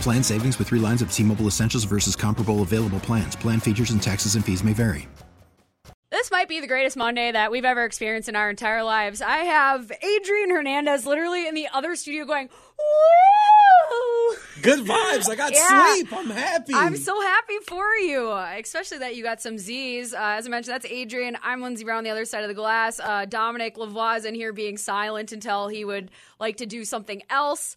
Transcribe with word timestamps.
Plan 0.00 0.22
savings 0.22 0.58
with 0.58 0.68
three 0.68 0.78
lines 0.78 1.02
of 1.02 1.10
T 1.12 1.22
Mobile 1.24 1.46
Essentials 1.48 1.84
versus 1.84 2.14
comparable 2.14 2.62
available 2.62 3.00
plans. 3.00 3.34
Plan 3.36 3.58
features 3.60 3.90
and 3.90 4.02
taxes 4.02 4.34
and 4.36 4.44
fees 4.44 4.62
may 4.62 4.72
vary. 4.72 5.08
This 6.10 6.30
might 6.30 6.48
be 6.48 6.60
the 6.60 6.68
greatest 6.68 6.96
Monday 6.96 7.32
that 7.32 7.50
we've 7.50 7.64
ever 7.64 7.84
experienced 7.84 8.28
in 8.28 8.36
our 8.36 8.48
entire 8.48 8.84
lives. 8.84 9.20
I 9.20 9.38
have 9.38 9.90
Adrian 10.02 10.50
Hernandez 10.50 11.04
literally 11.06 11.48
in 11.48 11.54
the 11.54 11.66
other 11.72 11.96
studio 11.96 12.24
going, 12.24 12.48
Woo! 12.78 14.36
Good 14.62 14.80
vibes. 14.86 15.28
I 15.28 15.34
got 15.34 15.52
Yeah. 15.52 15.94
sleep. 15.94 16.12
I'm 16.12 16.30
happy. 16.30 16.72
I'm 16.74 16.96
so 16.96 17.20
happy 17.20 17.58
for 17.66 17.94
you, 17.96 18.30
especially 18.32 18.98
that 18.98 19.16
you 19.16 19.22
got 19.24 19.42
some 19.42 19.58
Z's. 19.58 20.14
Uh, 20.14 20.18
as 20.38 20.46
I 20.46 20.50
mentioned, 20.50 20.74
that's 20.74 20.86
Adrian. 20.86 21.36
I'm 21.42 21.60
Lindsey 21.60 21.84
Brown, 21.84 22.04
the 22.04 22.10
other 22.10 22.24
side 22.24 22.42
of 22.44 22.48
the 22.48 22.54
glass. 22.54 23.00
Uh, 23.00 23.24
Dominic 23.26 23.76
Lavoie 23.76 24.16
is 24.18 24.24
in 24.24 24.34
here 24.36 24.52
being 24.52 24.76
silent 24.78 25.32
until 25.32 25.66
he 25.68 25.84
would 25.84 26.10
like 26.38 26.56
to 26.58 26.66
do 26.66 26.84
something 26.84 27.22
else. 27.28 27.76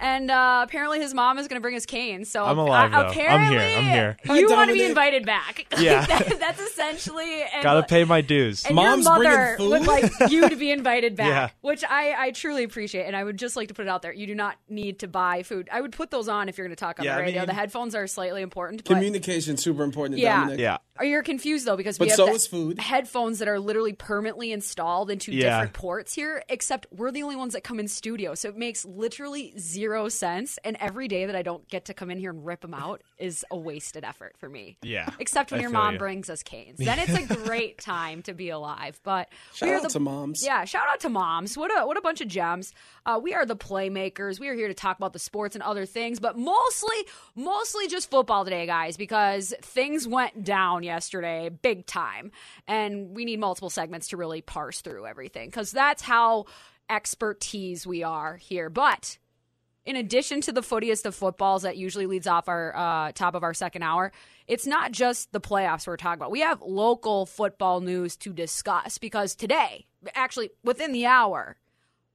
And 0.00 0.30
uh, 0.30 0.62
apparently, 0.66 0.98
his 1.00 1.12
mom 1.14 1.38
is 1.38 1.46
going 1.46 1.58
to 1.58 1.60
bring 1.60 1.74
his 1.74 1.84
cane. 1.86 2.24
So 2.24 2.44
I'm 2.44 2.58
alive, 2.58 2.92
uh, 2.92 2.96
though. 3.02 3.04
I'm 3.08 3.10
apparently, 3.12 3.56
here. 3.58 3.76
I'm 3.78 3.84
here. 3.84 4.16
You 4.40 4.48
want 4.48 4.68
to 4.68 4.72
be 4.74 4.78
Dominic. 4.80 4.88
invited 4.88 5.26
back. 5.26 5.66
Yeah. 5.80 6.04
That- 6.06 6.38
that's 6.40 6.60
essentially. 6.60 7.42
And 7.42 7.62
Gotta 7.62 7.82
pay 7.82 8.04
my 8.04 8.20
dues. 8.20 8.64
and 8.66 8.74
Mom's 8.74 9.04
your 9.06 9.16
bringing 9.16 9.32
mother 9.38 9.54
food? 9.58 9.70
would 9.70 9.86
like 9.86 10.30
you 10.30 10.48
to 10.48 10.56
be 10.56 10.70
invited 10.70 11.16
back, 11.16 11.28
Yeah. 11.28 11.48
which 11.60 11.84
I, 11.84 12.14
I 12.26 12.30
truly 12.32 12.64
appreciate. 12.64 13.04
And 13.06 13.14
I 13.16 13.22
would 13.24 13.38
just 13.38 13.56
like 13.56 13.68
to 13.68 13.74
put 13.74 13.86
it 13.86 13.88
out 13.88 14.02
there: 14.02 14.12
you 14.12 14.26
do 14.26 14.34
not 14.34 14.56
need 14.68 14.98
to 15.00 15.08
buy 15.08 15.42
food. 15.42 15.68
I 15.72 15.80
would 15.80 15.92
put 15.92 16.10
those 16.10 16.28
on 16.28 16.48
if 16.48 16.56
you're 16.58 16.66
going 16.66 16.76
to 16.76 16.80
talk 16.80 16.98
on 16.98 17.04
Yeah, 17.04 17.14
the 17.16 17.22
I 17.22 17.24
radio. 17.24 17.40
mean- 17.42 17.46
the 17.48 17.54
headphones 17.54 17.94
are 17.94 18.06
slightly 18.06 18.42
important, 18.42 18.84
Communication 18.84 19.56
super 19.56 19.82
important. 19.84 20.16
to 20.16 20.22
Yeah. 20.22 20.40
Dominic. 20.40 20.60
Yeah. 20.60 20.78
are 20.98 21.04
you 21.04 21.22
confused 21.22 21.66
though 21.66 21.76
because 21.76 21.98
But 21.98 22.06
we 22.06 22.08
have 22.10 22.16
so 22.16 22.34
is 22.34 22.46
food. 22.46 22.78
headphones 22.78 23.38
that 23.40 23.48
are 23.48 23.58
literally 23.60 23.92
permanently 23.94 24.52
installed 24.52 25.10
into 25.10 25.32
Yeah. 25.32 25.50
different 25.58 25.72
ports 25.74 26.14
here. 26.14 26.42
Except 26.48 26.86
we're 26.90 27.10
the 27.10 27.22
only 27.22 27.36
ones 27.36 27.52
that 27.54 27.64
come 27.64 27.78
in 27.80 27.88
studio, 27.88 28.34
so 28.34 28.48
it 28.48 28.56
makes 28.56 28.84
literally 28.84 29.52
zero 29.58 29.89
sense. 30.08 30.58
And 30.64 30.76
every 30.80 31.08
day 31.08 31.26
that 31.26 31.36
I 31.36 31.42
don't 31.42 31.66
get 31.68 31.86
to 31.86 31.94
come 31.94 32.10
in 32.10 32.18
here 32.18 32.30
and 32.30 32.44
rip 32.44 32.60
them 32.60 32.74
out 32.74 33.02
is 33.18 33.44
a 33.50 33.56
wasted 33.56 34.04
effort 34.04 34.34
for 34.38 34.48
me. 34.48 34.78
Yeah, 34.82 35.10
Except 35.18 35.50
when 35.50 35.60
I 35.60 35.62
your 35.62 35.70
mom 35.70 35.94
ya. 35.94 35.98
brings 35.98 36.30
us 36.30 36.42
canes, 36.42 36.78
then 36.78 36.98
it's 36.98 37.30
a 37.30 37.34
great 37.36 37.78
time 37.78 38.22
to 38.22 38.34
be 38.34 38.50
alive. 38.50 39.00
But 39.02 39.28
Shout 39.54 39.68
we 39.68 39.72
are 39.72 39.76
out 39.76 39.82
the, 39.82 39.88
to 39.90 40.00
moms. 40.00 40.44
Yeah, 40.44 40.64
shout 40.64 40.88
out 40.88 41.00
to 41.00 41.08
moms. 41.08 41.56
What 41.56 41.70
a 41.70 41.86
what 41.86 41.96
a 41.96 42.00
bunch 42.00 42.20
of 42.20 42.28
gems. 42.28 42.72
Uh, 43.06 43.20
we 43.22 43.34
are 43.34 43.46
the 43.46 43.56
playmakers. 43.56 44.38
We 44.40 44.48
are 44.48 44.54
here 44.54 44.68
to 44.68 44.74
talk 44.74 44.96
about 44.96 45.12
the 45.12 45.18
sports 45.18 45.54
and 45.56 45.62
other 45.62 45.86
things, 45.86 46.20
but 46.20 46.36
mostly 46.38 46.96
mostly 47.34 47.88
just 47.88 48.10
football 48.10 48.44
today, 48.44 48.66
guys, 48.66 48.96
because 48.96 49.54
things 49.62 50.06
went 50.06 50.44
down 50.44 50.82
yesterday 50.82 51.48
big 51.48 51.86
time, 51.86 52.32
and 52.66 53.14
we 53.16 53.24
need 53.24 53.40
multiple 53.40 53.70
segments 53.70 54.08
to 54.08 54.16
really 54.16 54.40
parse 54.42 54.80
through 54.80 55.06
everything 55.06 55.48
because 55.48 55.70
that's 55.70 56.02
how 56.02 56.46
expertise 56.88 57.86
we 57.86 58.02
are 58.02 58.36
here. 58.36 58.68
But 58.68 59.18
in 59.84 59.96
addition 59.96 60.40
to 60.42 60.52
the 60.52 60.60
footiest 60.60 61.06
of 61.06 61.14
footballs 61.14 61.62
that 61.62 61.76
usually 61.76 62.06
leads 62.06 62.26
off 62.26 62.48
our 62.48 62.76
uh, 62.76 63.12
top 63.12 63.34
of 63.34 63.42
our 63.42 63.54
second 63.54 63.82
hour, 63.82 64.12
it's 64.46 64.66
not 64.66 64.92
just 64.92 65.32
the 65.32 65.40
playoffs 65.40 65.86
we're 65.86 65.96
talking 65.96 66.18
about. 66.18 66.30
We 66.30 66.40
have 66.40 66.60
local 66.62 67.26
football 67.26 67.80
news 67.80 68.16
to 68.18 68.32
discuss 68.32 68.98
because 68.98 69.34
today, 69.34 69.86
actually 70.14 70.50
within 70.62 70.92
the 70.92 71.06
hour, 71.06 71.56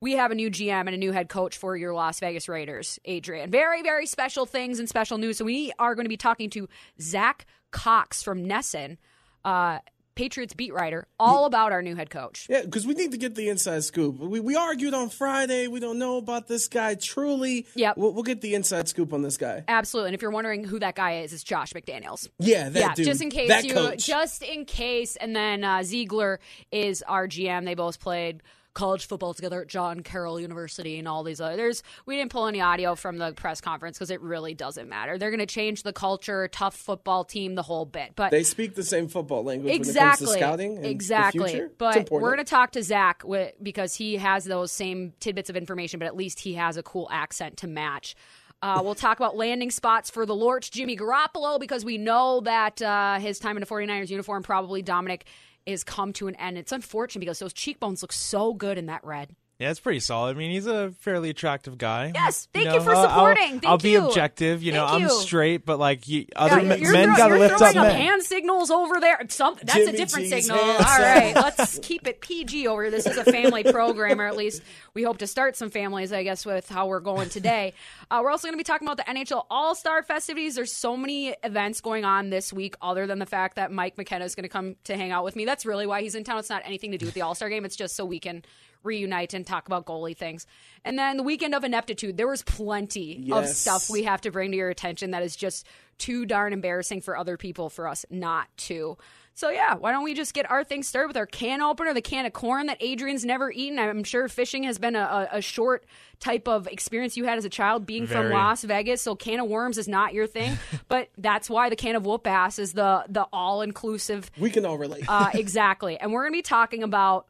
we 0.01 0.13
have 0.13 0.31
a 0.31 0.35
new 0.35 0.51
GM 0.51 0.81
and 0.81 0.89
a 0.89 0.97
new 0.97 1.11
head 1.11 1.29
coach 1.29 1.57
for 1.57 1.75
your 1.75 1.93
Las 1.93 2.19
Vegas 2.19 2.47
Raiders, 2.47 2.99
Adrian. 3.05 3.49
Very, 3.49 3.81
very 3.81 4.05
special 4.05 4.45
things 4.45 4.77
and 4.79 4.87
special 4.87 5.17
news. 5.17 5.37
So 5.37 5.45
we 5.45 5.71
are 5.79 5.95
going 5.95 6.05
to 6.05 6.09
be 6.09 6.17
talking 6.17 6.49
to 6.51 6.67
Zach 7.01 7.45
Cox 7.71 8.21
from 8.21 8.45
NESN, 8.45 8.97
uh, 9.43 9.79
Patriots 10.15 10.53
beat 10.53 10.73
writer, 10.73 11.07
all 11.19 11.45
about 11.45 11.71
our 11.71 11.81
new 11.81 11.95
head 11.95 12.09
coach. 12.09 12.47
Yeah, 12.49 12.61
because 12.61 12.87
we 12.87 12.93
need 12.93 13.11
to 13.11 13.17
get 13.17 13.35
the 13.35 13.49
inside 13.49 13.83
scoop. 13.83 14.17
We, 14.17 14.39
we 14.39 14.55
argued 14.55 14.93
on 14.93 15.09
Friday. 15.09 15.67
We 15.67 15.79
don't 15.79 15.99
know 15.99 16.17
about 16.17 16.47
this 16.47 16.67
guy 16.67 16.95
truly. 16.95 17.67
Yep. 17.75 17.97
We'll, 17.97 18.13
we'll 18.13 18.23
get 18.23 18.41
the 18.41 18.55
inside 18.55 18.87
scoop 18.87 19.13
on 19.13 19.21
this 19.21 19.37
guy. 19.37 19.63
Absolutely. 19.67 20.09
And 20.09 20.15
if 20.15 20.21
you're 20.21 20.31
wondering 20.31 20.63
who 20.63 20.79
that 20.79 20.95
guy 20.95 21.17
is, 21.19 21.33
it's 21.33 21.43
Josh 21.43 21.73
McDaniels. 21.73 22.29
Yeah, 22.39 22.69
that 22.69 22.79
yeah, 22.79 22.93
dude. 22.93 23.05
just 23.05 23.21
in 23.21 23.29
case 23.29 23.49
that 23.49 23.65
you, 23.65 23.73
coach. 23.73 24.05
just 24.05 24.41
in 24.41 24.65
case. 24.65 25.15
And 25.17 25.35
then 25.35 25.63
uh, 25.63 25.83
Ziegler 25.83 26.39
is 26.71 27.01
our 27.03 27.27
GM. 27.27 27.65
They 27.65 27.75
both 27.75 27.99
played 27.99 28.41
college 28.75 29.07
football 29.07 29.33
together 29.33 29.61
at 29.61 29.67
John 29.67 30.01
Carroll 30.01 30.39
University 30.39 30.99
and 30.99 31.07
all 31.07 31.23
these 31.23 31.41
others. 31.41 31.81
We 32.05 32.15
didn't 32.17 32.31
pull 32.31 32.45
any 32.45 32.61
audio 32.61 32.93
from 32.93 33.17
the 33.17 33.33
press 33.33 33.61
conference 33.61 33.97
because 33.97 34.11
it 34.11 34.21
really 34.21 34.53
doesn't 34.53 34.87
matter. 34.87 35.17
They're 35.17 35.31
going 35.31 35.39
to 35.39 35.45
change 35.47 35.81
the 35.81 35.93
culture, 35.93 36.47
tough 36.47 36.75
football 36.75 37.23
team, 37.23 37.55
the 37.55 37.63
whole 37.63 37.85
bit. 37.85 38.11
But 38.15 38.29
they 38.29 38.43
speak 38.43 38.75
the 38.75 38.83
same 38.83 39.07
football 39.07 39.43
language 39.43 39.73
exactly, 39.73 40.27
when 40.27 40.37
it 40.37 40.41
comes 40.41 40.59
to 40.59 40.65
scouting. 40.67 40.85
exactly. 40.85 41.61
But 41.77 42.11
we're 42.11 42.19
going 42.19 42.37
to 42.37 42.43
talk 42.43 42.73
to 42.73 42.83
Zach 42.83 43.23
because 43.63 43.95
he 43.95 44.17
has 44.17 44.45
those 44.45 44.71
same 44.71 45.13
tidbits 45.19 45.49
of 45.49 45.55
information, 45.55 45.97
but 45.97 46.05
at 46.05 46.15
least 46.15 46.39
he 46.39 46.53
has 46.53 46.77
a 46.77 46.83
cool 46.83 47.07
accent 47.11 47.57
to 47.57 47.67
match. 47.67 48.15
Uh, 48.61 48.81
we'll 48.83 48.95
talk 48.95 49.19
about 49.19 49.35
landing 49.35 49.69
spots 49.69 50.09
for 50.09 50.25
the 50.25 50.35
Lorch 50.35 50.71
Jimmy 50.71 50.97
Garoppolo 50.97 51.59
because 51.59 51.85
we 51.85 51.97
know 51.97 52.41
that 52.41 52.81
uh, 52.81 53.19
his 53.19 53.37
time 53.37 53.57
in 53.57 53.63
a 53.63 53.65
49ers 53.65 54.09
uniform, 54.09 54.43
probably 54.43 54.81
Dominic, 54.81 55.25
is 55.65 55.83
come 55.83 56.13
to 56.13 56.27
an 56.27 56.35
end. 56.35 56.57
It's 56.57 56.71
unfortunate 56.71 57.19
because 57.19 57.39
those 57.39 57.53
cheekbones 57.53 58.01
look 58.01 58.13
so 58.13 58.53
good 58.53 58.77
in 58.77 58.85
that 58.87 59.03
red. 59.03 59.35
Yeah, 59.57 59.71
it's 59.71 59.79
pretty 59.79 60.01
solid. 60.01 60.35
I 60.35 60.39
mean, 60.39 60.51
he's 60.51 60.67
a 60.67 60.91
fairly 60.99 61.29
attractive 61.29 61.77
guy. 61.77 62.11
Yes, 62.13 62.49
thank 62.53 62.73
you 62.73 62.81
for 62.81 62.93
I'll- 62.93 63.05
I'll- 63.07 63.09
supporting. 63.09 63.51
Thank 63.61 63.65
I'll 63.67 63.77
be 63.77 63.91
you. 63.91 64.05
objective. 64.07 64.61
You 64.61 64.73
know, 64.73 64.85
Thank 64.85 65.03
I'm 65.03 65.07
you. 65.07 65.21
straight, 65.21 65.65
but 65.65 65.79
like 65.79 66.09
you, 66.09 66.25
other 66.35 66.57
Yeah, 66.59 66.67
men, 66.67 66.81
you're 66.81 66.91
men 66.91 67.07
throw- 67.07 67.15
gotta 67.15 67.37
you're 67.37 67.47
lift 67.47 67.61
up 67.61 67.73
men. 67.73 67.95
hand 67.95 68.23
signals 68.23 68.69
over 68.69 68.99
there. 68.99 69.17
Something 69.29 69.65
that's 69.65 69.87
a 69.87 69.93
different 69.93 70.27
G's 70.29 70.47
signal. 70.47 70.61
hands 70.61 71.37
All 71.37 71.43
let's 71.43 71.79
keep 71.79 72.05
it 72.05 72.19
PG 72.19 72.67
over 72.67 72.81
here. 72.81 72.91
This 72.91 73.05
is 73.07 73.15
a 73.17 73.23
family 73.23 73.63
program, 73.63 74.19
or 74.19 74.27
at 74.27 74.35
least 74.35 74.61
we 74.93 75.03
hope 75.03 75.19
to 75.19 75.27
start 75.27 75.55
some 75.55 75.69
families, 75.69 76.11
I 76.11 76.23
guess, 76.23 76.45
with 76.45 76.67
how 76.67 76.87
we're 76.87 76.99
going 76.99 77.29
today. 77.29 77.73
Uh, 78.11 78.19
we're 78.21 78.29
also 78.29 78.47
going 78.47 78.53
to 78.53 78.57
be 78.57 78.63
talking 78.63 78.87
about 78.87 78.97
the 78.97 79.11
NHL 79.11 79.45
All 79.49 79.73
Star 79.73 80.03
festivities. 80.03 80.53
There's 80.53 80.71
so 80.71 80.95
many 80.95 81.29
events 81.43 81.81
going 81.81 82.05
on 82.05 82.29
this 82.29 82.53
week, 82.53 82.75
other 82.79 83.07
than 83.07 83.17
the 83.17 83.25
fact 83.25 83.55
that 83.55 83.71
Mike 83.71 83.97
McKenna 83.97 84.25
is 84.25 84.35
going 84.35 84.43
to 84.43 84.49
come 84.49 84.75
to 84.83 84.95
hang 84.95 85.11
out 85.11 85.23
with 85.23 85.35
me. 85.35 85.43
That's 85.43 85.65
really 85.65 85.87
why 85.87 86.03
he's 86.03 86.13
in 86.13 86.23
town. 86.23 86.37
It's 86.37 86.49
not 86.49 86.61
anything 86.65 86.91
to 86.91 86.99
do 86.99 87.07
with 87.07 87.15
the 87.15 87.21
All 87.21 87.33
Star 87.33 87.49
game. 87.49 87.65
It's 87.65 87.75
just 87.75 87.95
so 87.95 88.05
we 88.05 88.19
can 88.19 88.43
reunite 88.85 89.33
and 89.33 89.45
talk 89.45 89.67
about 89.67 89.85
goalie 89.85 90.15
things. 90.15 90.45
And 90.83 90.97
then 90.97 91.17
the 91.17 91.23
weekend 91.23 91.55
of 91.55 91.63
ineptitude, 91.63 92.17
there 92.17 92.27
was 92.27 92.43
plenty 92.43 93.29
of 93.31 93.47
stuff 93.47 93.89
we 93.89 94.03
have 94.03 94.21
to 94.21 94.31
bring 94.31 94.51
to 94.51 94.57
your 94.57 94.69
attention 94.69 95.11
that 95.11 95.23
is 95.23 95.35
just 95.35 95.65
too 95.97 96.25
darn 96.25 96.53
embarrassing 96.53 97.01
for 97.01 97.17
other 97.17 97.37
people 97.37 97.69
for 97.69 97.87
us 97.87 98.05
not 98.09 98.47
to. 98.57 98.97
So 99.37 99.49
yeah, 99.49 99.75
why 99.75 99.91
don't 99.91 100.05
we 100.05 100.13
just 100.13 100.33
get 100.33 100.49
our 100.49 100.63
thing 100.63 100.81
started 100.81 101.09
with 101.09 101.17
our 101.17 101.25
can 101.25 101.61
opener, 101.61 101.93
the 101.93 102.01
can 102.01 102.25
of 102.25 102.31
corn 102.31 102.67
that 102.67 102.77
Adrian's 102.79 103.25
never 103.25 103.51
eaten. 103.51 103.77
I'm 103.77 104.05
sure 104.05 104.29
fishing 104.29 104.63
has 104.63 104.79
been 104.79 104.95
a, 104.95 105.29
a, 105.33 105.37
a 105.37 105.41
short 105.41 105.85
type 106.21 106.47
of 106.47 106.67
experience 106.67 107.17
you 107.17 107.25
had 107.25 107.37
as 107.37 107.43
a 107.43 107.49
child 107.49 107.85
being 107.85 108.07
from 108.07 108.29
Las 108.29 108.63
Vegas. 108.63 109.01
So 109.01 109.13
can 109.13 109.41
of 109.41 109.49
worms 109.49 109.77
is 109.77 109.89
not 109.89 110.13
your 110.13 110.25
thing, 110.25 110.57
but 110.87 111.09
that's 111.17 111.49
why 111.49 111.69
the 111.69 111.75
can 111.75 111.97
of 111.97 112.05
whoop 112.05 112.25
ass 112.25 112.59
is 112.59 112.71
the 112.71 113.03
the 113.09 113.27
all 113.33 113.61
inclusive. 113.61 114.31
we 114.39 114.49
can 114.49 114.65
all 114.65 114.77
relate. 114.77 115.03
Uh, 115.05 115.31
exactly, 115.33 115.97
and 115.97 116.13
we're 116.13 116.23
gonna 116.23 116.31
be 116.31 116.41
talking 116.41 116.81
about 116.81 117.27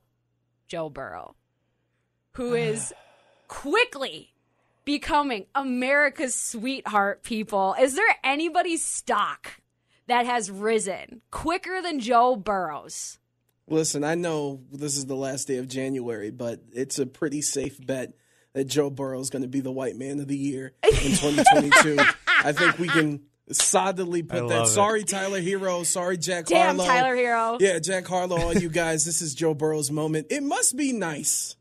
Joe 0.67 0.89
Burrow, 0.91 1.35
who 2.35 2.53
is 2.53 2.93
quickly 3.47 4.33
becoming 4.83 5.45
America's 5.55 6.35
sweetheart, 6.35 7.23
people. 7.23 7.75
Is 7.79 7.95
there 7.95 8.05
anybody's 8.23 8.83
stock 8.83 9.59
that 10.07 10.25
has 10.25 10.51
risen 10.51 11.21
quicker 11.31 11.81
than 11.81 11.99
Joe 11.99 12.35
Burrow's? 12.35 13.19
Listen, 13.67 14.03
I 14.03 14.15
know 14.15 14.61
this 14.71 14.95
is 14.95 15.05
the 15.07 15.15
last 15.15 15.47
day 15.47 15.57
of 15.57 15.67
January, 15.67 16.29
but 16.29 16.61
it's 16.71 16.99
a 16.99 17.05
pretty 17.05 17.41
safe 17.41 17.83
bet 17.83 18.13
that 18.53 18.65
Joe 18.65 18.89
Burrow 18.89 19.19
is 19.19 19.29
going 19.29 19.41
to 19.41 19.47
be 19.47 19.61
the 19.61 19.71
white 19.71 19.95
man 19.95 20.19
of 20.19 20.27
the 20.27 20.37
year 20.37 20.73
in 20.83 20.91
2022. 20.93 21.97
I 22.27 22.51
think 22.51 22.77
we 22.77 22.87
can 22.87 23.21
solidly 23.51 24.21
put 24.23 24.47
that. 24.49 24.63
it. 24.63 24.67
Sorry, 24.67 25.03
Tyler 25.03 25.41
Herro. 25.41 25.83
Sorry, 25.85 26.17
Jack 26.17 26.45
Damn, 26.45 26.77
Harlow. 26.77 26.85
Tyler 26.85 27.15
Herro. 27.15 27.57
Yeah, 27.59 27.79
Jack 27.79 28.05
Harlow, 28.05 28.37
all 28.39 28.53
you 28.53 28.69
guys. 28.69 29.03
This 29.03 29.21
is 29.21 29.33
Joe 29.33 29.53
Burrow's 29.55 29.89
moment. 29.89 30.27
It 30.29 30.43
must 30.43 30.77
be 30.77 30.93
nice 30.93 31.55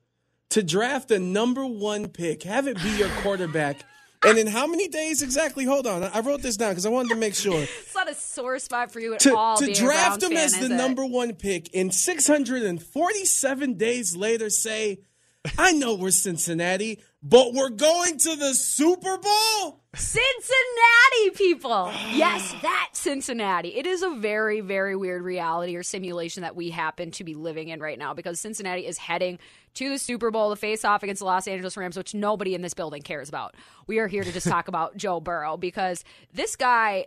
to 0.55 0.63
draft 0.63 1.11
a 1.11 1.19
number 1.19 1.67
one 1.67 2.07
pick, 2.07 2.45
have 2.45 2.69
it 2.69 2.81
be 2.81 2.91
your 2.91 3.09
quarterback. 3.23 3.85
And 4.25 4.39
in 4.39 4.47
how 4.47 4.69
many 4.69 4.87
days 4.87 5.21
exactly? 5.21 5.65
Hold 5.65 5.85
on. 5.85 6.05
I 6.05 6.21
wrote 6.21 6.43
this 6.43 6.57
down 6.57 6.71
because 6.71 6.87
I 6.87 6.91
wanted 6.91 7.09
to 7.09 7.17
make 7.17 7.35
sure. 7.35 7.61
It's 7.81 7.93
not 7.93 8.09
a 8.09 8.15
sore 8.15 8.61
spot 8.61 8.93
for 8.93 9.01
you 9.01 9.15
at 9.15 9.21
to, 9.21 9.37
all. 9.37 9.57
to 9.57 9.73
draft 9.73 10.23
him 10.23 10.31
fan, 10.31 10.39
as 10.39 10.57
the 10.57 10.67
it? 10.67 10.69
number 10.71 11.05
one 11.05 11.35
pick 11.35 11.75
and 11.75 11.93
647 11.93 13.75
days 13.75 14.15
later 14.15 14.49
say, 14.49 15.01
I 15.59 15.73
know 15.73 15.97
we're 15.97 16.13
Cincinnati, 16.13 17.01
but 17.25 17.55
we're 17.55 17.71
going 17.71 18.19
to 18.19 18.37
the 18.37 18.53
Super 18.53 19.17
Bowl? 19.17 19.81
Cincinnati 19.95 21.31
people. 21.35 21.91
yes, 22.13 22.55
that 22.61 22.91
Cincinnati. 22.93 23.69
It 23.77 23.87
is 23.87 24.03
a 24.03 24.11
very, 24.11 24.61
very 24.61 24.95
weird 24.95 25.23
reality 25.23 25.75
or 25.75 25.83
simulation 25.83 26.43
that 26.43 26.55
we 26.55 26.69
happen 26.69 27.11
to 27.13 27.25
be 27.25 27.35
living 27.35 27.69
in 27.69 27.81
right 27.81 27.99
now 27.99 28.13
because 28.13 28.39
Cincinnati 28.41 28.87
is 28.87 28.99
heading 28.99 29.39
to 29.75 29.89
the 29.89 29.99
Super 29.99 30.31
Bowl 30.31 30.51
to 30.51 30.57
face 30.57 30.85
off 30.85 31.03
against 31.03 31.21
the 31.21 31.27
Los 31.27 31.49
Angeles 31.49 31.77
Rams, 31.79 31.97
which 31.97 32.13
nobody 32.15 32.55
in 32.55 32.61
this 32.61 32.75
building 32.75 33.01
cares 33.01 33.31
about. 33.31 33.55
We 33.87 34.01
are 34.01 34.07
here 34.07 34.23
to 34.23 34.33
just 34.33 34.47
talk 34.47 34.69
about 34.69 34.97
Joe 34.99 35.21
Burrow 35.21 35.57
because 35.57 36.05
this 36.33 36.57
guy 36.57 37.07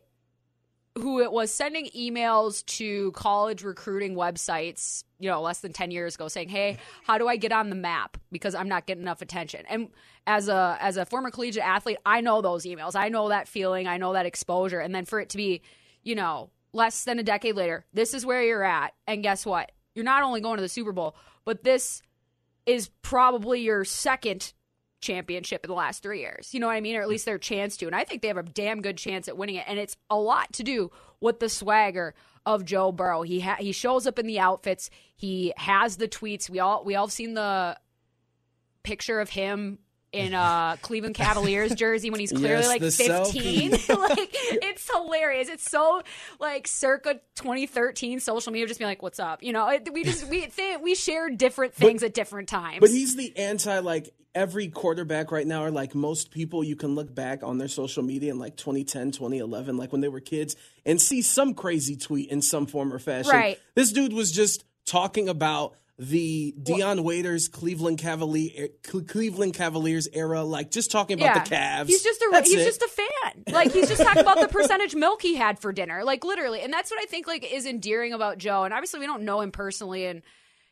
who 1.02 1.22
it 1.22 1.32
was 1.32 1.52
sending 1.52 1.88
emails 1.96 2.66
to 2.66 3.12
college 3.14 3.64
recruiting 3.64 4.16
websites, 4.16 5.04
you 5.20 5.30
know, 5.30 5.42
less 5.42 5.60
than 5.60 5.74
10 5.74 5.92
years 5.92 6.16
ago 6.16 6.28
saying, 6.28 6.50
"Hey, 6.50 6.78
how 7.04 7.18
do 7.18 7.28
I 7.28 7.36
get 7.36 7.52
on 7.52 7.70
the 7.70 7.76
map 7.76 8.18
because 8.32 8.56
I'm 8.56 8.68
not 8.68 8.86
getting 8.86 9.04
enough 9.04 9.22
attention." 9.22 9.66
And 9.68 9.90
as 10.26 10.50
a 10.50 10.78
as 10.80 10.98
a 10.98 11.06
former 11.06 11.32
collegiate 11.32 11.66
athlete, 11.66 11.98
I 12.06 12.22
know 12.22 12.42
those 12.42 12.66
emails. 12.66 12.96
I 12.96 13.10
know 13.10 13.30
that 13.30 13.48
feeling, 13.48 13.88
I 13.88 13.98
know 13.98 14.14
that 14.14 14.26
exposure. 14.26 14.80
And 14.80 14.94
then 14.94 15.06
for 15.06 15.20
it 15.20 15.30
to 15.30 15.38
be, 15.38 15.62
you 16.04 16.16
know, 16.16 16.50
less 16.74 17.04
than 17.04 17.20
a 17.20 17.24
decade 17.24 17.56
later, 17.56 17.86
this 17.94 18.14
is 18.14 18.26
where 18.26 18.44
you're 18.44 18.64
at. 18.64 18.94
And 19.08 19.24
guess 19.24 19.46
what? 19.46 19.72
You're 19.96 20.06
not 20.06 20.24
only 20.24 20.42
going 20.42 20.58
to 20.58 20.62
the 20.62 20.70
Super 20.70 20.92
Bowl, 20.92 21.16
but 21.46 21.64
this 21.64 22.02
is 22.66 22.90
probably 23.02 23.62
your 23.62 23.86
second 23.86 24.54
championship 25.02 25.64
in 25.64 25.70
the 25.70 25.76
last 25.76 26.02
three 26.04 26.20
years. 26.22 26.54
You 26.54 26.60
know 26.60 26.68
what 26.68 26.74
I 26.74 26.82
mean? 26.82 26.96
Or 26.96 27.02
at 27.02 27.08
least 27.08 27.26
their 27.26 27.38
chance 27.38 27.78
to. 27.78 27.86
And 27.88 27.96
I 27.96 28.04
think 28.04 28.22
they 28.22 28.28
have 28.28 28.38
a 28.38 28.44
damn 28.44 28.82
good 28.82 28.98
chance 28.98 29.28
at 29.28 29.38
winning 29.38 29.56
it. 29.56 29.66
And 29.68 29.80
it's 29.80 29.98
a 30.10 30.18
lot 30.18 30.54
to 30.54 30.64
do 30.64 30.92
with 31.20 31.40
the 31.40 31.50
swagger 31.50 32.16
of 32.46 32.66
Joe 32.66 32.92
Burrow. 32.92 33.24
He 33.24 33.42
ha- 33.42 33.58
he 33.60 33.72
shows 33.72 34.08
up 34.08 34.18
in 34.18 34.26
the 34.26 34.40
outfits. 34.40 34.90
He 35.16 35.54
has 35.58 35.98
the 35.98 36.08
tweets. 36.08 36.50
We 36.50 36.60
all 36.60 36.84
we 36.84 36.96
all 36.96 37.08
have 37.08 37.12
seen 37.12 37.34
the 37.34 37.78
picture 38.84 39.20
of 39.20 39.30
him 39.30 39.80
in 40.14 40.34
uh, 40.34 40.76
a 40.76 40.78
Cleveland 40.82 41.16
Cavaliers 41.16 41.76
jersey 41.76 42.10
when 42.10 42.20
he's 42.20 42.32
clearly 42.32 42.64
Yes, 42.80 43.00
like 43.00 43.26
15. 43.34 43.72
like 44.00 44.30
it's 44.32 44.90
hilarious. 44.90 45.50
It's 45.50 45.70
so 45.70 46.02
like 46.40 46.68
circa 46.68 47.16
2013 47.36 48.20
social 48.22 48.54
media 48.54 48.68
just 48.68 48.80
being 48.80 48.90
like 48.90 49.04
what's 49.04 49.20
up? 49.20 49.44
You 49.44 49.52
know, 49.54 49.68
it, 49.70 49.92
we 49.92 50.04
just 50.04 50.28
we 50.30 50.42
think 50.42 50.82
we 50.82 50.96
share 50.96 51.30
different 51.30 51.74
things 51.74 52.04
at 52.04 52.14
different 52.14 52.48
times. 52.48 52.80
But 52.80 52.90
he's 52.92 53.16
the 53.16 53.36
anti, 53.38 53.80
like, 53.80 54.14
every 54.38 54.68
quarterback 54.68 55.32
right 55.32 55.48
now, 55.48 55.64
or 55.64 55.72
like 55.72 55.96
most 55.96 56.30
people, 56.30 56.64
you 56.64 56.76
can 56.76 56.94
look 56.94 57.14
back 57.14 57.42
on 57.42 57.58
their 57.58 57.68
social 57.68 58.04
media 58.04 58.32
in 58.32 58.38
like 58.38 58.56
2010, 58.56 59.12
2011, 59.12 59.78
like 59.78 59.92
when 59.92 60.02
they 60.02 60.08
were 60.08 60.20
kids, 60.20 60.56
and 60.86 61.02
see 61.02 61.24
some 61.24 61.56
crazy 61.56 61.98
tweet 61.98 62.30
in 62.30 62.44
some 62.44 62.68
form 62.68 62.94
or 62.94 63.00
fashion. 63.00 63.32
Right. 63.32 63.60
This 63.74 63.92
dude 63.92 64.14
was 64.14 64.32
just 64.32 64.64
talking 64.86 65.28
about 65.28 65.74
the 66.00 66.54
Dion 66.62 67.04
Waiters 67.04 67.48
Cleveland 67.48 67.98
Cavalier 67.98 68.52
eh, 68.56 69.00
Cleveland 69.08 69.56
Cavaliers 69.56 70.08
era, 70.14 70.44
like 70.44 70.70
just 70.70 70.92
talking 70.92 71.20
about 71.20 71.34
the 71.34 71.56
Cavs. 71.56 71.88
He's 71.88 72.04
just 72.04 72.22
a 72.22 72.30
That's 72.32 72.52
he's 72.52 72.62
it. 72.62 72.66
just 72.66 72.84
a 72.84 72.88
fan. 72.88 73.44
Like 73.52 73.72
he's 73.72 73.90
just 73.90 74.04
talking 74.04 74.22
about 74.22 74.40
the 74.40 74.48
percentage 74.48 74.94
milk 74.94 75.24
he 75.24 75.34
had 75.34 75.58
for 75.58 75.74
dinner. 75.74 76.04
Like 76.04 76.24
literally. 76.24 76.62
And 76.62 76.72
that's 76.72 76.92
what 76.92 77.02
I 77.02 77.06
think 77.06 77.26
like 77.26 77.52
is 77.52 77.66
endearing 77.66 78.14
about 78.14 78.38
Joe. 78.38 78.64
And 78.64 78.74
obviously 78.76 79.00
we 79.00 79.08
don't 79.08 79.24
know 79.24 79.42
him 79.42 79.52
personally 79.52 80.06
and 80.06 80.22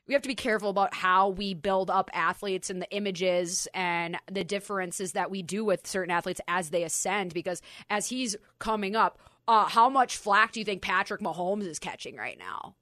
we 0.07 0.13
have 0.13 0.22
to 0.24 0.28
be 0.28 0.36
careful 0.36 0.69
about 0.69 0.94
how 0.94 1.30
we 1.30 1.54
build 1.54 1.90
up 1.90 2.10
athletes 2.13 2.69
and 2.69 2.81
the 2.81 2.90
images 2.92 3.68
and 3.74 4.18
the 4.31 4.44
differences 4.44 5.13
that 5.13 5.31
we 5.31 5.42
do 5.42 5.66
with 5.66 5.88
certain 5.88 6.12
athletes 6.12 6.42
as 6.48 6.69
they 6.69 6.84
ascend 6.84 7.34
because 7.34 7.62
as 7.90 8.07
he's 8.07 8.36
coming 8.60 8.96
up, 8.96 9.18
uh, 9.48 9.66
how 9.66 9.90
much 9.90 10.18
flack 10.18 10.52
do 10.52 10.60
you 10.60 10.66
think 10.66 10.81
Patrick 10.81 11.22
Mahomes 11.22 11.68
is 11.68 11.80
catching 11.80 12.16
right 12.16 12.38
now? 12.38 12.75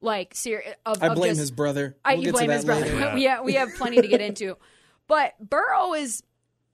Like, 0.00 0.34
ser- 0.34 0.62
of, 0.86 1.02
I 1.02 1.08
blame 1.14 1.30
just- 1.30 1.40
his 1.40 1.50
brother. 1.50 1.96
I, 2.04 2.14
We'll 2.14 2.24
you 2.24 2.32
blame 2.32 2.50
his 2.50 2.64
brother. 2.64 2.84
later. 2.86 3.16
Yeah. 3.18 3.42
we 3.42 3.54
have, 3.54 3.74
plenty 3.74 4.00
to 4.00 4.06
get 4.08 4.20
into, 4.20 4.56
but 5.06 5.32
Burrow 5.40 5.94
is, 5.94 6.22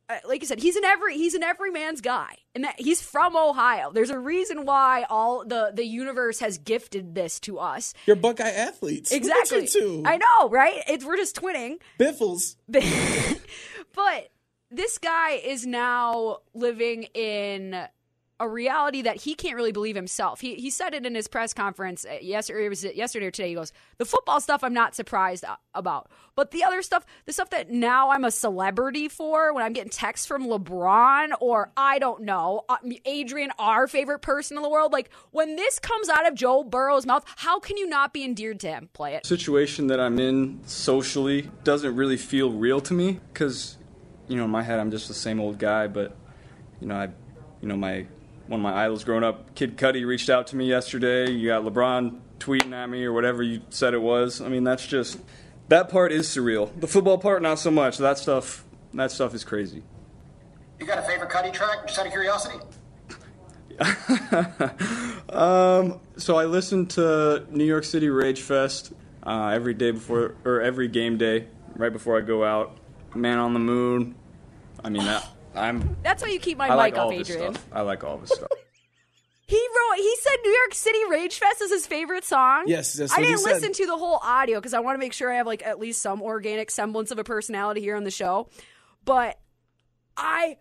Uh, 0.09 0.19
like 0.27 0.43
you 0.43 0.47
said, 0.47 0.61
he's 0.61 0.77
an 0.77 0.85
every 0.85 1.17
he's 1.17 1.35
an 1.35 1.43
every 1.43 1.71
man's 1.71 2.03
guy, 2.03 2.37
and 2.55 2.65
that 2.65 2.79
he's 2.79 3.01
from 3.01 3.37
Ohio. 3.37 3.91
There's 3.91 4.11
a 4.11 4.19
reason 4.19 4.67
why 4.67 5.07
all 5.09 5.45
the 5.47 5.73
the 5.73 5.85
universe 5.85 6.41
has 6.41 6.59
gifted 6.59 7.15
this 7.15 7.41
to 7.41 7.59
us. 7.59 7.95
You're 8.07 8.17
Buckeye 8.17 8.51
athletes. 8.51 9.13
Exactly. 9.13 9.67
I 10.05 10.19
know, 10.19 10.51
right? 10.51 10.83
It's 10.89 11.05
we're 11.05 11.17
just 11.17 11.41
twinning. 11.41 11.77
Biffles. 11.97 12.57
but 12.69 14.31
this 14.71 14.99
guy 14.99 15.33
is 15.33 15.67
now 15.67 16.39
living 16.53 17.05
in 17.15 17.87
a 18.45 18.49
reality 18.49 19.03
that 19.03 19.23
he 19.23 19.35
can't 19.35 19.57
really 19.57 19.73
believe 19.73 19.97
himself. 19.97 20.41
He 20.41 20.55
he 20.55 20.71
said 20.71 20.95
it 20.95 21.05
in 21.07 21.15
his 21.15 21.29
press 21.29 21.53
conference 21.53 22.05
uh, 22.05 22.19
yesterday. 22.21 22.69
Was 22.69 22.85
it 22.85 22.95
yesterday 22.95 23.27
or 23.27 23.31
today? 23.31 23.49
He 23.49 23.55
goes, 23.55 23.73
"The 23.99 24.05
football 24.05 24.41
stuff 24.41 24.63
I'm 24.63 24.75
not 24.75 24.95
surprised 24.95 25.45
about, 25.75 26.09
but 26.37 26.51
the 26.51 26.65
other 26.65 26.83
stuff, 26.83 27.05
the 27.27 27.33
stuff 27.33 27.51
that 27.51 27.71
now 27.71 28.11
I'm 28.11 28.25
a 28.25 28.31
celebrity 28.31 29.09
for, 29.09 29.53
when 29.53 29.65
I'm 29.65 29.73
getting 29.73 29.91
texts 29.91 30.27
from 30.27 30.47
LeBron 30.47 31.33
or 31.41 31.71
I 31.77 31.99
don't 31.99 32.23
know, 32.23 32.65
uh, 32.69 32.77
Adrian, 33.05 33.51
our 33.59 33.87
favorite 33.87 34.21
person 34.21 34.57
in 34.57 34.63
the 34.63 34.69
world, 34.69 34.93
like 34.93 35.11
when 35.31 35.57
this 35.57 35.79
comes 35.79 36.09
out 36.09 36.27
of 36.27 36.35
Joe 36.35 36.65
Burrow's 36.65 37.07
mouth, 37.07 37.25
how 37.37 37.61
can 37.61 37.77
you 37.77 37.89
not 37.89 38.13
be 38.13 38.25
endeared 38.25 38.61
to 38.61 38.69
him? 38.69 38.91
Play 38.93 39.15
it. 39.15 39.27
situation 39.27 39.87
that 39.89 40.01
I'm 40.01 40.19
in 40.19 40.61
socially 40.67 41.51
doesn't 41.63 41.95
really 41.95 42.17
feel 42.17 42.51
real 42.51 42.81
to 42.83 42.95
me 42.95 43.21
because, 43.33 43.77
you 44.29 44.37
know, 44.37 44.45
in 44.45 44.51
my 44.51 44.63
head 44.63 44.79
I'm 44.79 44.91
just 44.91 45.09
the 45.09 45.15
same 45.15 45.41
old 45.41 45.59
guy. 45.59 45.87
But, 45.87 46.17
you 46.81 46.89
know, 46.89 46.97
I, 46.97 47.09
you 47.61 47.69
know, 47.69 47.77
my 47.77 48.07
one 48.47 48.61
of 48.61 48.63
my 48.63 48.85
idols 48.85 49.05
growing 49.05 49.25
up, 49.25 49.55
Kid 49.55 49.77
Cudi, 49.77 50.07
reached 50.07 50.31
out 50.31 50.47
to 50.49 50.57
me 50.57 50.67
yesterday. 50.67 51.31
You 51.31 51.49
got 51.49 51.65
LeBron 51.65 52.21
tweeting 52.39 52.73
at 52.73 52.89
me 52.89 53.05
or 53.05 53.13
whatever 53.13 53.43
you 53.43 53.63
said 53.71 53.95
it 53.95 54.03
was. 54.03 54.41
I 54.41 54.49
mean, 54.49 54.65
that's 54.65 54.87
just 54.87 55.19
that 55.69 55.89
part 55.89 56.13
is 56.13 56.29
surreal. 56.29 56.71
The 56.81 56.87
football 56.87 57.19
part, 57.19 57.43
not 57.43 57.59
so 57.59 57.71
much. 57.71 57.99
That 57.99 58.19
stuff, 58.19 58.65
that 58.93 59.11
stuff 59.11 59.35
is 59.35 59.45
crazy. 59.45 59.83
You 60.79 60.87
got 60.87 60.99
a 60.99 61.03
favorite 61.03 61.31
Cudi 61.31 61.53
track, 61.53 61.87
just 61.87 61.99
out 61.99 62.07
of 62.07 62.13
curiosity? 62.13 62.59
Um, 65.35 66.01
so 66.17 66.37
I 66.37 66.45
listen 66.45 66.87
to 66.87 67.45
New 67.51 67.65
York 67.65 67.83
City 67.83 68.09
Rage 68.09 68.41
Fest 68.41 68.93
uh, 69.25 69.49
every 69.49 69.75
day 69.75 69.91
before, 69.91 70.37
or 70.45 70.61
every 70.61 70.87
game 70.87 71.19
day, 71.19 71.49
right 71.75 71.93
before 71.93 72.17
I 72.17 72.21
go 72.21 72.45
out. 72.45 72.77
Man 73.17 73.39
on 73.39 73.53
the 73.53 73.59
Moon. 73.59 74.15
I 74.85 74.91
mean, 74.91 75.05
that, 75.05 75.27
I'm. 75.55 75.97
That's 76.03 76.23
why 76.23 76.29
you 76.31 76.41
keep 76.41 76.59
my 76.59 76.67
I 76.67 76.71
mic 76.71 76.77
like 76.77 76.95
up, 76.95 77.01
all 77.01 77.11
this 77.11 77.31
Adrian. 77.31 77.55
stuff. 77.55 77.67
I 77.73 77.81
like 77.83 78.05
all 78.05 78.19
this 78.19 78.31
stuff. 78.31 78.49
He 79.47 79.57
wrote. 79.59 79.99
He 79.99 80.17
said 80.23 80.37
New 80.43 80.51
York 80.51 80.73
City 80.75 80.99
Rage 81.11 81.39
Fest 81.39 81.61
is 81.61 81.71
his 81.71 81.87
favorite 81.87 82.25
song. 82.25 82.65
Yes, 82.67 82.95
that's 82.95 83.13
I 83.13 83.17
what 83.17 83.25
he 83.25 83.29
didn't 83.29 83.41
said. 83.45 83.53
listen 83.53 83.73
to 83.75 83.87
the 83.87 83.97
whole 83.99 84.19
audio 84.23 84.59
because 84.59 84.73
I 84.73 84.81
want 84.81 84.95
to 84.95 84.99
make 84.99 85.13
sure 85.13 85.31
I 85.31 85.37
have 85.37 85.47
like 85.47 85.63
at 85.67 85.79
least 85.79 86.01
some 86.01 86.23
organic 86.23 86.71
semblance 86.71 87.11
of 87.11 87.19
a 87.19 87.25
personality 87.25 87.83
here 87.83 87.95
on 87.95 88.05
the 88.05 88.11
show. 88.11 88.49
But 89.05 89.39
I, 90.17 90.57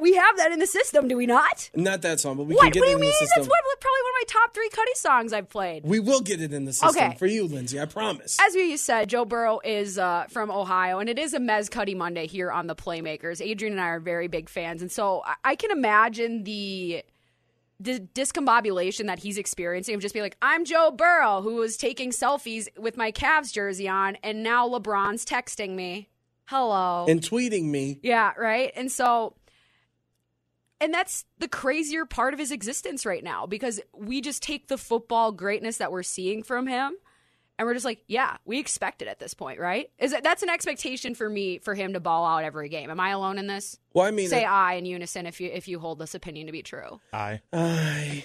we 0.00 0.14
have 0.14 0.36
that 0.38 0.52
in 0.52 0.58
the 0.58 0.66
system, 0.66 1.08
do 1.08 1.16
we 1.16 1.26
not? 1.26 1.70
Not 1.74 2.02
that 2.02 2.20
song, 2.20 2.36
but 2.36 2.44
we 2.44 2.54
what? 2.54 2.62
can 2.64 2.72
get 2.72 2.80
What 2.80 2.86
do 2.86 2.90
you 2.92 2.98
mean? 2.98 3.12
That's 3.20 3.36
one, 3.36 3.46
probably 3.48 4.00
one 4.02 4.12
of 4.12 4.18
my 4.20 4.24
top 4.26 4.54
three 4.54 4.68
Cudi 4.70 4.94
songs 4.96 5.32
I've 5.32 5.48
played. 5.48 5.84
We 5.84 6.00
will 6.00 6.20
get 6.20 6.40
it 6.40 6.52
in 6.52 6.64
the 6.64 6.72
system 6.72 7.04
Okay. 7.06 7.16
for 7.18 7.26
you, 7.26 7.46
Lindsay. 7.46 7.80
I 7.80 7.84
promise. 7.86 8.36
As 8.40 8.54
you 8.54 8.76
said, 8.76 9.08
Joe 9.08 9.24
Burrow 9.24 9.60
is 9.64 9.98
uh, 9.98 10.26
from 10.30 10.50
Ohio, 10.50 10.98
and 10.98 11.08
it 11.08 11.18
is 11.18 11.34
a 11.34 11.38
Mez 11.38 11.68
Cudi 11.68 11.96
Monday 11.96 12.26
here 12.26 12.50
on 12.50 12.66
the 12.66 12.74
Playmakers. 12.76 13.40
Adrian 13.44 13.72
and 13.74 13.80
I 13.80 13.88
are 13.88 14.00
very 14.00 14.28
big 14.28 14.48
fans, 14.48 14.82
and 14.82 14.90
so 14.90 15.22
I, 15.24 15.34
I 15.44 15.56
can 15.56 15.70
imagine 15.70 16.44
the 16.44 17.02
the 17.82 17.98
discombobulation 18.14 19.06
that 19.06 19.18
he's 19.20 19.38
experiencing 19.38 19.94
of 19.94 20.02
just 20.02 20.12
being 20.12 20.22
like, 20.22 20.36
I'm 20.42 20.66
Joe 20.66 20.90
Burrow, 20.90 21.40
who 21.40 21.54
was 21.54 21.78
taking 21.78 22.10
selfies 22.10 22.68
with 22.78 22.98
my 22.98 23.10
Cavs 23.10 23.52
jersey 23.52 23.88
on, 23.88 24.16
and 24.22 24.42
now 24.42 24.68
LeBron's 24.68 25.24
texting 25.24 25.70
me, 25.70 26.08
"Hello," 26.46 27.06
and 27.08 27.20
tweeting 27.22 27.64
me. 27.70 27.98
yeah, 28.02 28.32
right. 28.36 28.70
And 28.76 28.92
so, 28.92 29.34
and 30.80 30.92
that's 30.94 31.24
the 31.38 31.48
crazier 31.48 32.06
part 32.06 32.32
of 32.34 32.40
his 32.40 32.50
existence 32.50 33.04
right 33.06 33.22
now 33.24 33.46
because 33.46 33.80
we 33.94 34.20
just 34.20 34.42
take 34.42 34.68
the 34.68 34.78
football 34.78 35.32
greatness 35.32 35.76
that 35.78 35.92
we're 35.92 36.02
seeing 36.02 36.42
from 36.42 36.66
him 36.66 36.94
and 37.58 37.66
we're 37.66 37.74
just 37.74 37.84
like, 37.84 38.02
yeah, 38.08 38.38
we 38.46 38.58
expect 38.58 39.02
it 39.02 39.08
at 39.08 39.18
this 39.18 39.34
point, 39.34 39.60
right? 39.60 39.90
Is 39.98 40.12
that 40.12 40.24
that's 40.24 40.42
an 40.42 40.48
expectation 40.48 41.14
for 41.14 41.28
me 41.28 41.58
for 41.58 41.74
him 41.74 41.92
to 41.92 42.00
ball 42.00 42.24
out 42.24 42.42
every 42.42 42.70
game? 42.70 42.88
Am 42.90 42.98
I 42.98 43.10
alone 43.10 43.36
in 43.38 43.46
this? 43.46 43.78
Well, 43.92 44.06
I 44.06 44.10
mean, 44.12 44.28
Say 44.28 44.44
it- 44.44 44.48
I 44.50 44.74
in 44.74 44.86
unison 44.86 45.26
if 45.26 45.40
you 45.42 45.50
if 45.52 45.68
you 45.68 45.78
hold 45.78 45.98
this 45.98 46.14
opinion 46.14 46.46
to 46.46 46.52
be 46.52 46.62
true. 46.62 47.00
I. 47.12 47.40
I, 47.52 48.24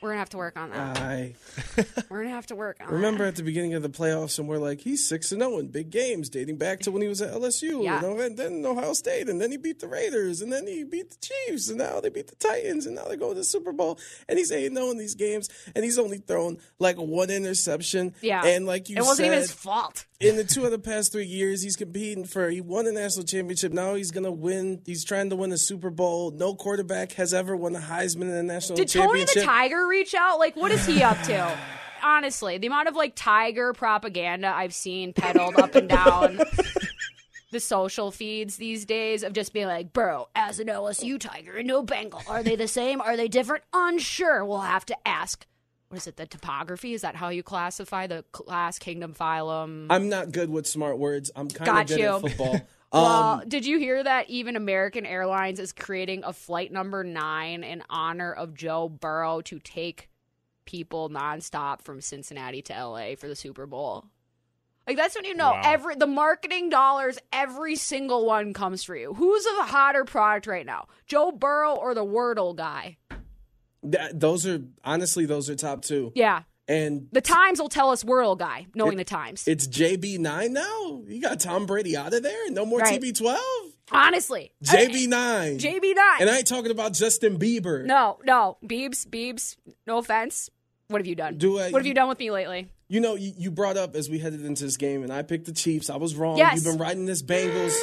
We're 0.00 0.10
gonna 0.10 0.18
have 0.20 0.30
to 0.30 0.36
work 0.38 0.56
on 0.58 0.70
that. 0.70 0.98
I 0.98 1.34
We're 2.08 2.22
gonna 2.22 2.34
have 2.34 2.46
to 2.46 2.56
work 2.56 2.78
on. 2.80 2.92
remember 2.92 3.24
at 3.24 3.36
the 3.36 3.42
beginning 3.42 3.74
of 3.74 3.82
the 3.82 3.90
playoffs, 3.90 4.38
and 4.38 4.48
we're 4.48 4.58
like, 4.58 4.80
he's 4.80 5.06
six 5.06 5.30
and 5.32 5.40
zero 5.42 5.58
in 5.58 5.68
big 5.68 5.90
games, 5.90 6.28
dating 6.30 6.56
back 6.56 6.80
to 6.80 6.90
when 6.90 7.02
he 7.02 7.08
was 7.08 7.20
at 7.20 7.32
LSU, 7.34 7.82
Yeah. 7.84 7.96
you 8.00 8.02
know, 8.08 8.18
and 8.20 8.36
then 8.36 8.64
Ohio 8.64 8.94
State, 8.94 9.28
and 9.28 9.40
then 9.40 9.50
he 9.50 9.56
beat 9.56 9.78
the 9.80 9.88
Raiders, 9.88 10.40
and 10.40 10.52
then 10.52 10.66
he 10.66 10.84
beat 10.84 11.10
the 11.10 11.16
Chiefs, 11.20 11.68
and 11.68 11.78
now 11.78 12.00
they 12.00 12.08
beat 12.08 12.28
the 12.28 12.36
Titans, 12.36 12.86
and 12.86 12.96
now 12.96 13.04
they 13.04 13.16
go 13.16 13.28
to 13.30 13.34
the 13.34 13.44
Super 13.44 13.72
Bowl, 13.72 13.98
and 14.28 14.38
he's 14.38 14.50
eight 14.50 14.72
zero 14.72 14.86
oh 14.86 14.90
in 14.90 14.98
these 14.98 15.14
games, 15.14 15.48
and 15.74 15.84
he's 15.84 15.98
only 15.98 16.18
thrown 16.18 16.58
like 16.78 16.96
one 16.96 17.30
interception, 17.30 18.14
Yeah, 18.22 18.44
and 18.44 18.66
like 18.66 18.88
you 18.88 18.96
said, 18.96 19.02
it 19.02 19.06
wasn't 19.06 19.16
said, 19.18 19.26
even 19.26 19.38
his 19.38 19.52
fault. 19.52 20.06
In 20.20 20.36
the 20.36 20.44
two 20.44 20.66
of 20.66 20.70
the 20.70 20.78
past 20.78 21.12
three 21.12 21.24
years, 21.24 21.62
he's 21.62 21.76
competing 21.76 22.24
for. 22.24 22.50
He 22.50 22.60
won 22.60 22.86
a 22.86 22.92
national 22.92 23.24
championship. 23.24 23.72
Now 23.72 23.94
he's 23.94 24.10
gonna 24.10 24.30
win. 24.30 24.82
He's 24.84 25.02
trying 25.02 25.30
to 25.30 25.36
win 25.36 25.50
a 25.50 25.58
Super 25.58 25.90
Bowl. 25.90 26.30
No 26.30 26.54
quarterback 26.54 27.12
has 27.12 27.32
ever 27.32 27.56
won 27.56 27.74
a 27.74 27.80
Heisman 27.80 28.22
in 28.22 28.34
a 28.34 28.42
national 28.42 28.76
Did 28.76 28.88
Tony 28.88 29.24
the 29.24 29.40
Tiger 29.42 29.86
reach 29.88 30.14
out? 30.14 30.38
Like, 30.38 30.56
what 30.56 30.70
is 30.70 30.84
he 30.86 31.02
up 31.02 31.20
to? 31.22 31.58
Honestly, 32.02 32.58
the 32.58 32.66
amount 32.66 32.88
of 32.88 32.94
like 32.94 33.14
Tiger 33.14 33.72
propaganda 33.72 34.48
I've 34.48 34.74
seen 34.74 35.12
peddled 35.12 35.56
up 35.56 35.74
and 35.74 35.88
down 35.88 36.40
the 37.50 37.60
social 37.60 38.10
feeds 38.10 38.56
these 38.56 38.84
days 38.84 39.22
of 39.22 39.32
just 39.32 39.52
being 39.52 39.66
like, 39.66 39.92
bro, 39.92 40.28
as 40.34 40.60
an 40.60 40.68
LSU 40.68 41.18
Tiger 41.18 41.56
and 41.56 41.66
no 41.66 41.82
Bengal, 41.82 42.22
are 42.28 42.42
they 42.42 42.56
the 42.56 42.68
same? 42.68 43.00
Are 43.00 43.16
they 43.16 43.28
different? 43.28 43.64
Unsure. 43.72 44.44
We'll 44.44 44.60
have 44.60 44.86
to 44.86 44.96
ask. 45.08 45.46
What 45.90 45.96
is 45.96 46.06
it? 46.06 46.16
The 46.16 46.26
topography? 46.26 46.94
Is 46.94 47.02
that 47.02 47.16
how 47.16 47.30
you 47.30 47.42
classify 47.42 48.06
the 48.06 48.24
class, 48.30 48.78
kingdom, 48.78 49.12
phylum? 49.12 49.88
I'm 49.90 50.08
not 50.08 50.30
good 50.30 50.48
with 50.48 50.68
smart 50.68 50.98
words. 50.98 51.32
I'm 51.34 51.48
kind 51.48 51.66
Got 51.66 51.82
of 51.82 51.88
good 51.88 51.98
you. 51.98 52.06
at 52.14 52.20
football. 52.22 52.60
Well, 52.92 53.04
Um, 53.04 53.48
did 53.48 53.64
you 53.66 53.78
hear 53.78 54.02
that 54.02 54.28
even 54.30 54.56
American 54.56 55.06
Airlines 55.06 55.60
is 55.60 55.72
creating 55.72 56.24
a 56.24 56.32
flight 56.32 56.72
number 56.72 57.04
nine 57.04 57.62
in 57.62 57.84
honor 57.88 58.32
of 58.32 58.52
Joe 58.54 58.88
Burrow 58.88 59.42
to 59.42 59.60
take 59.60 60.08
people 60.64 61.08
nonstop 61.08 61.82
from 61.82 62.00
Cincinnati 62.00 62.62
to 62.62 62.72
LA 62.72 63.14
for 63.14 63.28
the 63.28 63.36
Super 63.36 63.66
Bowl? 63.66 64.06
Like 64.88 64.96
that's 64.96 65.14
when 65.14 65.24
you 65.24 65.36
know 65.36 65.56
every 65.62 65.94
the 65.94 66.08
marketing 66.08 66.68
dollars, 66.68 67.16
every 67.32 67.76
single 67.76 68.26
one 68.26 68.52
comes 68.54 68.82
for 68.82 68.96
you. 68.96 69.14
Who's 69.14 69.46
a 69.46 69.62
hotter 69.66 70.04
product 70.04 70.48
right 70.48 70.66
now, 70.66 70.88
Joe 71.06 71.30
Burrow 71.30 71.76
or 71.76 71.94
the 71.94 72.04
Wordle 72.04 72.56
guy? 72.56 72.96
That- 73.84 74.18
those 74.18 74.46
are 74.46 74.60
honestly 74.84 75.26
those 75.26 75.48
are 75.50 75.54
top 75.56 75.82
two. 75.82 76.12
Yeah, 76.14 76.42
And 76.68 77.08
the 77.12 77.20
Times 77.20 77.60
will 77.60 77.68
tell 77.68 77.90
us 77.90 78.04
Wordle 78.04 78.38
guy, 78.38 78.66
knowing 78.74 78.96
the 78.96 79.04
Times. 79.04 79.46
it's 79.48 79.66
JB 79.66 80.18
nine 80.18 80.52
now. 80.52 81.02
You 81.06 81.20
got 81.20 81.40
Tom 81.40 81.66
Brady 81.66 81.96
out 81.96 82.12
of 82.14 82.22
there. 82.22 82.50
No 82.50 82.64
more 82.66 82.78
Right. 82.80 83.00
TB12. 83.00 83.38
Honestly, 83.92 84.52
JB 84.62 85.08
nine. 85.08 85.58
JB 85.58 85.94
nine. 85.94 86.20
And 86.20 86.30
I 86.30 86.38
ain't 86.38 86.46
talking 86.46 86.70
about 86.70 86.92
Justin 86.94 87.38
Bieber. 87.38 87.84
No, 87.84 88.18
no, 88.24 88.56
Beebs, 88.64 89.04
Beebs. 89.06 89.56
No 89.86 89.98
offense. 89.98 90.48
What 90.88 91.00
have 91.00 91.06
you 91.06 91.14
done? 91.16 91.38
Do 91.38 91.58
I- 91.58 91.70
what 91.70 91.80
have 91.80 91.86
you 91.86 91.94
done 91.94 92.08
with 92.08 92.18
me 92.18 92.30
lately? 92.30 92.68
You 92.88 93.00
know, 93.00 93.14
you, 93.14 93.32
you 93.36 93.50
brought 93.52 93.76
up 93.76 93.94
as 93.94 94.10
we 94.10 94.18
headed 94.18 94.44
into 94.44 94.64
this 94.64 94.76
game, 94.76 95.02
and 95.04 95.12
I 95.12 95.22
picked 95.22 95.46
the 95.46 95.52
Chiefs. 95.52 95.90
I 95.90 95.96
was 95.96 96.16
wrong. 96.16 96.36
Yes. 96.38 96.56
You've 96.56 96.64
been 96.64 96.78
riding 96.78 97.06
this 97.06 97.22
Bengals. 97.22 97.74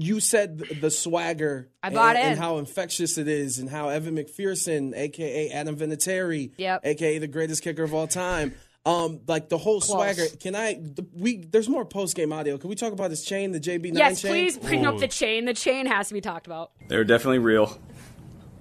You 0.00 0.20
said 0.20 0.58
the, 0.58 0.74
the 0.74 0.90
swagger. 0.90 1.68
I 1.82 1.90
bought 1.90 2.16
and, 2.16 2.24
in. 2.24 2.30
and 2.32 2.40
how 2.40 2.58
infectious 2.58 3.18
it 3.18 3.26
is, 3.28 3.58
and 3.58 3.68
how 3.68 3.88
Evan 3.88 4.16
McPherson, 4.16 4.96
aka 4.96 5.50
Adam 5.50 5.76
Vinatieri, 5.76 6.52
Yep. 6.56 6.80
aka 6.84 7.18
the 7.18 7.26
greatest 7.26 7.62
kicker 7.62 7.82
of 7.82 7.92
all 7.92 8.06
time. 8.06 8.54
Um, 8.86 9.20
like 9.26 9.48
the 9.48 9.58
whole 9.58 9.80
swagger. 9.80 10.24
Can 10.40 10.54
I? 10.54 10.74
The, 10.74 11.04
we 11.12 11.38
there's 11.44 11.68
more 11.68 11.84
post 11.84 12.16
game 12.16 12.32
audio. 12.32 12.56
Can 12.58 12.70
we 12.70 12.76
talk 12.76 12.92
about 12.92 13.10
this 13.10 13.24
chain, 13.24 13.52
the 13.52 13.60
JB9 13.60 13.98
Yes, 13.98 14.22
chain? 14.22 14.30
please 14.30 14.56
bring 14.56 14.86
up 14.86 14.98
the 14.98 15.08
chain. 15.08 15.44
The 15.44 15.52
chain 15.52 15.84
has 15.86 16.08
to 16.08 16.14
be 16.14 16.20
talked 16.20 16.46
about. 16.46 16.70
They're 16.88 17.04
definitely 17.04 17.40
real. 17.40 17.76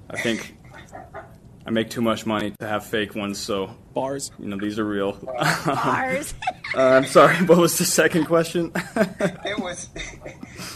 I 0.09 0.19
think 0.19 0.55
I 1.67 1.69
make 1.69 1.89
too 1.89 2.01
much 2.01 2.25
money 2.25 2.51
to 2.61 2.65
have 2.65 2.85
fake 2.85 3.13
ones, 3.13 3.37
so 3.37 3.67
Bars. 3.93 4.31
you 4.39 4.47
know 4.47 4.57
these 4.57 4.79
are 4.79 4.85
real. 4.85 5.11
Bars. 5.65 6.33
Uh, 6.75 6.81
I'm 6.81 7.05
sorry. 7.05 7.33
What 7.45 7.57
was 7.59 7.77
the 7.77 7.85
second 7.85 8.25
question? 8.25 8.71
It 9.45 9.57
was, 9.57 9.89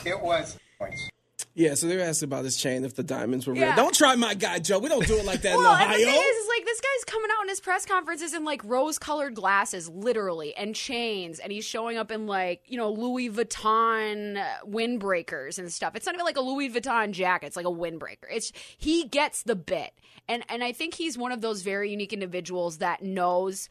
it 0.05 0.19
was 0.21 0.57
points. 0.79 1.11
Yeah, 1.53 1.74
so 1.74 1.88
they 1.88 1.98
were 1.98 2.03
asking 2.03 2.27
about 2.27 2.43
this 2.43 2.55
chain 2.55 2.86
if 2.86 2.96
the 2.96 3.03
diamonds 3.03 3.46
were 3.46 3.53
real. 3.53 3.63
Yeah. 3.63 3.75
Don't 3.75 3.93
try 3.93 4.15
my 4.15 4.34
guy, 4.34 4.60
Joe. 4.60 4.79
We 4.79 4.88
don't 4.88 5.05
do 5.05 5.17
it 5.17 5.25
like 5.25 5.41
that 5.41 5.58
well, 5.58 5.75
in 5.75 5.81
and 5.81 5.91
the 5.91 5.96
Ohio. 5.96 6.05
thing 6.05 6.22
is, 6.22 6.38
is 6.38 6.48
like 6.48 6.65
this 6.65 6.79
guy's 6.79 7.03
coming 7.05 7.29
out 7.38 7.43
in 7.43 7.50
his 7.50 7.60
press 7.60 7.86
conferences 7.86 8.34
in 8.34 8.46
like 8.46 8.63
rose-colored 8.63 9.36
glasses, 9.36 9.89
literally, 9.89 10.55
and 10.55 10.74
chains, 10.74 11.39
and 11.39 11.51
he's 11.51 11.65
showing 11.65 11.98
up 11.98 12.10
in 12.10 12.25
like 12.25 12.63
you 12.67 12.77
know 12.77 12.89
Louis 12.89 13.29
Vuitton 13.29 14.38
uh, 14.38 14.65
windbreakers 14.65 15.60
and 15.60 15.72
stuff. 15.72 15.93
It's 15.96 16.05
not 16.05 16.15
even 16.15 16.25
like 16.25 16.38
a 16.38 16.41
Louis 16.41 16.70
Vuitton 16.70 17.12
jacket; 17.12 17.48
it's 17.48 17.58
like 17.58 17.65
a 17.65 17.70
windbreaker. 17.70 18.27
It's 18.31 18.53
he 18.77 19.08
gets 19.10 19.43
the 19.43 19.55
bit, 19.55 19.91
and 20.29 20.43
and 20.48 20.63
I 20.63 20.72
think 20.72 20.93
he's 20.93 21.17
one 21.17 21.34
of 21.34 21.41
those 21.41 21.63
very 21.63 21.91
unique 21.91 22.13
individuals 22.13 22.77
that 22.77 23.03
knows 23.03 23.67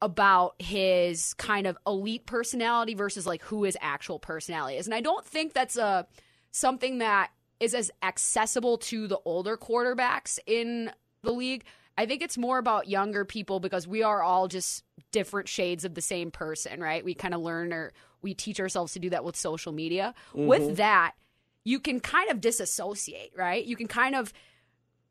about 0.00 0.54
his 0.60 1.34
kind 1.34 1.66
of 1.66 1.76
elite 1.86 2.26
personality 2.26 2.94
versus 2.94 3.26
like 3.26 3.42
who 3.42 3.64
his 3.64 3.76
actual 3.80 4.18
personality 4.18 4.76
is. 4.76 4.86
And 4.86 4.94
I 4.94 5.00
don't 5.00 5.24
think 5.24 5.54
that's 5.54 5.76
a 5.76 6.06
something 6.50 6.98
that 6.98 7.30
is 7.60 7.74
as 7.74 7.90
accessible 8.02 8.78
to 8.78 9.08
the 9.08 9.18
older 9.24 9.56
quarterbacks 9.56 10.38
in 10.46 10.90
the 11.22 11.32
league. 11.32 11.64
I 11.96 12.06
think 12.06 12.22
it's 12.22 12.38
more 12.38 12.58
about 12.58 12.88
younger 12.88 13.24
people 13.24 13.58
because 13.58 13.88
we 13.88 14.02
are 14.02 14.22
all 14.22 14.46
just 14.46 14.84
different 15.10 15.48
shades 15.48 15.84
of 15.84 15.94
the 15.94 16.00
same 16.00 16.30
person, 16.30 16.80
right? 16.80 17.04
We 17.04 17.14
kind 17.14 17.34
of 17.34 17.40
learn 17.40 17.72
or 17.72 17.92
we 18.22 18.34
teach 18.34 18.60
ourselves 18.60 18.92
to 18.92 19.00
do 19.00 19.10
that 19.10 19.24
with 19.24 19.36
social 19.36 19.72
media. 19.72 20.14
With 20.32 20.62
mm-hmm. 20.62 20.74
that, 20.74 21.14
you 21.64 21.80
can 21.80 22.00
kind 22.00 22.30
of 22.30 22.40
disassociate, 22.40 23.32
right? 23.36 23.64
You 23.64 23.76
can 23.76 23.88
kind 23.88 24.14
of 24.14 24.32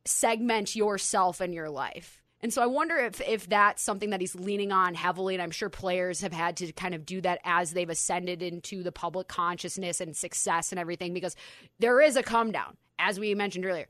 segment 0.05 0.75
yourself 0.75 1.41
and 1.41 1.53
your 1.53 1.69
life. 1.69 2.23
And 2.41 2.53
so 2.53 2.61
I 2.61 2.67
wonder 2.67 2.95
if 2.97 3.19
if 3.21 3.49
that's 3.49 3.81
something 3.81 4.11
that 4.11 4.21
he's 4.21 4.35
leaning 4.35 4.71
on 4.71 4.93
heavily 4.93 5.33
and 5.33 5.41
I'm 5.41 5.51
sure 5.51 5.69
players 5.69 6.21
have 6.21 6.33
had 6.33 6.57
to 6.57 6.71
kind 6.71 6.93
of 6.93 7.05
do 7.05 7.19
that 7.21 7.39
as 7.43 7.71
they've 7.71 7.89
ascended 7.89 8.43
into 8.43 8.83
the 8.83 8.91
public 8.91 9.27
consciousness 9.27 9.99
and 10.01 10.15
success 10.15 10.71
and 10.71 10.79
everything 10.79 11.13
because 11.13 11.35
there 11.79 11.99
is 11.99 12.15
a 12.15 12.23
come 12.23 12.51
down 12.51 12.77
as 12.99 13.19
we 13.19 13.33
mentioned 13.35 13.65
earlier. 13.65 13.87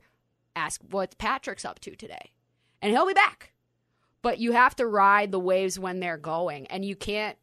Ask 0.56 0.80
what 0.90 1.16
Patrick's 1.18 1.64
up 1.64 1.78
to 1.80 1.94
today. 1.94 2.32
And 2.80 2.92
he'll 2.92 3.06
be 3.06 3.14
back. 3.14 3.52
But 4.22 4.38
you 4.38 4.52
have 4.52 4.74
to 4.76 4.86
ride 4.86 5.30
the 5.30 5.38
waves 5.38 5.78
when 5.78 6.00
they're 6.00 6.16
going 6.16 6.66
and 6.68 6.84
you 6.84 6.96
can't 6.96 7.36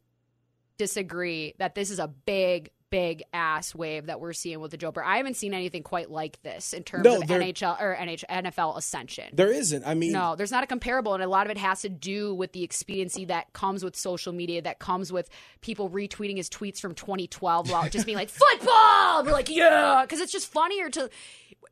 disagree 0.77 1.53
that 1.57 1.75
this 1.75 1.89
is 1.89 1.99
a 1.99 2.07
big 2.07 2.71
big 2.95 3.23
ass 3.33 3.75
wave 3.75 4.05
that 4.05 4.21
we're 4.21 4.31
seeing 4.31 4.61
with 4.61 4.71
the 4.71 4.77
Joe 4.77 4.89
Burrow. 4.89 5.05
I 5.05 5.17
haven't 5.17 5.35
seen 5.35 5.53
anything 5.53 5.83
quite 5.83 6.09
like 6.09 6.41
this 6.43 6.71
in 6.71 6.83
terms 6.83 7.03
No, 7.03 7.17
of 7.17 7.27
there- 7.27 7.41
NHL 7.41 7.75
or 7.81 7.93
NH, 7.93 8.23
NFL 8.29 8.77
ascension. 8.77 9.25
there 9.33 9.51
isn't. 9.51 9.85
I 9.85 9.95
mean, 9.95 10.13
No, 10.13 10.37
there's 10.37 10.49
not 10.51 10.63
a 10.63 10.67
comparable, 10.67 11.13
and 11.13 11.21
a 11.21 11.27
lot 11.27 11.45
of 11.45 11.51
it 11.51 11.57
has 11.57 11.81
to 11.81 11.89
do 11.89 12.33
with 12.33 12.53
the 12.53 12.63
expediency 12.63 13.25
that 13.25 13.51
comes 13.51 13.83
with 13.83 13.97
social 13.97 14.31
media, 14.31 14.61
that 14.61 14.79
comes 14.79 15.11
with 15.11 15.29
people 15.59 15.89
retweeting 15.89 16.37
his 16.37 16.49
tweets 16.49 16.79
from 16.79 16.95
2012 16.95 17.69
while 17.69 17.89
just 17.89 18.05
being 18.05 18.17
like 18.17 18.29
football. 18.43 19.25
We're 19.25 19.33
like, 19.33 19.49
yeah, 19.49 20.03
because 20.03 20.21
it's 20.21 20.31
just 20.31 20.47
funnier 20.47 20.89
to. 20.91 21.09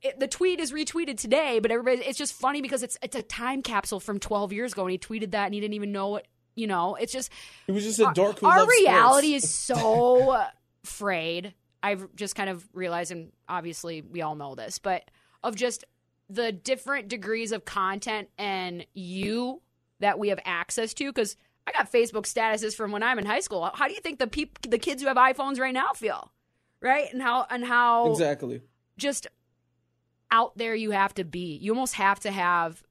It, 0.02 0.20
the 0.20 0.28
tweet 0.28 0.60
is 0.60 0.74
retweeted 0.74 1.18
today, 1.18 1.60
but 1.60 1.72
everybody, 1.72 2.06
it's 2.06 2.18
just 2.18 2.34
funny 2.34 2.62
because 2.62 2.84
it's 2.84 2.98
it's 3.02 3.16
a 3.16 3.22
time 3.22 3.62
capsule 3.62 4.02
from 4.02 4.20
12 4.20 4.52
years 4.52 4.74
ago, 4.74 4.82
and 4.82 4.92
he 4.92 4.98
tweeted 4.98 5.32
that, 5.32 5.46
and 5.46 5.54
he 5.54 5.62
didn't 5.62 5.76
even 5.76 5.94
know 5.94 6.10
what 6.10 6.28
you 6.56 6.68
know. 6.68 6.96
It's 6.96 7.14
just 7.14 7.32
he 7.66 7.72
was 7.72 7.86
just 7.86 8.00
a 8.00 8.08
who 8.08 8.46
our 8.46 8.60
loved 8.60 8.72
reality 8.72 9.34
is 9.36 9.50
so 9.50 10.44
frayed. 10.84 11.54
I've 11.82 12.14
just 12.16 12.36
kind 12.36 12.50
of 12.50 12.68
realized, 12.74 13.12
and 13.12 13.32
obviously 13.50 14.02
we 14.02 14.22
all 14.22 14.36
know 14.36 14.56
this, 14.56 14.80
but 14.80 15.10
of 15.44 15.56
just 15.56 15.84
the 16.30 16.52
different 16.52 17.10
degrees 17.10 17.52
of 17.52 17.66
content 17.66 18.30
and 18.38 18.86
you 18.94 19.62
that 20.00 20.18
we 20.18 20.30
have 20.30 20.40
access 20.46 20.94
to. 20.96 21.12
Because 21.12 21.36
I 21.68 21.72
got 21.72 21.92
Facebook 21.92 22.24
statuses 22.24 22.76
from 22.76 22.92
when 22.92 23.04
I'm 23.04 23.20
in 23.20 23.26
high 23.26 23.40
school. 23.42 23.70
How 23.74 23.88
do 23.88 23.94
you 23.94 24.00
think 24.00 24.20
the 24.20 24.28
peop- 24.28 24.62
the 24.62 24.80
kids 24.80 25.02
who 25.02 25.08
have 25.08 25.18
iPhones 25.18 25.60
right 25.60 25.74
now 25.74 25.92
feel? 25.94 26.32
Right, 26.82 27.12
and 27.14 27.22
how 27.22 27.46
and 27.50 27.64
how 27.64 28.12
exactly. 28.12 28.62
just 28.98 29.28
out 30.32 30.58
there 30.58 30.76
you 30.76 30.92
have 30.92 31.14
to 31.16 31.24
be. 31.24 31.58
You 31.62 31.72
almost 31.72 31.96
have 31.96 32.20
to 32.22 32.32
have 32.32 32.84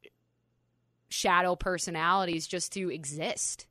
shadow 1.11 1.55
personalities 1.57 2.47
just 2.47 2.73
to 2.73 2.91
exist. 2.91 3.67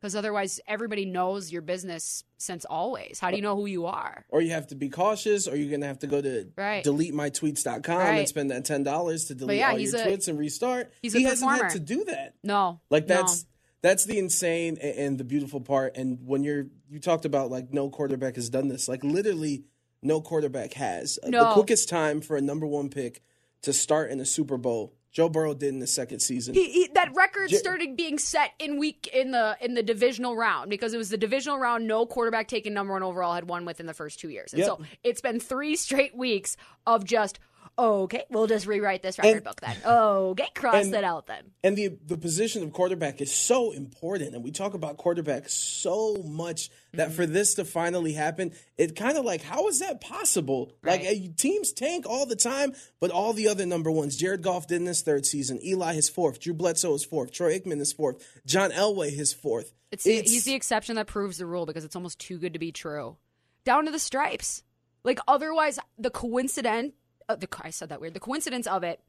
Because 0.00 0.14
otherwise, 0.14 0.60
everybody 0.68 1.04
knows 1.06 1.50
your 1.50 1.62
business 1.62 2.22
since 2.36 2.64
always. 2.64 3.18
How 3.18 3.30
do 3.30 3.36
you 3.36 3.42
know 3.42 3.56
who 3.56 3.66
you 3.66 3.86
are? 3.86 4.24
Or 4.28 4.40
you 4.40 4.52
have 4.52 4.68
to 4.68 4.76
be 4.76 4.88
cautious, 4.88 5.48
or 5.48 5.56
you're 5.56 5.70
gonna 5.72 5.86
have 5.88 5.98
to 6.00 6.06
go 6.06 6.20
to 6.22 6.46
Right. 6.56 6.84
deletemytweets.com 6.84 7.96
Right. 7.98 8.18
and 8.20 8.28
spend 8.28 8.50
that 8.50 8.64
ten 8.64 8.82
dollars 8.84 9.24
to 9.26 9.34
delete 9.34 9.58
yeah, 9.58 9.72
all 9.72 9.78
your 9.78 9.96
a- 9.96 10.06
tweets 10.06 10.28
and 10.28 10.38
restart. 10.38 10.92
he 11.02 11.22
hasn't 11.24 11.50
had 11.50 11.70
to 11.70 11.80
do 11.80 12.04
that. 12.04 12.34
No. 12.44 12.80
Like 12.90 13.08
no. 13.08 13.16
that's 13.16 13.44
that's 13.82 14.04
the 14.06 14.18
insane 14.18 14.76
and 14.78 15.18
the 15.18 15.24
beautiful 15.24 15.60
part. 15.60 15.96
And 15.96 16.18
when 16.26 16.42
you're 16.44 16.66
you 16.88 17.00
talked 17.00 17.24
about 17.24 17.50
like 17.50 17.72
no 17.72 17.90
quarterback 17.90 18.36
has 18.36 18.48
done 18.50 18.68
this. 18.68 18.88
Like 18.88 19.02
literally, 19.04 19.64
no 20.02 20.20
quarterback 20.20 20.74
has. 20.74 21.18
Uh, 21.22 21.30
The 21.30 21.52
quickest 21.54 21.88
time 21.88 22.20
for 22.20 22.36
a 22.36 22.40
number 22.40 22.66
one 22.66 22.88
pick 22.88 23.22
to 23.62 23.72
start 23.72 24.10
in 24.12 24.20
a 24.20 24.24
Super 24.24 24.56
Bowl, 24.56 24.94
Joe 25.10 25.28
Burrow 25.28 25.54
did 25.54 25.70
in 25.70 25.78
the 25.78 25.86
second 25.86 26.20
season. 26.20 26.54
He, 26.54 26.70
he, 26.70 26.90
that 26.94 27.14
record 27.14 27.50
started 27.50 27.96
being 27.96 28.18
set 28.18 28.52
in 28.58 28.78
week 28.78 29.08
in 29.12 29.30
the 29.30 29.56
in 29.60 29.74
the 29.74 29.82
divisional 29.82 30.36
round 30.36 30.70
because 30.70 30.92
it 30.94 30.98
was 30.98 31.08
the 31.08 31.16
divisional 31.16 31.58
round. 31.58 31.86
No 31.86 32.06
quarterback 32.06 32.46
taken 32.48 32.74
number 32.74 32.92
one 32.92 33.02
overall 33.02 33.34
had 33.34 33.48
won 33.48 33.64
within 33.64 33.86
the 33.86 33.94
first 33.94 34.20
two 34.20 34.28
years, 34.28 34.52
and 34.52 34.60
Yep. 34.60 34.66
so 34.68 34.80
it's 35.02 35.20
been 35.20 35.40
three 35.40 35.76
straight 35.76 36.14
weeks 36.16 36.56
of 36.86 37.04
just 37.04 37.38
Okay, 37.78 38.24
we'll 38.28 38.48
just 38.48 38.66
rewrite 38.66 39.02
this 39.02 39.18
record 39.18 39.36
And- 39.36 39.44
book 39.44 39.60
then. 39.60 39.76
Okay, 39.86 40.48
cross 40.54 40.86
and- 40.86 40.94
it 40.94 41.04
out 41.04 41.28
then. 41.28 41.52
And 41.62 41.76
the 41.76 41.96
the 42.06 42.16
position 42.18 42.64
of 42.64 42.72
quarterback 42.72 43.20
is 43.20 43.32
so 43.32 43.70
important, 43.70 44.34
and 44.34 44.42
we 44.42 44.50
talk 44.50 44.74
about 44.74 44.96
quarterback 44.96 45.48
so 45.48 46.16
much 46.24 46.70
that 46.94 47.08
Mm-hmm. 47.08 47.16
for 47.16 47.26
this 47.26 47.54
to 47.54 47.64
finally 47.64 48.14
happen, 48.14 48.52
it 48.76 48.96
kind 48.96 49.16
of 49.16 49.24
like 49.24 49.42
how 49.42 49.68
is 49.68 49.78
that 49.78 50.00
possible? 50.00 50.72
Like 50.82 51.02
Right. 51.02 51.30
uh, 51.30 51.32
teams 51.36 51.72
tank 51.72 52.04
all 52.08 52.26
the 52.26 52.34
time, 52.34 52.72
but 52.98 53.10
all 53.12 53.32
the 53.32 53.46
other 53.48 53.64
number 53.66 53.90
ones. 53.92 54.16
Jared 54.16 54.42
Goff 54.42 54.66
did 54.66 54.80
in 54.80 54.86
his 54.86 55.02
third 55.02 55.24
season. 55.24 55.60
Eli 55.64 55.94
his 55.94 56.08
fourth. 56.08 56.40
Drew 56.40 56.54
Bledsoe 56.54 56.94
is 56.94 57.04
fourth. 57.04 57.30
Troy 57.30 57.56
Aikman 57.58 57.80
is 57.80 57.92
fourth. 57.92 58.26
John 58.44 58.72
Elway 58.72 59.10
his 59.14 59.32
fourth. 59.32 59.72
It's, 59.92 60.02
the, 60.04 60.20
he's 60.22 60.44
the 60.44 60.54
exception 60.54 60.96
that 60.96 61.06
proves 61.06 61.38
the 61.38 61.46
rule 61.46 61.64
because 61.64 61.84
it's 61.84 61.94
almost 61.96 62.18
too 62.18 62.38
good 62.38 62.54
to 62.54 62.58
be 62.58 62.72
true. 62.72 63.16
Down 63.64 63.84
to 63.86 63.90
the 63.92 63.98
stripes. 63.98 64.62
Like 65.04 65.20
otherwise, 65.28 65.78
the 65.96 66.10
coincidence. 66.10 66.92
Uh, 67.28 67.36
the 67.36 67.48
I 67.62 67.70
said 67.70 67.90
that 67.90 68.00
weird. 68.00 68.14
The 68.14 68.20
coincidence 68.20 68.66
of 68.66 68.82
it, 68.82 69.00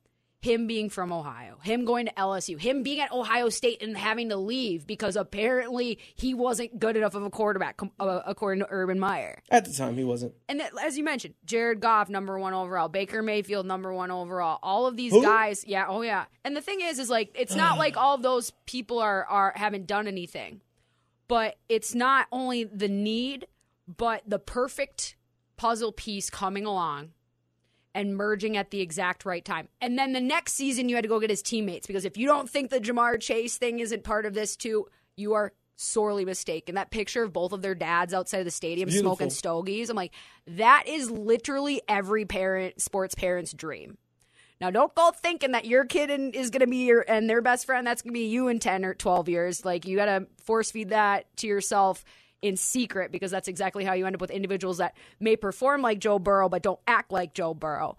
him 0.41 0.67
being 0.67 0.89
from 0.89 1.11
Ohio, 1.11 1.57
him 1.63 1.83
going 1.83 2.05
to 2.05 2.13
LSU, 2.13 2.59
him 2.59 2.81
being 2.81 2.99
at 3.01 3.11
Ohio 3.11 3.49
State 3.49 3.81
and 3.81 3.97
having 3.97 4.29
to 4.29 4.37
leave 4.37 4.87
because 4.87 5.15
apparently 5.15 5.99
he 6.15 6.33
wasn't 6.33 6.79
good 6.79 6.95
enough 6.95 7.13
of 7.13 7.23
a 7.23 7.29
quarterback, 7.29 7.79
uh, 7.99 8.21
according 8.25 8.63
to 8.63 8.67
Urban 8.69 8.99
Meyer. 8.99 9.41
At 9.51 9.65
the 9.65 9.73
time, 9.73 9.97
he 9.97 10.03
wasn't. 10.03 10.33
And 10.47 10.61
that, 10.61 10.71
as 10.81 10.97
you 10.97 11.03
mentioned, 11.03 11.33
Jared 11.45 11.81
Goff, 11.81 12.09
number 12.09 12.39
one 12.39 12.53
overall, 12.53 12.87
Baker 12.87 13.21
Mayfield, 13.21 13.65
number 13.65 13.93
one 13.93 14.11
overall. 14.11 14.59
All 14.63 14.85
of 14.85 14.95
these 14.95 15.11
Who? 15.11 15.21
guys, 15.21 15.65
yeah, 15.67 15.85
oh 15.87 16.01
yeah. 16.01 16.25
And 16.45 16.55
the 16.55 16.61
thing 16.61 16.81
is, 16.81 16.99
is 16.99 17.09
like 17.09 17.31
it's 17.35 17.55
not 17.55 17.77
like 17.77 17.97
all 17.97 18.15
of 18.15 18.21
those 18.21 18.51
people 18.65 18.99
are 18.99 19.25
are 19.25 19.53
haven't 19.55 19.87
done 19.87 20.07
anything, 20.07 20.61
but 21.27 21.55
it's 21.67 21.93
not 21.93 22.27
only 22.31 22.63
the 22.63 22.87
need, 22.87 23.47
but 23.87 24.23
the 24.25 24.39
perfect 24.39 25.17
puzzle 25.57 25.91
piece 25.91 26.29
coming 26.29 26.65
along 26.65 27.09
and 27.95 28.15
merging 28.15 28.57
at 28.57 28.71
the 28.71 28.81
exact 28.81 29.25
right 29.25 29.43
time. 29.43 29.67
And 29.81 29.97
then 29.97 30.13
the 30.13 30.21
next 30.21 30.53
season, 30.53 30.89
you 30.89 30.95
had 30.95 31.03
to 31.03 31.09
go 31.09 31.19
get 31.19 31.29
his 31.29 31.41
teammates 31.41 31.87
because 31.87 32.05
if 32.05 32.17
you 32.17 32.27
don't 32.27 32.49
think 32.49 32.69
the 32.69 32.79
Ja'Marr 32.79 33.19
Chase 33.19 33.57
thing 33.57 33.79
isn't 33.79 34.03
part 34.03 34.25
of 34.25 34.33
this 34.33 34.55
too, 34.55 34.87
you 35.15 35.33
are 35.33 35.53
sorely 35.75 36.25
mistaken. 36.25 36.75
That 36.75 36.91
picture 36.91 37.23
of 37.23 37.33
both 37.33 37.53
of 37.53 37.61
their 37.61 37.75
dads 37.75 38.13
outside 38.13 38.39
of 38.39 38.45
the 38.45 38.51
stadium 38.51 38.89
Beautiful. 38.89 39.15
smoking 39.15 39.29
stogies, 39.29 39.89
I'm 39.89 39.95
like, 39.95 40.13
that 40.47 40.83
is 40.87 41.09
literally 41.09 41.81
every 41.87 42.25
parent, 42.25 42.81
sports 42.81 43.15
parent's 43.15 43.53
dream. 43.53 43.97
Now, 44.61 44.71
don't 44.71 44.93
go 44.93 45.11
thinking 45.11 45.53
that 45.53 45.63
your 45.63 45.85
kid 45.85 46.09
is 46.35 46.49
going 46.49 46.59
to 46.59 46.67
be 46.67 46.85
your 46.85 47.05
and 47.07 47.29
their 47.29 47.41
best 47.41 47.65
friend. 47.65 47.87
That's 47.87 48.01
going 48.01 48.13
to 48.13 48.19
be 48.19 48.25
you 48.25 48.49
in 48.49 48.59
ten 48.59 48.83
or 48.83 48.93
twelve 48.93 49.29
years. 49.29 49.63
Like 49.63 49.87
you 49.87 49.95
got 49.95 50.05
to 50.05 50.27
force 50.43 50.69
feed 50.71 50.89
that 50.89 51.25
to 51.37 51.47
yourself 51.47 52.03
in 52.41 52.55
secret 52.55 53.11
because 53.11 53.31
that's 53.31 53.47
exactly 53.47 53.83
how 53.83 53.93
you 53.93 54.05
end 54.05 54.15
up 54.15 54.21
with 54.21 54.31
individuals 54.31 54.77
that 54.77 54.95
may 55.19 55.35
perform 55.35 55.81
like 55.81 55.99
Joe 55.99 56.19
Burrow 56.19 56.49
but 56.49 56.61
don't 56.61 56.79
act 56.87 57.11
like 57.11 57.33
Joe 57.33 57.53
Burrow. 57.53 57.97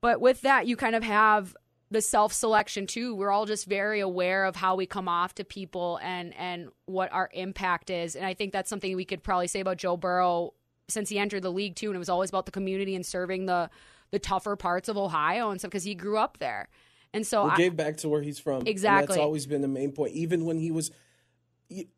But 0.00 0.20
with 0.20 0.42
that, 0.42 0.66
you 0.66 0.76
kind 0.76 0.94
of 0.94 1.02
have 1.02 1.54
the 1.90 2.00
self 2.00 2.32
selection 2.32 2.86
too. 2.86 3.14
We're 3.14 3.30
all 3.30 3.46
just 3.46 3.66
very 3.66 4.00
aware 4.00 4.44
of 4.44 4.56
how 4.56 4.76
we 4.76 4.86
come 4.86 5.08
off 5.08 5.34
to 5.36 5.44
people 5.44 5.98
and 6.02 6.34
and 6.36 6.68
what 6.86 7.12
our 7.12 7.28
impact 7.32 7.90
is. 7.90 8.16
And 8.16 8.24
I 8.24 8.34
think 8.34 8.52
that's 8.52 8.70
something 8.70 8.94
we 8.96 9.04
could 9.04 9.22
probably 9.22 9.48
say 9.48 9.60
about 9.60 9.76
Joe 9.76 9.96
Burrow 9.96 10.54
since 10.88 11.08
he 11.08 11.18
entered 11.18 11.42
the 11.42 11.52
league 11.52 11.76
too. 11.76 11.88
And 11.88 11.96
it 11.96 11.98
was 11.98 12.08
always 12.08 12.30
about 12.30 12.46
the 12.46 12.52
community 12.52 12.94
and 12.94 13.04
serving 13.04 13.46
the 13.46 13.70
the 14.10 14.18
tougher 14.18 14.56
parts 14.56 14.88
of 14.88 14.96
Ohio 14.96 15.50
and 15.50 15.60
stuff 15.60 15.70
because 15.70 15.84
he 15.84 15.94
grew 15.94 16.18
up 16.18 16.38
there. 16.38 16.68
And 17.12 17.26
so 17.26 17.46
He 17.46 17.50
I, 17.52 17.56
gave 17.56 17.76
back 17.76 17.96
to 17.98 18.08
where 18.08 18.22
he's 18.22 18.38
from. 18.38 18.60
And 18.60 18.68
Exactly. 18.68 19.16
that's 19.16 19.24
always 19.24 19.46
been 19.46 19.62
the 19.62 19.68
main 19.68 19.92
point. 19.92 20.12
Even 20.12 20.44
when 20.44 20.58
he 20.58 20.70
was, 20.70 20.90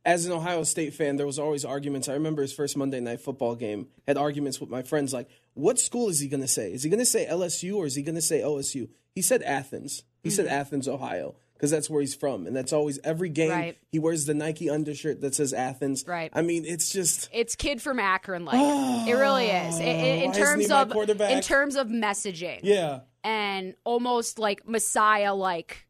as 0.04 0.26
an 0.26 0.32
Ohio 0.32 0.62
State 0.64 0.94
fan, 0.94 1.16
there 1.16 1.26
was 1.26 1.38
always 1.38 1.64
arguments. 1.64 2.08
I 2.08 2.14
remember 2.14 2.42
his 2.42 2.52
first 2.52 2.76
Monday 2.76 3.00
night 3.00 3.20
football 3.20 3.54
game 3.54 3.88
had 4.06 4.16
arguments 4.18 4.60
with 4.60 4.68
my 4.70 4.82
friends 4.82 5.12
like, 5.12 5.28
what 5.54 5.78
school 5.78 6.08
is 6.08 6.20
he 6.20 6.28
going 6.28 6.40
to 6.42 6.48
say? 6.48 6.72
Is 6.72 6.82
he 6.82 6.90
going 6.90 7.00
to 7.00 7.06
say 7.06 7.26
LSU 7.26 7.76
or 7.76 7.86
is 7.86 7.94
he 7.94 8.02
going 8.02 8.14
to 8.14 8.22
say 8.22 8.40
OSU? 8.40 8.88
He 9.14 9.22
said 9.22 9.42
Athens. 9.42 10.02
He 10.22 10.30
said 10.30 10.46
Mm-hmm. 10.46 10.54
Athens, 10.54 10.88
Ohio, 10.88 11.34
because 11.54 11.70
that's 11.70 11.90
where 11.90 12.00
he's 12.00 12.14
from. 12.14 12.46
And 12.46 12.54
that's 12.54 12.72
always 12.72 12.98
every 13.04 13.28
game 13.28 13.50
Right. 13.50 13.78
he 13.90 13.98
wears 13.98 14.24
the 14.24 14.34
Nike 14.34 14.70
undershirt 14.70 15.20
that 15.22 15.34
says 15.34 15.52
Athens. 15.52 16.04
Right. 16.06 16.30
I 16.34 16.42
mean, 16.42 16.64
it's 16.64 16.90
just. 16.90 17.28
it's 17.32 17.56
kid 17.56 17.82
from 17.82 17.98
Akron 17.98 18.44
like 18.44 19.08
it 19.08 19.12
really 19.14 19.46
is 19.46 19.78
in, 19.80 20.32
terms 20.32 20.70
of 20.70 20.92
in 20.92 21.40
terms 21.42 21.76
of 21.76 21.88
messaging 21.88 22.60
Yeah. 22.62 23.00
and 23.24 23.74
almost 23.84 24.38
like 24.38 24.66
messiah 24.66 25.34
like 25.34 25.86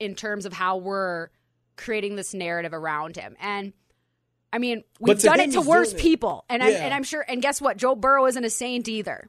in 0.00 0.14
terms 0.14 0.46
of 0.46 0.52
how 0.52 0.78
we're 0.78 1.28
creating 1.76 2.16
this 2.16 2.34
narrative 2.34 2.72
around 2.72 3.16
him 3.16 3.36
and 3.40 3.72
i 4.52 4.58
mean 4.58 4.82
we've 5.00 5.18
done 5.20 5.40
it 5.40 5.52
to 5.52 5.60
worse 5.60 5.92
it. 5.92 5.98
people 5.98 6.44
and, 6.48 6.62
I'm, 6.62 6.72
and 6.72 6.94
i'm 6.94 7.02
sure 7.02 7.24
and 7.26 7.40
guess 7.42 7.60
what 7.60 7.76
joe 7.76 7.94
burrow 7.94 8.26
isn't 8.26 8.44
a 8.44 8.50
saint 8.50 8.88
either 8.88 9.28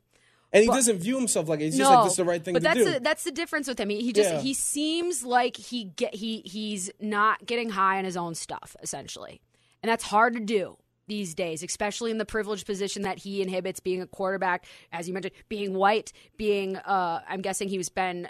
And 0.53 0.61
he 0.61 0.67
But- 0.69 0.75
doesn't 0.75 0.99
view 0.99 1.17
himself 1.17 1.49
like 1.49 1.59
it. 1.59 1.65
He's 1.65 1.77
no, 1.79 1.83
just 1.85 1.91
like, 1.95 2.03
this 2.05 2.13
is 2.13 2.17
the 2.17 2.23
right 2.25 2.43
thing 2.43 2.53
but 2.53 2.59
to 2.59 2.63
that's 2.63 2.77
do. 2.77 2.85
The, 2.93 2.99
that's 3.01 3.23
the 3.25 3.31
difference 3.31 3.67
with 3.67 3.77
him. 3.79 3.89
He, 3.89 4.01
he 4.01 4.13
just 4.13 4.31
Yeah. 4.31 4.39
he 4.39 4.53
seems 4.53 5.23
like 5.25 5.57
he 5.57 5.85
get 5.85 6.15
he 6.15 6.41
he's 6.45 6.89
not 7.01 7.45
getting 7.45 7.69
high 7.69 7.97
on 7.97 8.05
his 8.05 8.15
own 8.15 8.35
stuff 8.35 8.75
essentially, 8.81 9.41
and 9.83 9.89
that's 9.89 10.03
hard 10.05 10.33
to 10.35 10.39
do 10.39 10.77
these 11.07 11.35
days, 11.35 11.61
especially 11.61 12.09
in 12.11 12.19
the 12.19 12.25
privileged 12.25 12.65
position 12.65 13.01
that 13.01 13.17
he 13.17 13.41
inhibits. 13.41 13.79
Being 13.81 14.01
a 14.01 14.07
quarterback, 14.07 14.65
as 14.93 15.07
you 15.09 15.13
mentioned, 15.13 15.33
being 15.49 15.73
white, 15.73 16.13
being 16.37 16.77
uh, 16.77 17.21
I'm 17.27 17.41
guessing 17.41 17.67
he's 17.67 17.89
been 17.89 18.29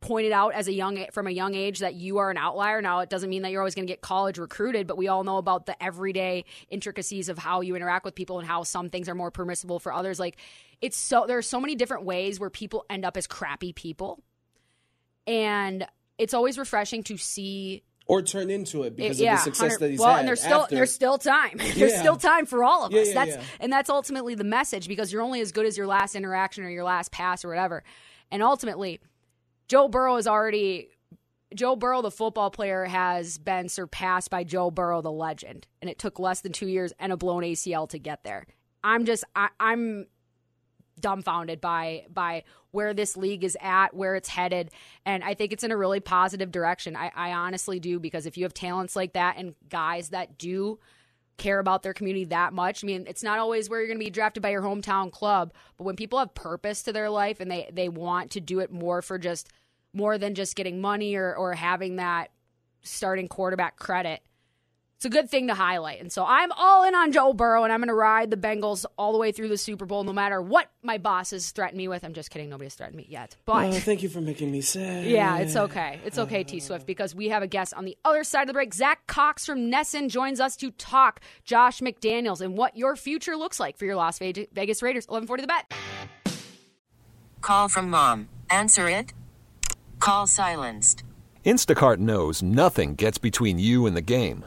pointed 0.00 0.32
out 0.32 0.54
as 0.54 0.68
a 0.68 0.72
young 0.72 1.04
from 1.12 1.26
a 1.26 1.30
young 1.30 1.54
age 1.54 1.78
that 1.78 1.94
you 1.94 2.18
are 2.18 2.30
an 2.30 2.36
outlier. 2.36 2.82
Now 2.82 3.00
it 3.00 3.10
doesn't 3.10 3.30
mean 3.30 3.42
that 3.42 3.50
you're 3.50 3.60
always 3.62 3.74
going 3.74 3.86
to 3.86 3.92
get 3.92 4.00
college 4.02 4.38
recruited, 4.38 4.86
but 4.86 4.96
we 4.96 5.08
all 5.08 5.24
know 5.24 5.38
about 5.38 5.66
the 5.66 5.82
everyday 5.82 6.44
intricacies 6.68 7.28
of 7.28 7.38
how 7.38 7.62
you 7.62 7.74
interact 7.76 8.04
with 8.04 8.14
people 8.14 8.38
and 8.38 8.46
how 8.46 8.62
some 8.62 8.90
things 8.90 9.08
are 9.08 9.14
more 9.14 9.30
permissible 9.30 9.78
for 9.78 9.92
others. 9.92 10.20
Like 10.20 10.36
it's 10.80 10.96
so 10.96 11.24
there 11.26 11.38
are 11.38 11.42
so 11.42 11.60
many 11.60 11.74
different 11.74 12.04
ways 12.04 12.38
where 12.38 12.50
people 12.50 12.84
end 12.90 13.04
up 13.04 13.16
as 13.16 13.26
crappy 13.26 13.72
people. 13.72 14.22
And 15.26 15.86
it's 16.18 16.34
always 16.34 16.58
refreshing 16.58 17.02
to 17.04 17.16
see 17.16 17.82
or 18.08 18.22
turn 18.22 18.50
into 18.50 18.84
it 18.84 18.94
because 18.94 19.18
yeah, 19.20 19.32
of 19.32 19.38
the 19.38 19.44
success 19.44 19.78
that 19.78 19.90
he's 19.90 19.98
well, 19.98 20.08
had. 20.08 20.12
Well, 20.12 20.18
and 20.20 20.28
there's 20.28 20.40
still 20.40 20.62
after. 20.62 20.74
there's 20.76 20.92
still 20.94 21.18
time. 21.18 21.52
there's 21.56 21.76
Yeah. 21.92 22.00
still 22.00 22.16
time 22.16 22.46
for 22.46 22.62
all 22.62 22.84
of 22.84 22.92
Yeah, 22.92 23.00
us. 23.00 23.12
that's 23.14 23.36
and 23.58 23.72
that's 23.72 23.90
ultimately 23.90 24.36
the 24.36 24.44
message 24.44 24.86
because 24.86 25.12
you're 25.12 25.22
only 25.22 25.40
as 25.40 25.50
good 25.50 25.66
as 25.66 25.76
your 25.76 25.88
last 25.88 26.14
interaction 26.14 26.62
or 26.64 26.70
your 26.70 26.84
last 26.84 27.10
pass 27.10 27.44
or 27.44 27.48
whatever. 27.48 27.82
And 28.30 28.42
ultimately, 28.44 29.00
Joe 29.68 29.88
Burrow 29.88 30.16
is 30.16 30.26
already 30.26 30.90
Joe 31.54 31.76
Burrow, 31.76 32.02
the 32.02 32.10
football 32.10 32.50
player, 32.50 32.84
has 32.84 33.38
been 33.38 33.68
surpassed 33.68 34.30
by 34.30 34.44
Joe 34.44 34.70
Burrow, 34.70 35.00
the 35.00 35.12
legend, 35.12 35.66
and 35.80 35.88
it 35.88 35.98
took 35.98 36.18
less 36.18 36.40
than 36.40 36.52
two 36.52 36.66
years 36.66 36.92
and 36.98 37.12
a 37.12 37.16
blown 37.16 37.42
ACL 37.42 37.88
to 37.90 37.98
get 37.98 38.24
there. 38.24 38.46
I'm 38.82 39.04
just 39.04 39.24
I, 39.34 39.48
I'm 39.58 40.06
dumbfounded 41.00 41.60
by 41.60 42.06
by 42.12 42.44
where 42.72 42.94
this 42.94 43.16
league 43.16 43.44
is 43.44 43.56
at, 43.60 43.94
where 43.94 44.16
it's 44.16 44.28
headed, 44.28 44.70
and 45.04 45.24
I 45.24 45.34
think 45.34 45.52
it's 45.52 45.64
in 45.64 45.70
a 45.70 45.76
really 45.76 46.00
positive 46.00 46.50
direction. 46.50 46.96
I, 46.96 47.10
I 47.14 47.32
honestly 47.32 47.80
do 47.80 47.98
because 47.98 48.26
if 48.26 48.36
you 48.36 48.44
have 48.44 48.54
talents 48.54 48.96
like 48.96 49.14
that 49.14 49.36
and 49.38 49.54
guys 49.68 50.10
that 50.10 50.36
do 50.36 50.78
care 51.36 51.58
about 51.58 51.82
their 51.82 51.92
community 51.92 52.24
that 52.26 52.52
much, 52.52 52.82
I 52.82 52.86
mean, 52.86 53.04
it's 53.06 53.22
not 53.22 53.38
always 53.38 53.68
where 53.68 53.80
you're 53.80 53.88
going 53.88 53.98
to 53.98 54.04
be 54.04 54.10
drafted 54.10 54.42
by 54.42 54.50
your 54.50 54.62
hometown 54.62 55.10
club, 55.10 55.52
but 55.76 55.84
when 55.84 55.96
people 55.96 56.18
have 56.18 56.34
purpose 56.34 56.82
to 56.84 56.92
their 56.92 57.10
life 57.10 57.40
and 57.40 57.50
they 57.50 57.68
they 57.72 57.88
want 57.88 58.30
to 58.32 58.40
do 58.40 58.60
it 58.60 58.70
more 58.72 59.02
for 59.02 59.18
just 59.18 59.50
more 59.92 60.18
than 60.18 60.34
just 60.34 60.56
getting 60.56 60.80
money 60.80 61.14
or 61.14 61.34
or 61.34 61.54
having 61.54 61.96
that 61.96 62.30
starting 62.82 63.28
quarterback 63.28 63.76
credit 63.76 64.20
it's 64.96 65.04
a 65.04 65.10
good 65.10 65.28
thing 65.30 65.48
to 65.48 65.54
highlight. 65.54 66.00
And 66.00 66.10
so 66.10 66.24
I'm 66.26 66.50
all 66.52 66.84
in 66.84 66.94
on 66.94 67.12
Joe 67.12 67.32
Burrow, 67.34 67.64
and 67.64 67.72
I'm 67.72 67.80
going 67.80 67.88
to 67.88 67.94
ride 67.94 68.30
the 68.30 68.36
Bengals 68.36 68.84
all 68.96 69.12
the 69.12 69.18
way 69.18 69.30
through 69.30 69.48
the 69.48 69.58
Super 69.58 69.84
Bowl, 69.84 70.04
no 70.04 70.12
matter 70.12 70.40
what 70.40 70.70
my 70.82 70.96
bosses 70.98 71.50
threaten 71.50 71.76
me 71.76 71.86
with. 71.86 72.02
I'm 72.02 72.14
just 72.14 72.30
kidding. 72.30 72.48
Nobody's 72.48 72.74
threatened 72.74 72.96
me 72.96 73.06
yet. 73.08 73.36
But 73.44 73.66
Oh, 73.66 73.72
thank 73.72 74.02
you 74.02 74.08
for 74.08 74.20
making 74.22 74.50
me 74.50 74.62
sad. 74.62 75.04
yeah, 75.04 75.36
it's 75.38 75.54
okay. 75.54 76.00
It's 76.04 76.18
okay, 76.18 76.44
T 76.44 76.60
Swift, 76.60 76.86
because 76.86 77.14
we 77.14 77.28
have 77.28 77.42
a 77.42 77.46
guest 77.46 77.74
on 77.74 77.84
the 77.84 77.96
other 78.06 78.24
side 78.24 78.42
of 78.42 78.46
the 78.48 78.52
break. 78.54 78.72
Zach 78.72 79.06
Cox 79.06 79.44
from 79.44 79.70
NESN 79.70 80.08
joins 80.08 80.40
us 80.40 80.56
to 80.56 80.70
talk 80.72 81.20
Josh 81.44 81.80
McDaniels 81.80 82.40
and 82.40 82.56
what 82.56 82.74
your 82.76 82.96
future 82.96 83.36
looks 83.36 83.60
like 83.60 83.76
for 83.76 83.84
your 83.84 83.96
Las 83.96 84.18
Vegas 84.18 84.82
Raiders. 84.82 85.06
1140 85.08 85.42
the 85.42 85.46
bet. 85.46 85.74
Call 87.42 87.68
from 87.68 87.90
mom. 87.90 88.28
Answer 88.50 88.88
it. 88.88 89.12
Call 90.00 90.26
silenced. 90.26 91.02
Instacart 91.44 91.98
knows 91.98 92.42
nothing 92.42 92.94
gets 92.94 93.18
between 93.18 93.58
you 93.58 93.86
and 93.86 93.96
the 93.96 94.00
game. 94.00 94.46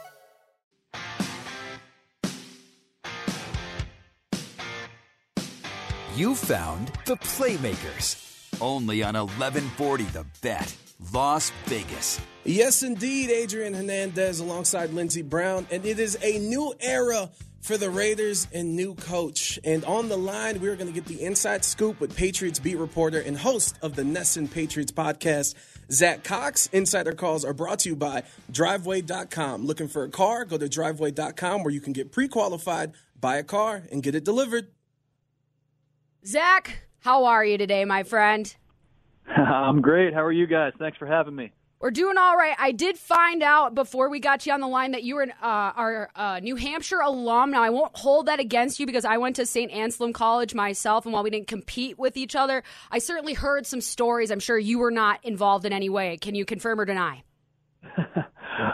You 6.13 6.35
found 6.35 6.91
the 7.05 7.15
Playmakers. 7.15 8.17
Only 8.59 9.01
on 9.01 9.13
1140 9.13 10.03
The 10.03 10.25
Bet, 10.41 10.75
Las 11.13 11.53
Vegas. 11.67 12.19
Yes, 12.43 12.83
indeed, 12.83 13.29
Adrian 13.29 13.73
Hernandez 13.73 14.41
alongside 14.41 14.91
Lindsey 14.91 15.21
Brown. 15.21 15.65
And 15.71 15.85
it 15.85 15.99
is 15.99 16.17
a 16.21 16.37
new 16.39 16.73
era 16.81 17.29
for 17.61 17.77
the 17.77 17.89
Raiders 17.89 18.49
and 18.53 18.75
new 18.75 18.93
coach. 18.95 19.57
And 19.63 19.85
on 19.85 20.09
the 20.09 20.17
line, 20.17 20.59
we're 20.59 20.75
going 20.75 20.87
to 20.87 20.93
get 20.93 21.05
the 21.05 21.23
inside 21.23 21.63
scoop 21.63 22.01
with 22.01 22.13
Patriots 22.13 22.59
beat 22.59 22.77
reporter 22.77 23.21
and 23.21 23.37
host 23.37 23.77
of 23.81 23.95
the 23.95 24.03
NESN 24.03 24.51
Patriots 24.51 24.91
podcast, 24.91 25.55
Zach 25.93 26.25
Cox. 26.25 26.67
Insider 26.73 27.13
calls 27.13 27.45
are 27.45 27.53
brought 27.53 27.79
to 27.79 27.89
you 27.89 27.95
by 27.95 28.23
Driveway.com. 28.51 29.65
Looking 29.65 29.87
for 29.87 30.03
a 30.03 30.09
car? 30.09 30.43
Go 30.43 30.57
to 30.57 30.67
Driveway.com 30.67 31.63
where 31.63 31.73
you 31.73 31.79
can 31.79 31.93
get 31.93 32.11
pre 32.11 32.27
qualified, 32.27 32.91
buy 33.17 33.37
a 33.37 33.43
car, 33.43 33.83
and 33.93 34.03
get 34.03 34.13
it 34.13 34.25
delivered. 34.25 34.67
Zach, 36.25 36.83
how 36.99 37.25
are 37.25 37.43
you 37.43 37.57
today, 37.57 37.83
my 37.85 38.03
friend? 38.03 38.53
I'm 39.27 39.81
great. 39.81 40.13
How 40.13 40.23
are 40.23 40.31
you 40.31 40.45
guys? 40.45 40.73
Thanks 40.77 40.97
for 40.97 41.07
having 41.07 41.35
me. 41.35 41.51
We're 41.79 41.89
doing 41.89 42.15
all 42.15 42.37
right. 42.37 42.55
I 42.59 42.73
did 42.73 42.95
find 42.95 43.41
out 43.41 43.73
before 43.73 44.07
we 44.07 44.19
got 44.19 44.45
you 44.45 44.53
on 44.53 44.61
the 44.61 44.67
line 44.67 44.91
that 44.91 45.01
you 45.01 45.15
were 45.15 45.23
an, 45.23 45.31
uh, 45.41 45.73
our 45.75 46.11
uh, 46.15 46.39
New 46.39 46.55
Hampshire 46.55 46.99
alum. 46.99 47.49
Now, 47.49 47.63
I 47.63 47.71
won't 47.71 47.97
hold 47.97 48.27
that 48.27 48.39
against 48.39 48.79
you 48.79 48.85
because 48.85 49.03
I 49.03 49.17
went 49.17 49.37
to 49.37 49.47
St. 49.47 49.71
Anselm 49.71 50.13
College 50.13 50.53
myself, 50.53 51.05
and 51.05 51.13
while 51.13 51.23
we 51.23 51.31
didn't 51.31 51.47
compete 51.47 51.97
with 51.97 52.17
each 52.17 52.35
other, 52.35 52.61
I 52.91 52.99
certainly 52.99 53.33
heard 53.33 53.65
some 53.65 53.81
stories. 53.81 54.29
I'm 54.29 54.39
sure 54.39 54.59
you 54.59 54.77
were 54.77 54.91
not 54.91 55.21
involved 55.23 55.65
in 55.65 55.73
any 55.73 55.89
way. 55.89 56.17
Can 56.17 56.35
you 56.35 56.45
confirm 56.45 56.79
or 56.79 56.85
deny? 56.85 57.23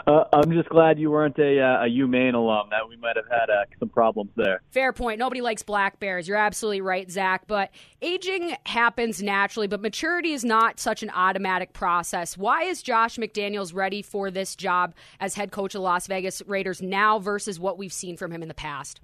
Uh, 0.06 0.24
I'm 0.32 0.52
just 0.52 0.68
glad 0.68 0.98
you 0.98 1.10
weren't 1.10 1.38
a, 1.38 1.60
uh, 1.60 1.84
a 1.84 1.88
UMaine 1.88 2.34
alum. 2.34 2.68
That 2.70 2.88
we 2.88 2.96
might 2.96 3.16
have 3.16 3.28
had 3.30 3.50
uh, 3.50 3.64
some 3.78 3.88
problems 3.88 4.30
there. 4.36 4.60
Fair 4.70 4.92
point. 4.92 5.18
Nobody 5.18 5.40
likes 5.40 5.62
black 5.62 5.98
bears. 5.98 6.28
You're 6.28 6.36
absolutely 6.36 6.80
right, 6.80 7.10
Zach. 7.10 7.46
But 7.46 7.70
aging 8.02 8.56
happens 8.66 9.22
naturally, 9.22 9.66
but 9.66 9.80
maturity 9.80 10.32
is 10.32 10.44
not 10.44 10.78
such 10.78 11.02
an 11.02 11.10
automatic 11.10 11.72
process. 11.72 12.36
Why 12.36 12.64
is 12.64 12.82
Josh 12.82 13.16
McDaniels 13.16 13.74
ready 13.74 14.02
for 14.02 14.30
this 14.30 14.54
job 14.56 14.94
as 15.20 15.34
head 15.34 15.50
coach 15.50 15.74
of 15.74 15.80
Las 15.80 16.06
Vegas 16.06 16.42
Raiders 16.46 16.82
now 16.82 17.18
versus 17.18 17.58
what 17.58 17.78
we've 17.78 17.92
seen 17.92 18.16
from 18.16 18.32
him 18.32 18.42
in 18.42 18.48
the 18.48 18.54
past? 18.54 19.00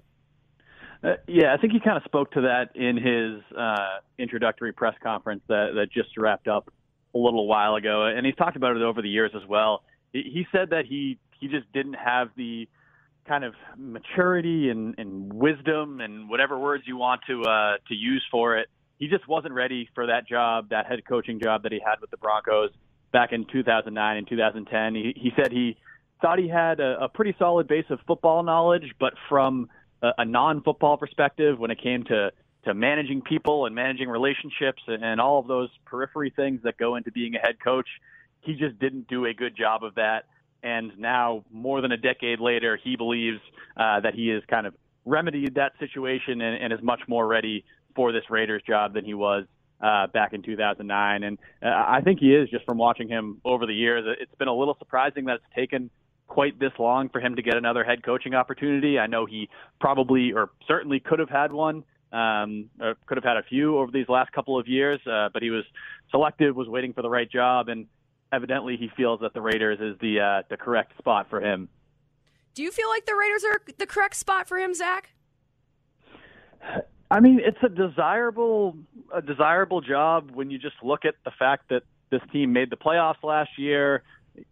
Uh, 1.03 1.13
yeah, 1.27 1.53
I 1.53 1.57
think 1.57 1.73
he 1.73 1.79
kind 1.79 1.97
of 1.97 2.03
spoke 2.03 2.31
to 2.31 2.41
that 2.41 2.75
in 2.75 2.97
his 2.97 3.57
uh, 3.57 3.99
introductory 4.17 4.71
press 4.71 4.95
conference 5.03 5.41
that, 5.47 5.71
that 5.75 5.91
just 5.91 6.17
wrapped 6.17 6.47
up 6.47 6.71
a 7.13 7.17
little 7.17 7.47
while 7.47 7.75
ago, 7.75 8.05
and 8.05 8.25
he's 8.25 8.35
talked 8.35 8.57
about 8.57 8.75
it 8.75 8.81
over 8.81 9.01
the 9.01 9.09
years 9.09 9.31
as 9.35 9.47
well 9.47 9.83
he 10.23 10.47
said 10.51 10.69
that 10.71 10.85
he 10.85 11.17
he 11.39 11.47
just 11.47 11.71
didn't 11.73 11.95
have 11.95 12.29
the 12.35 12.67
kind 13.27 13.43
of 13.43 13.53
maturity 13.77 14.69
and, 14.69 14.95
and 14.97 15.33
wisdom 15.33 15.99
and 15.99 16.29
whatever 16.29 16.57
words 16.57 16.83
you 16.85 16.95
want 16.97 17.21
to 17.27 17.41
uh, 17.41 17.77
to 17.87 17.95
use 17.95 18.23
for 18.31 18.57
it. 18.57 18.67
He 18.97 19.07
just 19.07 19.27
wasn't 19.27 19.53
ready 19.53 19.89
for 19.93 20.07
that 20.07 20.27
job, 20.27 20.69
that 20.69 20.85
head 20.85 21.01
coaching 21.07 21.41
job 21.41 21.63
that 21.63 21.71
he 21.71 21.79
had 21.85 21.99
with 21.99 22.11
the 22.11 22.17
Broncos 22.17 22.69
back 23.11 23.33
in 23.33 23.45
2009 23.45 24.17
and 24.17 24.27
2010. 24.27 24.95
He, 24.95 25.13
he 25.15 25.31
said 25.35 25.51
he 25.51 25.77
thought 26.21 26.39
he 26.39 26.47
had 26.47 26.79
a, 26.79 27.03
a 27.03 27.09
pretty 27.09 27.35
solid 27.37 27.67
base 27.67 27.85
of 27.89 27.99
football 28.07 28.43
knowledge, 28.43 28.93
but 28.99 29.13
from 29.27 29.69
a, 30.01 30.11
a 30.19 30.25
non-football 30.25 30.97
perspective, 30.97 31.59
when 31.59 31.71
it 31.71 31.81
came 31.81 32.03
to 32.05 32.31
to 32.63 32.73
managing 32.73 33.21
people 33.21 33.67
and 33.67 33.75
managing 33.75 34.09
relationships 34.09 34.81
and, 34.87 35.03
and 35.03 35.21
all 35.21 35.39
of 35.39 35.47
those 35.47 35.69
periphery 35.85 36.33
things 36.35 36.61
that 36.63 36.77
go 36.77 36.95
into 36.95 37.11
being 37.11 37.35
a 37.35 37.39
head 37.39 37.57
coach, 37.63 37.87
he 38.45 38.53
just 38.53 38.79
didn't 38.79 39.07
do 39.07 39.25
a 39.25 39.33
good 39.33 39.55
job 39.55 39.83
of 39.83 39.95
that. 39.95 40.25
And 40.63 40.97
now, 40.97 41.43
more 41.51 41.81
than 41.81 41.91
a 41.91 41.97
decade 41.97 42.39
later, 42.39 42.79
he 42.81 42.95
believes 42.95 43.39
uh, 43.77 43.99
that 43.99 44.15
he 44.15 44.29
has 44.29 44.41
kind 44.49 44.65
of 44.65 44.73
remedied 45.05 45.55
that 45.55 45.73
situation 45.79 46.41
and, 46.41 46.63
and 46.63 46.73
is 46.73 46.79
much 46.81 47.01
more 47.07 47.27
ready 47.27 47.63
for 47.95 48.11
this 48.11 48.23
Raiders 48.29 48.63
job 48.67 48.93
than 48.93 49.05
he 49.05 49.13
was 49.13 49.45
uh, 49.81 50.07
back 50.07 50.33
in 50.33 50.41
2009. 50.41 51.23
And 51.23 51.37
uh, 51.61 51.67
I 51.67 52.01
think 52.03 52.19
he 52.19 52.33
is 52.33 52.49
just 52.49 52.65
from 52.65 52.77
watching 52.77 53.07
him 53.07 53.41
over 53.45 53.65
the 53.65 53.73
years. 53.73 54.05
It's 54.19 54.33
been 54.35 54.47
a 54.47 54.55
little 54.55 54.75
surprising 54.79 55.25
that 55.25 55.35
it's 55.35 55.55
taken 55.55 55.89
quite 56.27 56.59
this 56.59 56.71
long 56.79 57.09
for 57.09 57.21
him 57.21 57.35
to 57.35 57.41
get 57.41 57.55
another 57.55 57.83
head 57.83 58.03
coaching 58.03 58.33
opportunity. 58.33 58.97
I 58.97 59.07
know 59.07 59.25
he 59.25 59.49
probably 59.79 60.33
or 60.33 60.49
certainly 60.67 60.99
could 60.99 61.19
have 61.19 61.29
had 61.29 61.51
one. 61.51 61.83
Um, 62.11 62.69
could 63.05 63.17
have 63.17 63.23
had 63.23 63.37
a 63.37 63.43
few 63.43 63.77
over 63.77 63.91
these 63.91 64.07
last 64.07 64.31
couple 64.31 64.57
of 64.57 64.67
years, 64.67 65.01
uh, 65.05 65.29
but 65.33 65.43
he 65.43 65.49
was 65.49 65.65
selective, 66.11 66.55
was 66.55 66.69
waiting 66.69 66.93
for 66.93 67.01
the 67.01 67.09
right 67.09 67.29
job, 67.29 67.67
and 67.67 67.87
evidently 68.35 68.77
he 68.77 68.89
feels 68.95 69.21
that 69.21 69.33
the 69.33 69.41
Raiders 69.41 69.79
is 69.79 69.97
the 69.99 70.19
uh, 70.19 70.43
the 70.49 70.57
correct 70.57 70.97
spot 70.97 71.27
for 71.29 71.41
him. 71.41 71.69
Do 72.53 72.63
you 72.63 72.71
feel 72.71 72.89
like 72.89 73.05
the 73.05 73.15
Raiders 73.15 73.43
are 73.43 73.61
the 73.77 73.85
correct 73.85 74.15
spot 74.15 74.47
for 74.47 74.57
him, 74.57 74.73
Zach? 74.73 75.09
I 77.09 77.19
mean, 77.19 77.39
it's 77.43 77.57
a 77.63 77.69
desirable 77.69 78.77
a 79.13 79.21
desirable 79.21 79.81
job 79.81 80.31
when 80.33 80.49
you 80.49 80.57
just 80.57 80.75
look 80.83 81.05
at 81.05 81.15
the 81.23 81.31
fact 81.37 81.69
that 81.69 81.83
this 82.09 82.21
team 82.31 82.53
made 82.53 82.69
the 82.69 82.77
playoffs 82.77 83.23
last 83.23 83.51
year. 83.57 84.03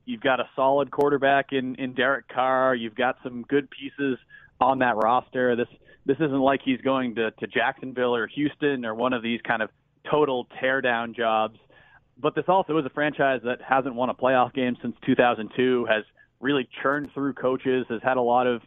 You've 0.06 0.22
got 0.22 0.40
a 0.40 0.48
solid 0.56 0.92
quarterback 0.92 1.52
in 1.52 1.76
in 1.76 1.94
Derek 1.94 2.28
Carr. 2.28 2.76
You've 2.76 2.96
got 2.96 3.18
some 3.24 3.44
good 3.44 3.70
pieces 3.70 4.18
on 4.62 4.80
that 4.80 4.96
roster. 4.96 5.56
This 5.56 5.68
this 6.06 6.18
isn't 6.18 6.40
like 6.40 6.62
he's 6.64 6.82
going 6.82 7.16
to 7.16 7.32
to 7.32 7.48
Jacksonville 7.48 8.16
or 8.16 8.28
Houston 8.28 8.86
or 8.86 8.94
one 8.96 9.14
of 9.14 9.24
these 9.24 9.42
kind 9.42 9.62
of 9.62 9.70
total 10.10 10.48
teardown 10.62 11.16
jobs 11.16 11.58
but 12.18 12.36
this 12.36 12.46
also 12.48 12.78
is 12.78 12.86
a 12.86 12.90
franchise 12.90 13.42
that 13.44 13.62
hasn't 13.62 13.96
won 13.96 14.10
a 14.10 14.14
playoff 14.14 14.54
game 14.54 14.78
since 14.82 14.96
2002, 15.06 15.86
has 15.86 16.04
really 16.40 16.68
churned 16.82 17.12
through 17.14 17.34
coaches, 17.34 17.86
has 17.90 18.02
had 18.04 18.18
a 18.18 18.22
lot 18.22 18.48
of, 18.48 18.62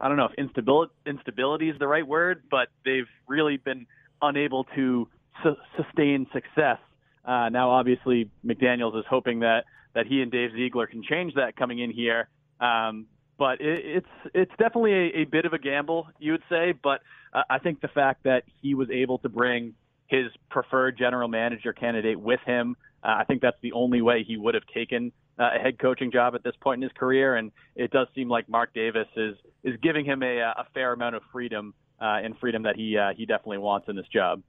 I 0.00 0.08
don't 0.08 0.16
know 0.16 0.26
if 0.26 0.34
instability, 0.34 0.92
instability 1.06 1.70
is 1.70 1.78
the 1.78 1.86
right 1.88 2.06
word, 2.06 2.42
but 2.50 2.68
they've 2.84 3.08
really 3.26 3.56
been 3.56 3.86
unable 4.20 4.64
to 4.76 5.08
su- 5.42 5.56
sustain 5.76 6.26
success. 6.32 6.78
Uh, 7.24 7.48
now, 7.48 7.70
obviously, 7.70 8.30
McDaniels 8.44 8.98
is 8.98 9.04
hoping 9.08 9.40
that, 9.40 9.64
that 9.94 10.06
he 10.06 10.20
and 10.20 10.30
Dave 10.30 10.50
Ziegler 10.52 10.86
can 10.86 11.02
change 11.02 11.34
that 11.34 11.56
coming 11.56 11.78
in 11.78 11.90
here. 11.90 12.28
Um, 12.60 13.06
but 13.38 13.60
it, 13.60 13.84
it's 13.84 14.30
it's 14.34 14.50
definitely 14.58 14.92
a, 14.92 15.22
a 15.22 15.24
bit 15.24 15.44
of 15.44 15.52
a 15.52 15.58
gamble, 15.58 16.08
you 16.18 16.32
would 16.32 16.42
say. 16.48 16.72
But 16.72 17.00
uh, 17.32 17.42
I 17.50 17.58
think 17.58 17.80
the 17.80 17.88
fact 17.88 18.24
that 18.24 18.44
he 18.62 18.74
was 18.74 18.88
able 18.90 19.18
to 19.18 19.28
bring 19.28 19.74
his 20.06 20.26
preferred 20.50 20.98
general 20.98 21.28
manager 21.28 21.72
candidate 21.72 22.18
with 22.20 22.40
him. 22.46 22.76
Uh, 23.02 23.16
I 23.18 23.24
think 23.24 23.42
that's 23.42 23.56
the 23.62 23.72
only 23.72 24.02
way 24.02 24.24
he 24.26 24.36
would 24.36 24.54
have 24.54 24.66
taken 24.72 25.12
uh, 25.38 25.50
a 25.56 25.58
head 25.58 25.78
coaching 25.78 26.12
job 26.12 26.34
at 26.34 26.42
this 26.42 26.54
point 26.60 26.78
in 26.78 26.82
his 26.82 26.92
career, 26.92 27.36
and 27.36 27.52
it 27.74 27.90
does 27.90 28.06
seem 28.14 28.28
like 28.28 28.48
Mark 28.48 28.72
Davis 28.74 29.08
is 29.16 29.36
is 29.62 29.74
giving 29.82 30.04
him 30.04 30.22
a, 30.22 30.38
a 30.38 30.66
fair 30.74 30.92
amount 30.92 31.16
of 31.16 31.22
freedom 31.32 31.74
uh, 32.00 32.20
and 32.22 32.38
freedom 32.38 32.62
that 32.64 32.76
he 32.76 32.96
uh, 32.96 33.14
he 33.16 33.26
definitely 33.26 33.58
wants 33.58 33.88
in 33.88 33.96
this 33.96 34.06
job. 34.12 34.42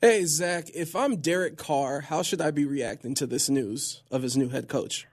Hey 0.00 0.24
Zach, 0.24 0.70
if 0.74 0.96
I'm 0.96 1.16
Derek 1.16 1.58
Carr, 1.58 2.00
how 2.00 2.22
should 2.22 2.40
I 2.40 2.50
be 2.50 2.64
reacting 2.64 3.14
to 3.14 3.26
this 3.26 3.50
news 3.50 4.02
of 4.10 4.22
his 4.22 4.36
new 4.36 4.48
head 4.48 4.68
coach? 4.68 5.06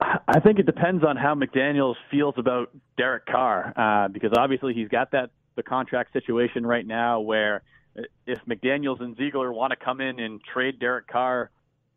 I 0.00 0.40
think 0.40 0.58
it 0.58 0.66
depends 0.66 1.04
on 1.04 1.16
how 1.16 1.34
McDaniels 1.34 1.94
feels 2.10 2.34
about 2.36 2.70
Derek 2.98 3.24
Carr, 3.24 3.72
uh, 3.76 4.08
because 4.08 4.32
obviously 4.36 4.74
he's 4.74 4.88
got 4.88 5.12
that 5.12 5.30
the 5.54 5.62
contract 5.62 6.12
situation 6.12 6.66
right 6.66 6.86
now 6.86 7.20
where 7.20 7.62
if 8.26 8.38
McDaniels 8.48 9.00
and 9.00 9.16
Ziegler 9.16 9.52
want 9.52 9.72
to 9.72 9.76
come 9.76 10.00
in 10.00 10.20
and 10.20 10.40
trade 10.42 10.78
Derek 10.78 11.06
Carr, 11.06 11.50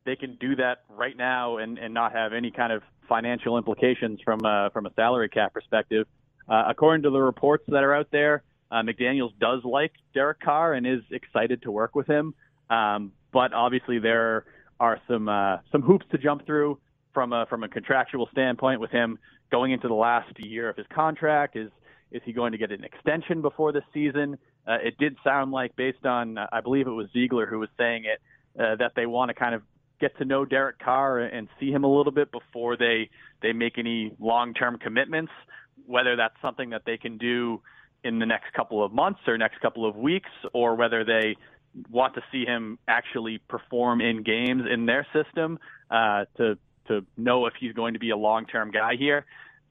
they 0.05 0.15
can 0.15 0.37
do 0.39 0.55
that 0.55 0.83
right 0.89 1.15
now 1.15 1.57
and, 1.57 1.77
and 1.77 1.93
not 1.93 2.13
have 2.13 2.33
any 2.33 2.51
kind 2.51 2.71
of 2.71 2.81
financial 3.07 3.57
implications 3.57 4.19
from 4.23 4.43
a, 4.45 4.69
from 4.71 4.85
a 4.85 4.93
salary 4.93 5.29
cap 5.29 5.53
perspective. 5.53 6.07
Uh, 6.47 6.63
according 6.67 7.03
to 7.03 7.09
the 7.09 7.19
reports 7.19 7.63
that 7.67 7.83
are 7.83 7.93
out 7.93 8.07
there, 8.11 8.43
uh, 8.71 8.81
McDaniels 8.81 9.31
does 9.39 9.63
like 9.63 9.91
Derek 10.13 10.39
Carr 10.39 10.73
and 10.73 10.85
is 10.85 11.01
excited 11.11 11.61
to 11.63 11.71
work 11.71 11.95
with 11.95 12.07
him. 12.07 12.33
Um, 12.69 13.11
but 13.31 13.53
obviously 13.53 13.99
there 13.99 14.45
are 14.79 14.99
some 15.07 15.27
uh, 15.27 15.57
some 15.71 15.81
hoops 15.81 16.05
to 16.11 16.17
jump 16.17 16.45
through 16.45 16.79
from 17.13 17.33
a 17.33 17.45
from 17.47 17.63
a 17.63 17.67
contractual 17.67 18.29
standpoint 18.31 18.79
with 18.79 18.91
him 18.91 19.19
going 19.51 19.71
into 19.71 19.87
the 19.87 19.93
last 19.93 20.31
year 20.39 20.69
of 20.69 20.77
his 20.77 20.85
contract. 20.93 21.55
Is 21.55 21.69
is 22.11 22.21
he 22.25 22.33
going 22.33 22.51
to 22.51 22.57
get 22.57 22.71
an 22.71 22.83
extension 22.83 23.41
before 23.41 23.71
the 23.71 23.81
season? 23.93 24.37
Uh, 24.67 24.77
it 24.83 24.97
did 24.97 25.15
sound 25.23 25.51
like, 25.51 25.75
based 25.75 26.05
on 26.05 26.37
uh, 26.37 26.47
I 26.51 26.61
believe 26.61 26.87
it 26.87 26.91
was 26.91 27.07
Ziegler 27.13 27.45
who 27.45 27.59
was 27.59 27.69
saying 27.77 28.05
it, 28.05 28.21
uh, 28.61 28.75
that 28.75 28.93
they 28.95 29.05
want 29.05 29.29
to 29.29 29.33
kind 29.35 29.55
of 29.55 29.61
get 29.99 30.17
to 30.17 30.25
know 30.25 30.45
Derek 30.45 30.79
Carr 30.79 31.19
and 31.19 31.47
see 31.59 31.71
him 31.71 31.83
a 31.83 31.93
little 31.93 32.11
bit 32.11 32.31
before 32.31 32.77
they 32.77 33.09
they 33.41 33.53
make 33.53 33.77
any 33.77 34.13
long 34.19 34.53
term 34.53 34.77
commitments. 34.77 35.31
Whether 35.85 36.15
that's 36.15 36.35
something 36.41 36.71
that 36.71 36.83
they 36.85 36.97
can 36.97 37.17
do 37.17 37.61
in 38.03 38.19
the 38.19 38.25
next 38.25 38.53
couple 38.53 38.83
of 38.83 38.93
months 38.93 39.19
or 39.27 39.37
next 39.37 39.59
couple 39.61 39.87
of 39.87 39.95
weeks, 39.95 40.29
or 40.53 40.75
whether 40.75 41.03
they 41.03 41.35
want 41.89 42.15
to 42.15 42.21
see 42.31 42.45
him 42.45 42.79
actually 42.87 43.39
perform 43.47 44.01
in 44.01 44.23
games 44.23 44.63
in 44.71 44.85
their 44.85 45.05
system 45.13 45.59
uh, 45.89 46.25
to 46.37 46.57
to 46.87 47.05
know 47.17 47.45
if 47.45 47.53
he's 47.59 47.73
going 47.73 47.93
to 47.93 47.99
be 47.99 48.09
a 48.09 48.17
long 48.17 48.45
term 48.45 48.71
guy 48.71 48.95
here. 48.97 49.25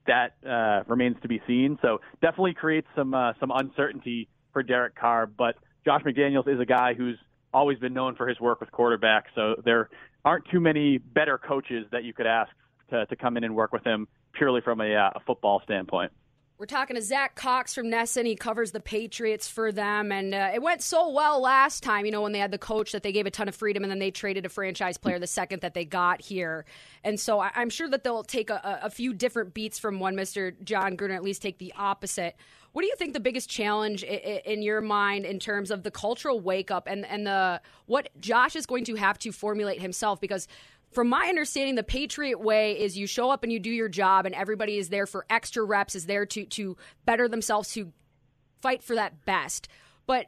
That 0.07 0.37
uh, 0.49 0.85
remains 0.87 1.17
to 1.23 1.29
be 1.29 1.43
seen. 1.47 1.79
So 1.83 2.01
definitely 2.23 2.55
creates 2.55 2.89
some 2.97 3.13
uh, 3.13 3.33
some 3.41 3.51
uncertainty 3.55 4.29
for 4.53 4.63
Derek 4.63 4.95
Carr. 4.95 5.27
But 5.27 5.57
Josh 5.85 6.03
McDaniels 6.03 6.49
is 6.49 6.61
a 6.61 6.67
guy 6.67 6.95
who's 6.95 7.19
always 7.53 7.79
been 7.79 7.95
known 7.95 8.15
for 8.15 8.29
his 8.29 8.39
work 8.41 8.61
with 8.61 8.71
quarterbacks. 8.71 9.25
So 9.35 9.57
there 9.65 9.89
aren't 10.25 10.45
too 10.51 10.61
many 10.61 10.99
better 10.99 11.39
coaches 11.39 11.87
that 11.93 12.05
you 12.05 12.13
could 12.13 12.27
ask 12.27 12.51
to, 12.91 13.07
to 13.07 13.17
come 13.17 13.37
in 13.37 13.45
and 13.45 13.55
work 13.55 13.73
with 13.73 13.85
him 13.85 14.09
purely 14.33 14.61
from 14.61 14.81
a, 14.81 14.95
uh, 14.95 15.11
a 15.15 15.21
football 15.21 15.61
standpoint. 15.65 16.13
We're 16.59 16.67
talking 16.67 16.97
to 16.97 17.03
Zach 17.03 17.37
Cox 17.37 17.73
from 17.73 17.87
NESN. 17.87 18.27
He 18.27 18.35
covers 18.35 18.73
the 18.73 18.81
Patriots 18.81 19.47
for 19.47 19.71
them. 19.71 20.11
And 20.11 20.35
uh, 20.35 20.51
it 20.53 20.61
went 20.61 20.83
so 20.83 21.09
well 21.09 21.41
last 21.41 21.85
time, 21.85 22.05
you 22.05 22.11
know, 22.11 22.23
when 22.23 22.33
they 22.33 22.41
had 22.41 22.51
the 22.51 22.59
coach 22.59 22.91
that 22.91 23.05
they 23.05 23.13
gave 23.13 23.27
a 23.27 23.31
ton 23.31 23.47
of 23.47 23.55
freedom 23.55 23.85
and 23.85 23.91
then 23.93 24.01
they 24.01 24.11
traded 24.11 24.45
a 24.45 24.49
franchise 24.49 24.99
player 24.99 25.21
the 25.21 25.29
second 25.29 25.61
that 25.61 25.75
they 25.75 25.85
got 25.85 26.21
here. 26.21 26.65
And 27.05 27.21
so 27.21 27.39
I- 27.39 27.53
am 27.55 27.71
sure 27.71 27.89
that 27.89 28.03
they'll 28.03 28.25
take 28.25 28.51
a-, 28.51 28.81
a 28.83 28.91
few 28.91 29.15
different 29.15 29.55
beats 29.55 29.79
from 29.79 30.01
one 30.01 30.17
Mr. 30.17 30.53
Jon 30.65 30.97
Gruden, 30.97 31.15
at 31.15 31.23
least 31.23 31.43
take 31.43 31.59
the 31.59 31.73
opposite. 31.77 32.35
What 32.73 32.83
do 32.83 32.89
you 32.89 32.97
think 32.97 33.13
the 33.13 33.21
biggest 33.21 33.49
challenge 33.49 34.03
in 34.03 34.63
your 34.63 34.81
mind 34.81 35.25
in 35.25 35.39
terms 35.39 35.71
of 35.71 35.83
the 35.83 35.91
cultural 35.91 36.39
wake 36.41 36.71
up 36.71 36.87
and, 36.87 37.05
and 37.07 37.27
the 37.27 37.61
what 37.87 38.09
Josh 38.21 38.57
is 38.57 38.67
going 38.67 38.85
to 38.85 38.95
have 38.95 39.19
to 39.21 39.33
formulate 39.33 39.81
himself? 39.81 40.21
Because 40.21 40.47
from 40.93 41.09
my 41.09 41.27
understanding, 41.29 41.75
the 41.75 41.83
Patriot 41.83 42.41
way 42.41 42.73
is 42.79 42.97
you 42.97 43.07
show 43.07 43.31
up 43.31 43.43
and 43.43 43.53
you 43.53 43.61
do 43.61 43.71
your 43.71 43.89
job, 43.89 44.27
and 44.27 44.35
everybody 44.35 44.79
is 44.79 44.89
there 44.89 45.07
for 45.07 45.27
extra 45.29 45.63
reps, 45.63 45.95
is 45.95 46.07
there 46.07 46.27
to 46.27 46.45
to 46.47 46.77
better 47.05 47.29
themselves, 47.29 47.73
to 47.75 47.93
fight 48.61 48.83
for 48.83 48.95
that 48.95 49.25
best. 49.25 49.69
But 50.07 50.27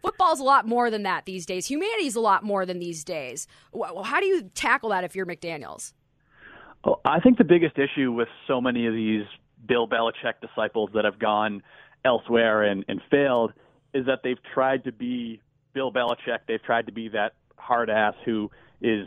football's 0.00 0.40
a 0.40 0.44
lot 0.44 0.66
more 0.66 0.90
than 0.90 1.04
that 1.04 1.24
these 1.24 1.46
days. 1.46 1.66
Humanity's 1.66 2.16
a 2.16 2.20
lot 2.20 2.42
more 2.42 2.66
than 2.66 2.78
these 2.78 3.04
days. 3.04 3.46
How 4.04 4.20
do 4.20 4.26
you 4.26 4.50
tackle 4.54 4.90
that 4.90 5.04
if 5.04 5.16
you're 5.16 5.26
McDaniel's? 5.26 5.94
Well, 6.84 7.00
I 7.04 7.20
think 7.20 7.38
the 7.38 7.44
biggest 7.44 7.78
issue 7.78 8.12
with 8.12 8.28
so 8.46 8.60
many 8.60 8.86
of 8.86 8.94
these 8.94 9.24
Bill 9.66 9.86
Belichick 9.86 10.34
disciples 10.40 10.90
that 10.94 11.04
have 11.04 11.18
gone 11.18 11.62
elsewhere 12.04 12.62
and, 12.62 12.84
and 12.88 13.00
failed 13.10 13.52
is 13.94 14.06
that 14.06 14.20
they've 14.22 14.42
tried 14.54 14.84
to 14.84 14.92
be 14.92 15.40
Bill 15.74 15.92
Belichick. 15.92 16.40
They've 16.46 16.62
tried 16.62 16.86
to 16.86 16.92
be 16.92 17.08
that 17.10 17.34
hard 17.56 17.90
ass 17.90 18.14
who 18.24 18.50
is 18.80 19.06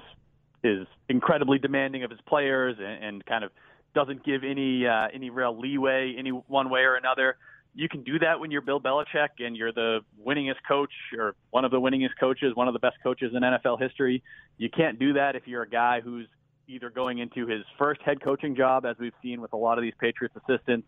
is 0.64 0.88
incredibly 1.10 1.60
demanding 1.60 2.04
of 2.04 2.10
his 2.10 2.20
players 2.28 2.78
and, 2.80 3.04
and 3.04 3.26
kind 3.26 3.44
of 3.44 3.52
doesn't 3.94 4.26
give 4.26 4.44
any 4.44 4.86
uh, 4.88 5.08
any 5.14 5.30
real 5.30 5.60
leeway 5.60 6.16
any 6.18 6.30
one 6.30 6.70
way 6.70 6.82
or 6.82 6.96
another. 6.96 7.38
You 7.78 7.90
can 7.90 8.04
do 8.04 8.20
that 8.20 8.40
when 8.40 8.52
you're 8.52 8.62
Bill 8.62 8.80
Belichick 8.80 9.30
and 9.40 9.58
you're 9.58 9.74
the 9.74 10.00
winningest 10.26 10.64
coach 10.66 10.92
or 11.18 11.36
one 11.52 11.66
of 11.66 11.72
the 11.72 11.80
winningest 11.80 12.18
coaches, 12.18 12.56
one 12.56 12.70
of 12.70 12.74
the 12.74 12.80
best 12.80 12.96
coaches 13.04 13.34
in 13.36 13.44
NFL 13.44 13.82
history. 13.82 14.24
You 14.58 14.70
can't 14.70 14.98
do 14.98 15.14
that 15.14 15.36
if 15.36 15.46
you're 15.46 15.64
a 15.64 15.70
guy 15.70 16.00
who's 16.00 16.28
either 16.68 16.90
going 16.90 17.20
into 17.20 17.46
his 17.48 17.64
first 17.78 18.02
head 18.02 18.22
coaching 18.22 18.56
job, 18.56 18.86
as 18.86 18.96
we've 18.98 19.14
seen 19.22 19.42
with 19.42 19.52
a 19.52 19.58
lot 19.58 19.78
of 19.78 19.82
these 19.82 19.94
Patriots 20.00 20.36
assistants, 20.38 20.88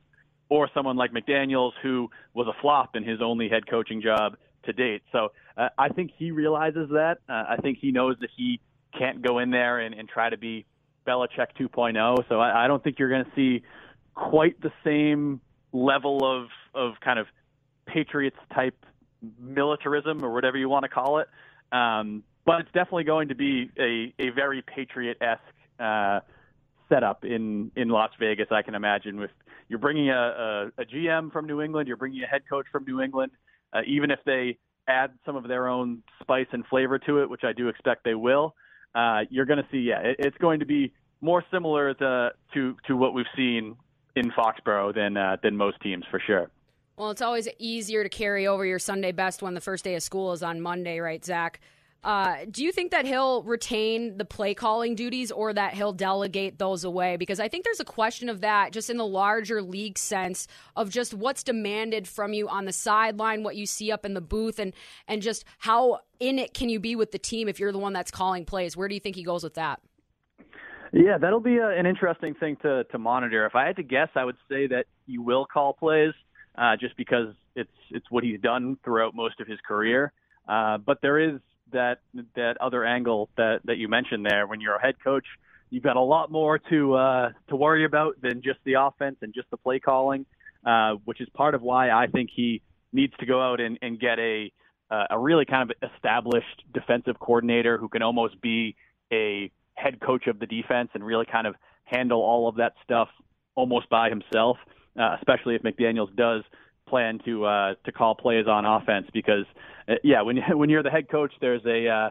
or 0.49 0.69
someone 0.73 0.95
like 0.95 1.11
McDaniels, 1.11 1.73
who 1.81 2.09
was 2.33 2.47
a 2.47 2.61
flop 2.61 2.95
in 2.95 3.03
his 3.03 3.19
only 3.21 3.49
head 3.49 3.67
coaching 3.69 4.01
job 4.01 4.37
to 4.65 4.73
date. 4.73 5.01
So 5.11 5.31
uh, 5.57 5.69
I 5.77 5.89
think 5.89 6.11
he 6.17 6.31
realizes 6.31 6.89
that. 6.89 7.17
Uh, 7.27 7.43
I 7.49 7.57
think 7.61 7.79
he 7.79 7.91
knows 7.91 8.15
that 8.21 8.29
he 8.35 8.59
can't 8.97 9.21
go 9.21 9.39
in 9.39 9.49
there 9.49 9.79
and, 9.79 9.93
and 9.93 10.07
try 10.07 10.29
to 10.29 10.37
be 10.37 10.65
Belichick 11.07 11.47
2.0. 11.59 12.29
So 12.29 12.39
I, 12.39 12.65
I 12.65 12.67
don't 12.67 12.83
think 12.83 12.99
you're 12.99 13.09
going 13.09 13.25
to 13.25 13.31
see 13.35 13.63
quite 14.13 14.59
the 14.61 14.71
same 14.83 15.41
level 15.71 16.19
of 16.23 16.47
of 16.73 16.99
kind 17.03 17.19
of 17.19 17.27
Patriots 17.85 18.37
type 18.53 18.75
militarism 19.39 20.23
or 20.23 20.33
whatever 20.33 20.57
you 20.57 20.69
want 20.69 20.83
to 20.83 20.89
call 20.89 21.19
it. 21.19 21.27
Um, 21.71 22.23
but 22.45 22.61
it's 22.61 22.71
definitely 22.71 23.03
going 23.03 23.29
to 23.29 23.35
be 23.35 23.71
a, 23.77 24.13
a 24.19 24.29
very 24.29 24.61
Patriot 24.61 25.17
esque 25.21 25.41
uh, 25.79 26.19
setup 26.89 27.25
in 27.25 27.71
in 27.75 27.89
Las 27.89 28.11
Vegas. 28.19 28.47
I 28.51 28.61
can 28.61 28.75
imagine 28.75 29.19
with 29.19 29.31
you're 29.69 29.79
bringing 29.79 30.09
a, 30.09 30.13
a, 30.13 30.81
a 30.81 30.85
GM 30.85 31.31
from 31.31 31.45
New 31.45 31.61
England, 31.61 31.87
you're 31.87 31.97
bringing 31.97 32.23
a 32.23 32.27
head 32.27 32.41
coach 32.49 32.65
from 32.71 32.85
New 32.85 33.01
England. 33.01 33.31
Uh, 33.73 33.81
even 33.85 34.11
if 34.11 34.19
they 34.25 34.57
add 34.87 35.11
some 35.25 35.35
of 35.35 35.47
their 35.47 35.67
own 35.67 36.01
spice 36.21 36.47
and 36.51 36.65
flavor 36.67 36.97
to 36.99 37.21
it, 37.21 37.29
which 37.29 37.43
I 37.43 37.53
do 37.53 37.67
expect 37.67 38.03
they 38.03 38.15
will, 38.15 38.55
uh, 38.95 39.21
you're 39.29 39.45
going 39.45 39.59
to 39.59 39.67
see, 39.71 39.79
yeah, 39.79 39.99
it, 39.99 40.15
it's 40.19 40.37
going 40.37 40.59
to 40.61 40.65
be 40.65 40.93
more 41.21 41.43
similar 41.51 41.93
to, 41.95 42.31
to 42.53 42.75
to 42.87 42.95
what 42.95 43.13
we've 43.13 43.25
seen 43.35 43.75
in 44.15 44.31
Foxborough 44.31 44.93
than 44.93 45.17
uh, 45.17 45.37
than 45.43 45.57
most 45.57 45.79
teams 45.81 46.05
for 46.09 46.21
sure. 46.25 46.49
Well, 46.95 47.11
it's 47.11 47.21
always 47.21 47.47
easier 47.59 48.03
to 48.03 48.09
carry 48.09 48.47
over 48.47 48.65
your 48.65 48.79
Sunday 48.79 49.11
best 49.11 49.43
when 49.43 49.53
the 49.53 49.61
first 49.61 49.83
day 49.83 49.93
of 49.95 50.01
school 50.01 50.31
is 50.31 50.41
on 50.41 50.61
Monday, 50.61 50.99
right, 50.99 51.23
Zach? 51.23 51.59
Uh, 52.07 52.45
do 52.49 52.63
you 52.63 52.71
think 52.71 52.91
that 52.91 53.05
he'll 53.05 53.43
retain 53.43 54.17
the 54.17 54.23
play 54.23 54.53
calling 54.53 54.95
duties 54.95 55.29
or 55.29 55.51
that 55.51 55.73
he'll 55.73 55.91
delegate 55.91 56.57
those 56.57 56.85
away? 56.85 57.17
Because 57.17 57.41
I 57.41 57.49
think 57.49 57.65
there's 57.65 57.81
a 57.81 57.85
question 57.85 58.29
of 58.29 58.39
that 58.39 58.71
just 58.71 58.89
in 58.89 58.95
the 58.95 59.05
larger 59.05 59.61
league 59.61 59.97
sense 59.97 60.47
of 60.77 60.89
just 60.89 61.13
what's 61.13 61.43
demanded 61.43 62.07
from 62.07 62.31
you 62.31 62.47
on 62.47 62.63
the 62.63 62.71
sideline, 62.71 63.43
what 63.43 63.57
you 63.57 63.65
see 63.65 63.91
up 63.91 64.05
in 64.05 64.13
the 64.13 64.21
booth, 64.21 64.57
and 64.57 64.73
and 65.09 65.21
just 65.21 65.43
how 65.57 65.99
in 66.21 66.39
it 66.39 66.53
can 66.53 66.69
you 66.69 66.79
be 66.79 66.95
with 66.95 67.11
the 67.11 67.19
team 67.19 67.49
if 67.49 67.59
you're 67.59 67.73
the 67.73 67.77
one 67.77 67.91
that's 67.91 68.09
calling 68.09 68.45
plays? 68.45 68.77
Where 68.77 68.87
do 68.87 68.93
you 68.93 69.01
think 69.01 69.17
he 69.17 69.23
goes 69.23 69.43
with 69.43 69.55
that? 69.55 69.81
Yeah, 70.93 71.17
that'll 71.17 71.41
be 71.41 71.57
a, 71.57 71.67
an 71.67 71.85
interesting 71.85 72.35
thing 72.35 72.55
to 72.61 72.85
to 72.85 72.97
monitor. 72.97 73.45
If 73.45 73.53
I 73.53 73.65
had 73.65 73.75
to 73.75 73.83
guess, 73.83 74.07
I 74.15 74.23
would 74.23 74.37
say 74.47 74.65
that 74.67 74.85
he 75.07 75.17
will 75.17 75.45
call 75.45 75.73
plays, 75.73 76.13
uh, 76.57 76.77
just 76.79 76.95
because 76.95 77.35
it's 77.53 77.69
it's 77.91 78.09
what 78.09 78.23
he's 78.23 78.39
done 78.39 78.77
throughout 78.85 79.13
most 79.13 79.41
of 79.41 79.47
his 79.47 79.59
career. 79.67 80.13
Uh, 80.47 80.77
but 80.77 81.01
there 81.01 81.19
is 81.19 81.41
that 81.71 81.99
that 82.35 82.57
other 82.61 82.85
angle 82.85 83.29
that 83.37 83.59
that 83.65 83.77
you 83.77 83.87
mentioned 83.87 84.25
there. 84.25 84.47
When 84.47 84.61
you're 84.61 84.75
a 84.75 84.81
head 84.81 84.95
coach, 85.03 85.25
you've 85.69 85.83
got 85.83 85.97
a 85.97 86.01
lot 86.01 86.31
more 86.31 86.59
to 86.69 86.93
uh, 86.95 87.29
to 87.49 87.55
worry 87.55 87.85
about 87.85 88.21
than 88.21 88.41
just 88.41 88.59
the 88.65 88.73
offense 88.73 89.17
and 89.21 89.33
just 89.33 89.49
the 89.51 89.57
play 89.57 89.79
calling, 89.79 90.25
uh, 90.65 90.95
which 91.05 91.21
is 91.21 91.27
part 91.33 91.55
of 91.55 91.61
why 91.61 91.89
I 91.89 92.07
think 92.07 92.29
he 92.33 92.61
needs 92.93 93.13
to 93.19 93.25
go 93.25 93.41
out 93.41 93.59
and, 93.59 93.77
and 93.81 93.99
get 93.99 94.19
a 94.19 94.51
uh, 94.89 95.05
a 95.11 95.19
really 95.19 95.45
kind 95.45 95.69
of 95.69 95.91
established 95.93 96.63
defensive 96.73 97.19
coordinator 97.19 97.77
who 97.77 97.89
can 97.89 98.01
almost 98.01 98.39
be 98.41 98.75
a 99.11 99.51
head 99.75 99.99
coach 99.99 100.27
of 100.27 100.39
the 100.39 100.45
defense 100.45 100.89
and 100.93 101.05
really 101.05 101.25
kind 101.25 101.45
of 101.45 101.55
handle 101.83 102.21
all 102.21 102.47
of 102.47 102.55
that 102.55 102.73
stuff 102.83 103.09
almost 103.55 103.89
by 103.89 104.09
himself, 104.09 104.57
uh, 104.99 105.15
especially 105.19 105.55
if 105.55 105.63
McDaniels 105.63 106.15
does 106.15 106.43
plan 106.87 107.19
to 107.25 107.45
uh, 107.45 107.73
to 107.85 107.91
call 107.91 108.15
plays 108.15 108.47
on 108.47 108.65
offense 108.65 109.07
because 109.13 109.45
uh, 109.87 109.95
yeah 110.03 110.21
when 110.21 110.37
when 110.53 110.69
you're 110.69 110.83
the 110.83 110.89
head 110.89 111.09
coach 111.09 111.33
there's 111.41 111.65
a 111.65 111.87
uh, 111.87 112.09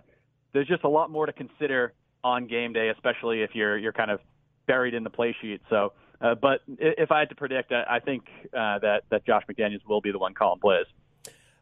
there's 0.52 0.68
just 0.68 0.84
a 0.84 0.88
lot 0.88 1.10
more 1.10 1.26
to 1.26 1.32
consider 1.32 1.92
on 2.22 2.46
game 2.46 2.72
day 2.72 2.90
especially 2.90 3.42
if 3.42 3.50
you're 3.54 3.76
you're 3.78 3.92
kind 3.92 4.10
of 4.10 4.20
buried 4.66 4.94
in 4.94 5.04
the 5.04 5.10
play 5.10 5.34
sheet 5.40 5.60
so 5.70 5.92
uh, 6.20 6.34
but 6.34 6.62
if 6.78 7.10
I 7.10 7.20
had 7.20 7.28
to 7.28 7.34
predict 7.34 7.72
I, 7.72 7.96
I 7.96 8.00
think 8.00 8.24
uh, 8.46 8.78
that 8.80 9.02
that 9.10 9.26
Josh 9.26 9.42
McDaniels 9.50 9.86
will 9.86 10.00
be 10.00 10.12
the 10.12 10.18
one 10.18 10.34
calling 10.34 10.60
plays. 10.60 10.86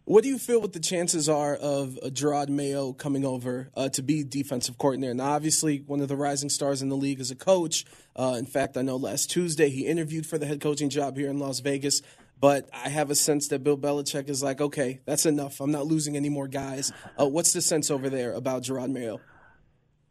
What 0.06 0.22
do 0.22 0.28
you 0.28 0.38
feel 0.38 0.60
what 0.60 0.74
the 0.74 0.80
chances 0.80 1.30
are 1.30 1.54
of 1.54 1.98
Jerod 2.08 2.50
Mayo 2.50 2.92
coming 2.92 3.24
over 3.24 3.70
uh, 3.74 3.88
to 3.88 4.02
be 4.02 4.22
defensive 4.22 4.76
coordinator? 4.76 5.14
Now, 5.14 5.32
obviously, 5.32 5.78
one 5.78 6.00
of 6.00 6.08
the 6.08 6.16
rising 6.16 6.50
stars 6.50 6.82
in 6.82 6.90
the 6.90 6.96
league 6.96 7.20
as 7.20 7.30
a 7.30 7.34
coach. 7.34 7.86
Uh, 8.14 8.36
in 8.38 8.44
fact, 8.44 8.76
I 8.76 8.82
know 8.82 8.96
last 8.96 9.30
Tuesday 9.30 9.70
he 9.70 9.86
interviewed 9.86 10.26
for 10.26 10.36
the 10.36 10.44
head 10.44 10.60
coaching 10.60 10.90
job 10.90 11.16
here 11.16 11.30
in 11.30 11.38
Las 11.38 11.60
Vegas. 11.60 12.02
But 12.44 12.68
I 12.74 12.90
have 12.90 13.10
a 13.10 13.14
sense 13.14 13.48
that 13.48 13.64
Bill 13.64 13.78
Belichick 13.78 14.28
is 14.28 14.42
like, 14.42 14.60
okay, 14.60 15.00
that's 15.06 15.24
enough. 15.24 15.62
I'm 15.62 15.70
not 15.70 15.86
losing 15.86 16.14
any 16.14 16.28
more 16.28 16.46
guys. 16.46 16.92
Uh, 17.18 17.26
what's 17.26 17.54
the 17.54 17.62
sense 17.62 17.90
over 17.90 18.10
there 18.10 18.34
about 18.34 18.64
Gerard 18.64 18.90
Mayo? 18.90 19.18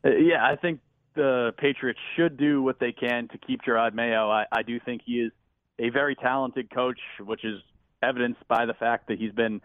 Uh, 0.03 0.15
yeah, 0.15 0.43
I 0.43 0.55
think 0.55 0.79
the 1.13 1.53
Patriots 1.59 1.99
should 2.15 2.35
do 2.37 2.63
what 2.63 2.79
they 2.79 2.91
can 2.91 3.27
to 3.27 3.37
keep 3.37 3.63
Gerard 3.63 3.93
Mayo. 3.93 4.31
I, 4.31 4.45
I 4.51 4.63
do 4.63 4.79
think 4.79 5.03
he 5.05 5.19
is 5.19 5.31
a 5.77 5.91
very 5.91 6.15
talented 6.15 6.73
coach, 6.73 6.97
which 7.23 7.45
is 7.45 7.61
evidenced 8.01 8.47
by 8.47 8.65
the 8.65 8.73
fact 8.73 9.09
that 9.09 9.19
he's 9.19 9.33
been 9.33 9.61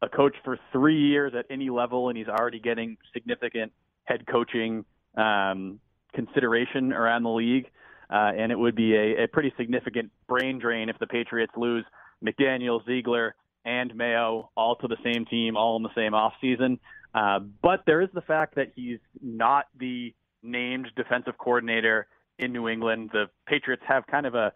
a 0.00 0.08
coach 0.08 0.36
for 0.42 0.58
three 0.72 0.98
years 0.98 1.34
at 1.38 1.44
any 1.50 1.68
level, 1.68 2.08
and 2.08 2.16
he's 2.16 2.28
already 2.28 2.60
getting 2.60 2.96
significant 3.12 3.72
head 4.04 4.26
coaching 4.26 4.86
um, 5.18 5.80
consideration 6.14 6.94
around 6.94 7.24
the 7.24 7.28
league. 7.28 7.66
Uh, 8.08 8.32
and 8.38 8.50
it 8.52 8.58
would 8.58 8.74
be 8.74 8.94
a, 8.94 9.24
a 9.24 9.28
pretty 9.28 9.52
significant 9.58 10.10
brain 10.26 10.58
drain 10.58 10.88
if 10.88 10.98
the 10.98 11.06
Patriots 11.06 11.52
lose 11.58 11.84
McDaniel, 12.24 12.84
Ziegler, 12.86 13.34
and 13.64 13.94
Mayo 13.94 14.50
all 14.56 14.76
to 14.76 14.88
the 14.88 14.96
same 15.04 15.24
team, 15.26 15.56
all 15.56 15.76
in 15.76 15.82
the 15.82 15.94
same 15.94 16.12
offseason. 16.12 16.78
Uh, 17.14 17.40
but 17.62 17.82
there 17.86 18.00
is 18.00 18.08
the 18.14 18.20
fact 18.20 18.54
that 18.56 18.72
he's 18.76 18.98
not 19.22 19.66
the 19.78 20.14
named 20.42 20.88
defensive 20.96 21.38
coordinator 21.38 22.06
in 22.38 22.52
New 22.52 22.68
England. 22.68 23.10
The 23.12 23.26
Patriots 23.46 23.82
have 23.88 24.06
kind 24.06 24.26
of 24.26 24.34
a 24.34 24.52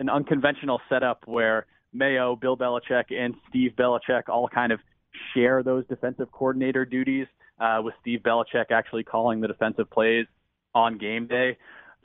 an 0.00 0.08
unconventional 0.08 0.80
setup 0.88 1.22
where 1.26 1.66
Mayo, 1.92 2.34
Bill 2.34 2.56
Belichick, 2.56 3.12
and 3.16 3.36
Steve 3.48 3.72
Belichick 3.78 4.28
all 4.28 4.48
kind 4.48 4.72
of 4.72 4.80
share 5.32 5.62
those 5.62 5.86
defensive 5.86 6.32
coordinator 6.32 6.84
duties, 6.84 7.28
uh, 7.60 7.80
with 7.82 7.94
Steve 8.00 8.20
Belichick 8.20 8.70
actually 8.70 9.04
calling 9.04 9.40
the 9.40 9.48
defensive 9.48 9.88
plays 9.90 10.26
on 10.74 10.98
game 10.98 11.26
day. 11.26 11.56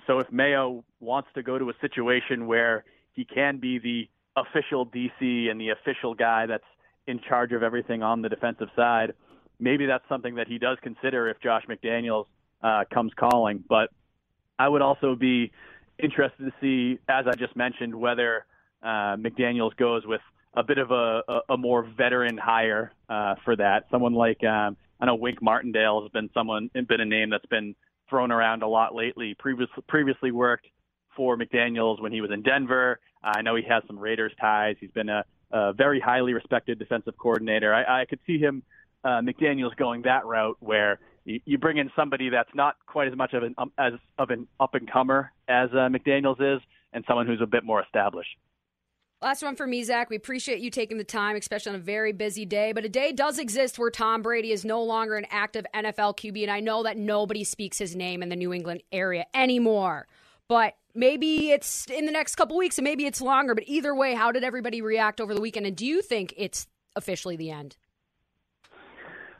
So 0.08 0.20
if 0.20 0.32
Mayo 0.32 0.84
wants 1.00 1.30
to 1.36 1.44
go 1.44 1.58
to 1.58 1.70
a 1.70 1.74
situation 1.82 2.48
where 2.48 2.84
he 3.14 3.26
can 3.26 3.58
be 3.58 3.80
the 3.80 4.10
official 4.36 4.86
DC 4.86 5.50
and 5.50 5.60
the 5.60 5.70
official 5.70 6.14
guy 6.14 6.46
that's 6.46 6.64
in 7.08 7.20
charge 7.20 7.52
of 7.52 7.64
everything 7.64 8.02
on 8.02 8.22
the 8.22 8.30
defensive 8.30 8.70
side, 8.76 9.14
maybe 9.60 9.86
that's 9.86 10.08
something 10.10 10.36
that 10.36 10.48
he 10.48 10.58
does 10.58 10.78
consider 10.82 11.30
if 11.30 11.40
Josh 11.42 11.64
McDaniels 11.70 12.26
uh, 12.62 12.84
comes 12.94 13.12
calling. 13.16 13.64
But 13.68 13.90
I 14.58 14.68
would 14.68 14.82
also 14.82 15.16
be 15.16 15.52
interested 16.00 16.46
to 16.46 16.52
see, 16.62 17.00
as 17.10 17.26
I 17.28 17.36
just 17.36 17.56
mentioned, 17.56 17.94
whether 17.94 18.46
uh, 18.82 19.16
McDaniels 19.18 19.76
goes 19.78 20.06
with 20.06 20.22
a 20.56 20.64
bit 20.64 20.78
of 20.78 20.92
a, 20.92 21.24
a, 21.28 21.40
a 21.50 21.58
more 21.58 21.84
veteran 21.84 22.38
hire 22.38 22.92
uh, 23.10 23.36
for 23.44 23.56
that. 23.56 23.86
Someone 23.92 24.14
like 24.14 24.44
um, 24.44 24.78
I 25.00 25.06
know 25.06 25.16
Wink 25.16 25.42
Martindale 25.42 26.02
has 26.02 26.12
been 26.12 26.30
someone 26.34 26.70
been 26.74 27.02
a 27.02 27.06
name 27.06 27.30
that's 27.30 27.46
been 27.48 27.76
thrown 28.10 28.32
around 28.32 28.64
a 28.64 28.68
lot 28.68 28.94
lately. 28.94 29.36
Previously, 29.38 29.84
previously 29.88 30.32
worked 30.32 30.68
for 31.16 31.38
McDaniels 31.38 32.02
when 32.02 32.12
he 32.12 32.22
was 32.22 32.32
in 32.32 32.42
Denver. 32.42 33.00
I 33.24 33.42
know 33.42 33.56
he 33.56 33.64
has 33.70 33.84
some 33.88 33.98
Raiders 33.98 34.34
ties. 34.40 34.76
He's 34.80 34.92
been 34.92 35.10
a, 35.10 35.24
a 35.52 35.74
very 35.74 36.00
highly 36.00 36.34
respected 36.34 36.80
defensive 36.80 37.18
coordinator. 37.18 37.74
I, 37.74 38.02
I 38.02 38.06
could 38.06 38.20
see 38.28 38.38
him 38.38 38.64
uh, 39.04 39.22
McDaniels 39.22 39.76
going 39.76 40.04
that 40.04 40.26
route 40.26 40.58
where 40.60 41.00
you, 41.26 41.40
you 41.46 41.58
bring 41.58 41.78
in 41.78 41.90
somebody 41.96 42.30
that's 42.30 42.54
not 42.54 42.76
quite 42.86 43.08
as 43.08 43.16
much 43.16 43.34
of 43.34 43.44
an 43.44 43.56
um, 43.58 43.72
as 43.78 43.94
of 44.18 44.30
an 44.30 44.48
up 44.60 44.76
and 44.76 44.92
comer 44.92 45.32
as 45.48 45.70
uh, 45.72 45.90
McDaniels 45.90 46.56
is, 46.56 46.62
and 46.94 47.04
someone 47.08 47.28
who's 47.28 47.42
a 47.42 47.48
bit 47.48 47.64
more 47.64 47.82
established. 47.82 48.38
Last 49.22 49.42
one 49.42 49.56
for 49.56 49.66
me, 49.66 49.82
Zach. 49.84 50.10
We 50.10 50.18
appreciate 50.18 50.60
you 50.60 50.70
taking 50.70 50.98
the 50.98 51.06
time, 51.06 51.38
especially 51.38 51.70
on 51.70 51.76
a 51.78 51.80
very 51.80 52.12
busy 52.12 52.46
day. 52.46 52.74
But 52.74 52.84
a 52.84 52.90
day 52.90 53.14
does 53.14 53.40
exist 53.40 53.80
where 53.80 53.90
Tom 53.90 54.22
Brady 54.22 54.52
is 54.52 54.66
no 54.66 54.84
longer 54.84 55.16
an 55.16 55.26
active 55.30 55.66
NFL 55.74 56.18
QB, 56.18 56.42
and 56.42 56.52
I 56.52 56.60
know 56.60 56.84
that 56.84 56.98
nobody 56.98 57.46
speaks 57.46 57.78
his 57.78 57.96
name 57.96 58.22
in 58.22 58.28
the 58.28 58.36
New 58.36 58.52
England 58.52 58.84
area 58.92 59.26
anymore. 59.34 60.08
But 60.48 60.76
maybe 60.94 61.52
it's 61.52 61.88
in 61.90 62.06
the 62.06 62.12
next 62.12 62.36
couple 62.36 62.58
weeks, 62.58 62.78
and 62.78 62.84
maybe 62.84 63.06
it's 63.06 63.22
longer. 63.22 63.56
But 63.56 63.64
either 63.68 63.96
way, 63.96 64.14
how 64.14 64.32
did 64.32 64.44
everybody 64.44 64.82
react 64.82 65.22
over 65.22 65.34
the 65.34 65.42
weekend? 65.42 65.66
And 65.66 65.76
do 65.76 65.86
you 65.86 66.02
think 66.02 66.34
it's 66.38 66.68
officially 66.96 67.36
the 67.36 67.52
end? 67.52 67.78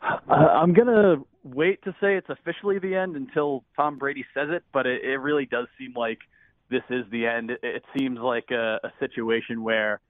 Uh, 0.02 0.34
I'm 0.34 0.74
gonna 0.74 1.18
wait 1.44 1.82
to 1.84 1.92
say 2.02 2.16
it's 2.16 2.30
officially 2.30 2.80
the 2.80 2.96
end 2.96 3.16
until 3.16 3.64
Tom 3.76 3.98
Brady 3.98 4.26
says 4.34 4.50
it, 4.50 4.64
but 4.74 4.86
it, 4.86 5.04
it 5.04 5.18
really 5.18 5.46
does 5.46 5.68
seem 5.78 5.94
like 5.96 6.20
this 6.70 6.84
is 6.90 7.06
the 7.12 7.26
end. 7.26 7.52
It, 7.52 7.60
it 7.64 7.84
seems 7.98 8.20
like 8.20 8.52
a, 8.52 8.80
a 8.84 8.92
situation 9.00 9.64
where 9.64 10.02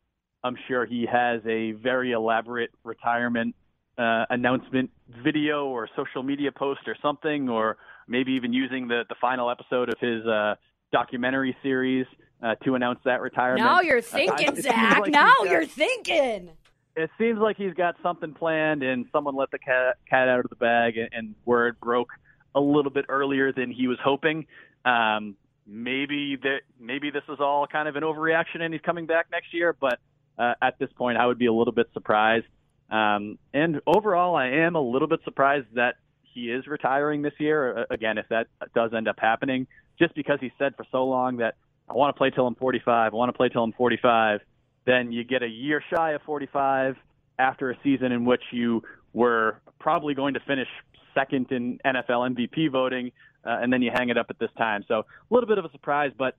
I'm 0.44 0.58
sure 0.68 0.86
he 0.86 1.06
has 1.12 1.42
a 1.46 1.72
very 1.74 2.12
elaborate 2.12 2.72
retirement 2.84 3.56
uh, 3.98 4.26
announcement 4.30 4.90
video 5.24 5.68
or 5.68 5.88
social 5.96 6.24
media 6.24 6.52
post 6.52 6.82
or 6.88 6.96
something, 7.02 7.50
or 7.50 7.78
maybe 8.08 8.32
even 8.34 8.52
using 8.52 8.88
the 8.88 9.04
the 9.10 9.16
final 9.22 9.50
episode 9.52 9.90
of 9.90 10.00
his 10.00 10.26
uh, 10.26 10.56
documentary 10.94 11.58
series 11.62 12.06
uh, 12.42 12.56
to 12.64 12.76
announce 12.76 13.00
that 13.04 13.20
retirement. 13.20 13.66
Now 13.66 13.82
you're 13.82 14.02
thinking, 14.02 14.50
uh, 14.50 14.62
Zach. 14.62 15.00
Like 15.00 15.12
now 15.12 15.34
got, 15.40 15.50
you're 15.50 15.66
thinking. 15.66 16.52
It 16.96 17.10
seems 17.18 17.40
like 17.40 17.58
he's 17.58 17.74
got 17.74 17.96
something 18.02 18.34
planned, 18.34 18.84
and 18.84 19.06
someone 19.12 19.36
let 19.36 19.52
the 19.52 19.60
cat, 19.60 19.98
cat 20.10 20.30
out 20.30 20.40
of 20.40 20.50
the 20.50 20.56
bag, 20.56 20.98
and, 20.98 21.10
and 21.12 21.36
word 21.44 21.80
broke 21.82 22.10
a 22.56 22.62
little 22.62 22.92
bit 22.92 23.06
earlier 23.10 23.52
than 23.52 23.72
he 23.72 23.88
was 23.88 23.98
hoping. 24.02 24.46
Um, 24.86 25.36
maybe 25.66 26.38
that 26.44 26.62
maybe 26.80 27.10
this 27.10 27.24
is 27.30 27.40
all 27.40 27.66
kind 27.68 27.88
of 27.88 27.96
an 27.96 28.04
overreaction, 28.04 28.62
and 28.62 28.74
he's 28.74 28.82
coming 28.82 29.08
back 29.08 29.28
next 29.32 29.54
year. 29.54 29.76
But 29.78 30.00
uh, 30.38 30.54
at 30.62 30.78
this 30.78 30.90
point, 30.96 31.18
I 31.18 31.26
would 31.26 31.40
be 31.40 31.48
a 31.48 31.54
little 31.54 31.74
bit 31.74 31.88
surprised. 31.94 32.46
Um, 32.92 33.40
and 33.54 33.82
overall, 33.88 34.36
I 34.36 34.48
am 34.50 34.76
a 34.76 34.82
little 34.82 35.08
bit 35.08 35.22
surprised 35.24 35.68
that 35.74 35.96
he 36.22 36.52
is 36.52 36.68
retiring 36.68 37.22
this 37.22 37.34
year. 37.40 37.88
Again, 37.90 38.18
if 38.18 38.28
that 38.30 38.48
does 38.76 38.92
end 38.94 39.08
up 39.08 39.16
happening, 39.20 39.68
just 40.04 40.16
because 40.16 40.40
he 40.42 40.52
said 40.60 40.76
for 40.76 40.86
so 40.92 41.06
long 41.06 41.38
that 41.38 41.56
I 41.90 41.94
want 41.94 42.14
to 42.14 42.18
play 42.18 42.30
till 42.30 42.46
I'm 42.46 42.56
45, 42.56 43.14
I 43.14 43.16
want 43.16 43.30
to 43.30 43.38
play 43.38 43.48
till 43.48 43.64
I'm 43.64 43.72
45, 43.72 44.42
then 44.86 45.14
you 45.14 45.24
get 45.24 45.44
a 45.44 45.48
year 45.48 45.82
shy 45.96 46.12
of 46.12 46.22
45 46.24 46.98
after 47.40 47.72
a 47.72 47.78
season 47.84 48.12
in 48.12 48.26
which 48.26 48.42
you 48.52 48.84
were 49.14 49.62
probably 49.80 50.14
going 50.14 50.34
to 50.34 50.42
finish 50.42 50.68
second 51.14 51.52
in 51.52 51.80
NFL 51.86 52.36
MVP 52.36 52.70
voting, 52.70 53.12
uh, 53.46 53.60
and 53.62 53.72
then 53.72 53.82
you 53.82 53.92
hang 53.94 54.10
it 54.10 54.18
up 54.18 54.28
at 54.30 54.40
this 54.40 54.50
time. 54.58 54.84
So 54.88 55.00
a 55.00 55.34
little 55.34 55.48
bit 55.48 55.58
of 55.58 55.64
a 55.64 55.72
surprise, 55.72 56.12
but 56.18 56.36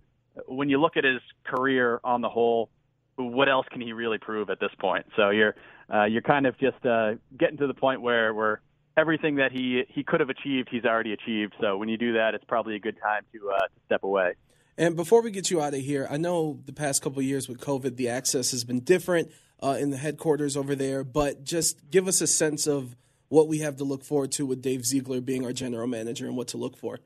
when 0.46 0.68
you 0.68 0.78
look 0.80 0.96
at 0.96 1.04
his 1.04 1.20
career 1.44 2.00
on 2.04 2.20
the 2.20 2.28
whole, 2.28 2.68
what 3.16 3.48
else 3.48 3.66
can 3.70 3.80
he 3.80 3.92
really 3.92 4.18
prove 4.18 4.50
at 4.50 4.60
this 4.60 4.72
point? 4.78 5.06
So 5.16 5.30
you're 5.30 5.54
uh, 5.92 6.04
you're 6.04 6.22
kind 6.22 6.46
of 6.46 6.58
just 6.58 6.84
uh, 6.84 7.12
getting 7.38 7.56
to 7.58 7.66
the 7.66 7.74
point 7.74 8.02
where 8.02 8.34
where 8.34 8.60
everything 8.96 9.36
that 9.36 9.52
he 9.52 9.82
he 9.88 10.04
could 10.04 10.20
have 10.20 10.30
achieved, 10.30 10.68
he's 10.70 10.84
already 10.84 11.12
achieved. 11.12 11.54
So 11.60 11.76
when 11.76 11.88
you 11.88 11.96
do 11.96 12.14
that, 12.14 12.34
it's 12.34 12.44
probably 12.44 12.76
a 12.76 12.78
good 12.78 12.96
time 13.00 13.22
to, 13.32 13.50
uh, 13.50 13.58
to 13.58 13.80
step 13.86 14.02
away. 14.04 14.34
And 14.76 14.96
before 14.96 15.22
we 15.22 15.30
get 15.30 15.50
you 15.50 15.60
out 15.60 15.74
of 15.74 15.80
here, 15.80 16.06
I 16.10 16.16
know 16.16 16.58
the 16.64 16.72
past 16.72 17.02
couple 17.02 17.20
of 17.20 17.24
years 17.24 17.48
with 17.48 17.60
COVID, 17.60 17.96
the 17.96 18.08
access 18.08 18.50
has 18.50 18.64
been 18.64 18.80
different 18.80 19.30
uh, 19.62 19.76
in 19.78 19.90
the 19.90 19.96
headquarters 19.96 20.56
over 20.56 20.74
there. 20.74 21.04
But 21.04 21.44
just 21.44 21.90
give 21.90 22.08
us 22.08 22.20
a 22.20 22.26
sense 22.26 22.66
of 22.66 22.96
what 23.28 23.48
we 23.48 23.60
have 23.60 23.76
to 23.76 23.84
look 23.84 24.04
forward 24.04 24.32
to 24.32 24.46
with 24.46 24.62
Dave 24.62 24.84
Ziegler 24.84 25.20
being 25.20 25.44
our 25.44 25.52
general 25.52 25.86
manager 25.86 26.26
and 26.26 26.36
what 26.36 26.48
to 26.48 26.56
look 26.56 26.76
for. 26.76 26.98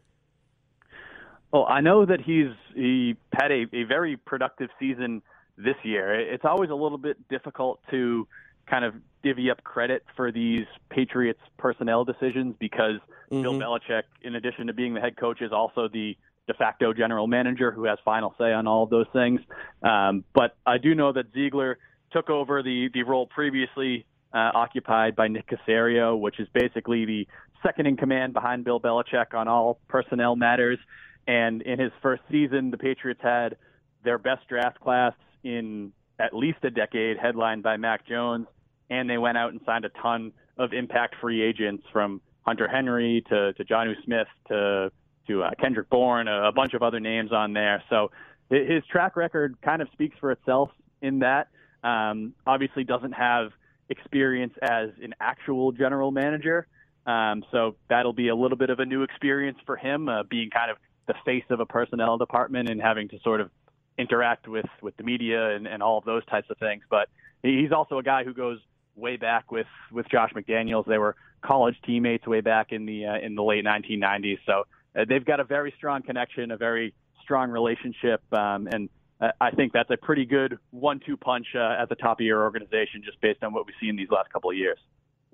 Well, 1.53 1.66
I 1.66 1.81
know 1.81 2.05
that 2.05 2.20
he's 2.20 2.55
he 2.74 3.16
had 3.33 3.51
a, 3.51 3.64
a 3.72 3.85
very 3.85 4.16
productive 4.16 4.68
season 4.79 5.22
this 5.57 5.77
year. 5.83 6.14
It's 6.14 6.44
always 6.44 6.70
a 6.70 6.74
little 6.74 6.98
bit 6.98 7.29
difficult 7.29 7.81
to 7.90 8.29
kind 8.68 8.85
of 8.85 8.94
divvy 9.22 9.50
up 9.50 9.62
credit 9.64 10.04
for 10.16 10.31
these 10.31 10.66
Patriots 10.90 11.40
personnel 11.59 12.04
decisions 12.04 12.54
because 12.59 13.00
mm-hmm. 13.31 13.42
Bill 13.42 13.54
Belichick, 13.54 14.04
in 14.22 14.35
addition 14.35 14.68
to 14.68 14.72
being 14.72 14.94
the 14.94 15.00
head 15.00 15.16
coach, 15.16 15.40
is 15.40 15.52
also 15.52 15.88
the 15.88 16.16
de 16.46 16.54
facto 16.54 16.92
general 16.92 17.26
manager 17.26 17.70
who 17.70 17.85
has 17.85 17.98
final 18.04 18.35
say 18.38 18.52
on 18.52 18.66
all 18.66 18.85
of 18.85 18.90
those 18.90 19.07
things. 19.12 19.40
Um, 19.83 20.24
but 20.35 20.57
I 20.66 20.78
do 20.78 20.94
know 20.94 21.12
that 21.12 21.26
Ziegler 21.35 21.78
took 22.12 22.31
over 22.31 22.62
the 22.62 22.88
the 22.94 23.02
role 23.02 23.26
previously 23.26 24.07
uh, 24.33 24.50
occupied 24.54 25.14
by 25.14 25.28
Nick 25.28 25.48
Caserio, 25.48 26.18
which 26.18 26.40
is 26.40 26.48
basically 26.52 27.04
the 27.04 27.28
second 27.62 27.87
in 27.87 27.96
command 27.96 28.33
behind 28.33 28.64
Bill 28.64 28.81
Belichick 28.81 29.35
on 29.35 29.48
all 29.48 29.78
personnel 29.88 30.37
matters. 30.37 30.78
And 31.26 31.61
in 31.62 31.78
his 31.78 31.92
first 32.00 32.22
season, 32.31 32.70
the 32.70 32.78
Patriots 32.78 33.20
had 33.22 33.57
their 34.04 34.16
best 34.16 34.48
draft 34.48 34.81
class 34.81 35.12
in 35.44 35.92
at 36.18 36.35
least 36.35 36.59
a 36.62 36.70
decade, 36.70 37.18
headlined 37.18 37.62
by 37.62 37.76
Mac 37.76 38.07
Jones 38.07 38.46
and 38.90 39.09
they 39.09 39.18
went 39.18 39.38
out 39.38 39.53
and 39.53 39.61
signed 39.64 39.85
a 39.85 39.90
ton 39.90 40.33
of 40.57 40.72
impact 40.72 41.16
free 41.20 41.42
agents 41.42 41.85
from 41.92 42.20
Hunter 42.42 42.68
Henry 42.68 43.24
to 43.29 43.53
to 43.53 43.64
Jonnu 43.64 43.94
Smith 44.05 44.29
to 44.48 44.90
to 45.27 45.42
uh, 45.42 45.51
Kendrick 45.61 45.90
Bourne, 45.90 46.29
a, 46.29 46.48
a 46.48 46.53
bunch 46.53 46.74
of 46.74 46.83
other 46.83 47.01
names 47.01 47.33
on 47.33 47.53
there. 47.53 47.83
So 47.90 48.11
his 48.51 48.83
track 48.90 49.16
record 49.16 49.59
kind 49.62 49.83
of 49.83 49.88
speaks 49.92 50.16
for 50.18 50.33
itself 50.33 50.70
in 51.03 51.18
that. 51.18 51.48
Um, 51.85 52.35
obviously, 52.46 52.85
doesn't 52.85 53.12
have 53.12 53.51
experience 53.90 54.55
as 54.62 54.90
an 55.03 55.14
actual 55.20 55.72
general 55.72 56.11
manager, 56.11 56.66
um, 57.07 57.44
so 57.53 57.77
that'll 57.88 58.12
be 58.12 58.29
a 58.29 58.35
little 58.35 58.59
bit 58.59 58.70
of 58.70 58.81
a 58.81 58.87
new 58.87 59.03
experience 59.03 59.59
for 59.64 59.77
him, 59.77 60.09
uh, 60.09 60.22
being 60.24 60.51
kind 60.51 60.70
of 60.70 60.79
the 61.07 61.14
face 61.24 61.45
of 61.51 61.61
a 61.61 61.66
personnel 61.66 62.18
department 62.18 62.68
and 62.68 62.80
having 62.80 63.09
to 63.09 63.18
sort 63.20 63.41
of 63.41 63.51
interact 63.99 64.49
with 64.49 64.66
with 64.80 64.97
the 64.97 65.03
media 65.03 65.55
and, 65.55 65.66
and 65.66 65.82
all 65.82 65.99
of 65.99 66.05
those 66.05 66.24
types 66.26 66.49
of 66.51 66.59
things. 66.59 66.82
But 66.89 67.09
he's 67.43 67.72
also 67.72 67.99
a 67.99 68.03
guy 68.03 68.24
who 68.24 68.34
goes 68.34 68.59
way 68.99 69.16
back 69.16 69.51
with 69.51 69.66
with 69.92 70.09
Josh 70.09 70.32
McDaniels. 70.34 70.86
They 70.86 70.99
were 70.99 71.16
college 71.42 71.76
teammates 71.86 72.26
way 72.26 72.40
back 72.40 72.72
in 72.72 72.86
the 72.86 73.07
uh, 73.07 73.18
in 73.18 73.34
the 73.34 73.42
late 73.42 73.64
1990s. 73.64 74.38
So 74.44 74.64
uh, 74.99 75.05
they've 75.09 75.24
got 75.24 75.40
a 75.40 75.44
very 75.44 75.72
strong 75.76 76.03
connection, 76.03 76.51
a 76.51 76.57
very 76.57 76.94
strong 77.22 77.51
relationship, 77.51 78.22
um, 78.32 78.68
and 78.72 78.88
uh, 79.20 79.28
I 79.40 79.51
think 79.51 79.72
that's 79.72 79.90
a 79.90 79.96
pretty 79.96 80.24
good 80.24 80.59
one-two 80.70 81.16
punch 81.16 81.46
uh, 81.55 81.82
at 81.82 81.88
the 81.88 81.96
top 81.96 82.20
of 82.20 82.26
your 82.26 82.42
organization, 82.42 83.03
just 83.05 83.20
based 83.20 83.42
on 83.42 83.53
what 83.53 83.66
we've 83.66 83.74
seen 83.80 83.96
these 83.96 84.11
last 84.11 84.32
couple 84.32 84.51
of 84.51 84.57
years. 84.57 84.78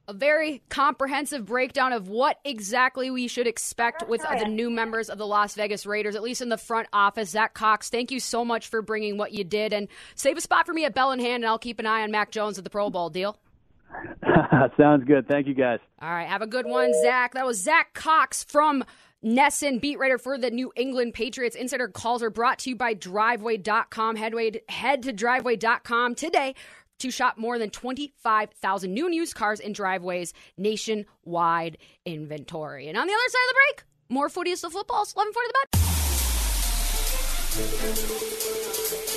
a 0.09 0.13
very 0.13 0.63
comprehensive 0.69 1.47
breakdown 1.47 1.93
of 1.93 2.09
what 2.09 2.39
exactly 2.45 3.11
we 3.11 3.29
should 3.29 3.47
expect 3.47 4.07
with 4.09 4.23
the 4.23 4.47
new 4.47 4.71
members 4.71 5.09
of 5.09 5.19
the 5.19 5.27
Las 5.27 5.55
Vegas 5.55 5.87
Raiders, 5.87 6.15
at 6.15 6.23
least 6.23 6.43
in 6.43 6.49
the 6.49 6.59
front 6.59 6.89
office. 6.93 7.31
Zach 7.31 7.55
Cox, 7.55 7.89
thank 7.91 8.11
you 8.11 8.21
so 8.21 8.45
much 8.45 8.69
for 8.69 8.83
bringing 8.83 9.17
what 9.17 9.33
you 9.33 9.45
did. 9.45 9.73
And 9.73 9.89
save 10.15 10.37
a 10.37 10.41
spot 10.41 10.67
for 10.67 10.73
me 10.73 10.85
at 10.85 10.95
Bell 10.95 11.11
and 11.11 11.21
Hand, 11.21 11.45
and 11.45 11.47
I'll 11.47 11.59
keep 11.59 11.79
an 11.79 11.87
eye 11.87 12.03
on 12.03 12.11
Mac 12.11 12.31
Jones 12.31 12.59
at 12.59 12.65
the 12.65 12.71
Pro 12.71 12.91
Bowl. 12.91 13.09
Deal? 13.09 13.39
Sounds 14.77 15.05
good. 15.05 15.29
Thank 15.29 15.47
you, 15.47 15.55
guys. 15.55 15.79
All 16.01 16.11
right. 16.11 16.27
Have 16.27 16.43
a 16.43 16.47
good 16.47 16.67
one, 16.67 16.93
Zach. 17.03 17.35
That 17.35 17.47
was 17.47 17.61
Zach 17.61 17.95
Cox 17.95 18.43
from 18.45 18.85
NESN, 19.25 19.81
beat 19.81 19.99
writer 19.99 20.19
for 20.19 20.37
the 20.37 20.51
New 20.51 20.73
England 20.77 21.15
Patriots. 21.15 21.57
Insider 21.57 21.89
calls 21.89 22.23
are 22.23 22.31
brought 22.31 22.59
to 22.61 22.71
you 22.71 22.77
by 22.77 22.95
Driveway.com. 22.95 24.17
Headway, 24.17 24.61
head 24.69 25.03
to 25.05 25.13
Driveway.com 25.13 26.15
today 26.15 26.55
to 26.99 27.11
shop 27.11 27.39
more 27.39 27.59
than 27.59 27.71
25,000 27.71 28.93
new 28.93 29.07
and 29.07 29.15
used 29.15 29.35
cars 29.35 29.61
in 29.61 29.73
driveways 29.73 30.33
nationwide 30.57 31.79
inventory. 32.05 32.89
And 32.89 32.99
on 32.99 33.07
the 33.07 33.13
other 33.13 33.29
side 33.29 33.39
of 33.43 33.49
the 33.49 33.55
break, 33.55 33.85
more 34.09 34.29
footy 34.29 34.51
is 34.51 34.61
the 34.61 34.71
football. 34.71 35.03
It's 35.03 35.15
1140 35.15 35.49
the 35.49 35.55
bet. 39.09 39.14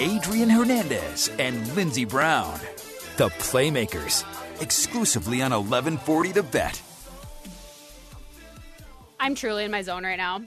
Adrian 0.00 0.48
Hernandez 0.48 1.30
and 1.38 1.76
Lindsey 1.76 2.06
Brown. 2.06 2.58
The 3.18 3.28
Playmakers. 3.28 4.24
Exclusively 4.62 5.42
on 5.42 5.50
1140 5.50 6.32
The 6.32 6.42
Bet. 6.42 6.80
I'm 9.20 9.34
truly 9.34 9.64
in 9.64 9.70
my 9.70 9.82
zone 9.82 10.02
right 10.04 10.16
now. 10.16 10.40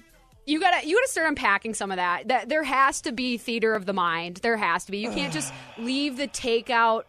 You 0.48 0.60
gotta 0.60 0.88
you 0.88 0.96
gotta 0.96 1.08
start 1.08 1.30
unpacking 1.30 1.76
some 1.76 1.92
of 1.92 1.98
that. 1.98 2.30
That 2.30 2.50
there 2.50 2.64
has 2.64 3.02
to 3.02 3.12
be 3.12 3.38
theater 3.38 3.76
of 3.76 3.86
the 3.86 3.94
mind. 3.94 4.38
There 4.38 4.58
has 4.58 4.86
to 4.86 4.92
be. 4.92 4.98
You 4.98 5.12
can't 5.12 5.32
just 5.32 5.54
leave 5.78 6.18
the 6.18 6.28
takeout 6.28 7.04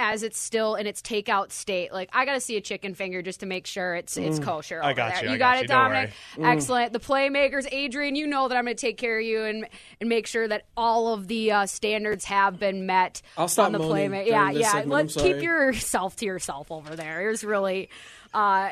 as 0.00 0.22
it's 0.22 0.38
still 0.38 0.76
in 0.76 0.86
its 0.86 1.02
takeout 1.02 1.50
state. 1.50 1.92
Like 1.92 2.08
I 2.12 2.24
gotta 2.24 2.40
see 2.40 2.56
a 2.56 2.60
chicken 2.60 2.94
finger 2.94 3.20
just 3.20 3.40
to 3.40 3.46
make 3.46 3.66
sure 3.66 3.96
it's 3.96 4.16
it's 4.16 4.38
Mm. 4.38 4.44
kosher. 4.44 4.80
I 4.82 4.92
got 4.92 5.14
there. 5.14 5.24
you, 5.24 5.30
I 5.30 5.32
You 5.32 5.38
got 5.38 5.54
got 5.54 5.58
you. 5.58 5.64
it, 5.64 5.68
Don't 5.68 5.78
Dominic. 5.84 6.10
worry. 6.36 6.44
Mm. 6.46 6.52
Excellent. 6.52 6.92
The 6.92 7.00
playmakers, 7.00 7.66
Adrian. 7.72 8.14
You 8.14 8.26
know 8.28 8.46
that 8.48 8.56
I'm 8.56 8.64
gonna 8.64 8.74
take 8.76 8.96
care 8.96 9.18
of 9.18 9.24
you 9.24 9.42
and 9.42 9.66
and 10.00 10.08
make 10.08 10.26
sure 10.28 10.46
that 10.46 10.66
all 10.76 11.12
of 11.14 11.26
the 11.26 11.50
uh, 11.52 11.66
standards 11.66 12.24
have 12.26 12.58
been 12.60 12.86
met. 12.86 13.22
I'll 13.36 13.48
stop 13.48 13.66
on 13.66 13.72
the 13.72 13.78
moaning 13.80 13.90
playmate. 14.10 14.26
Yeah, 14.28 14.52
this 14.52 14.62
yeah. 14.62 14.72
segment. 14.72 14.90
Let's 14.90 15.14
keep 15.16 15.42
yourself 15.42 16.14
to 16.16 16.26
yourself 16.26 16.70
over 16.70 16.94
there. 16.94 17.18
There's 17.18 17.42
really, 17.42 17.90
uh, 18.32 18.70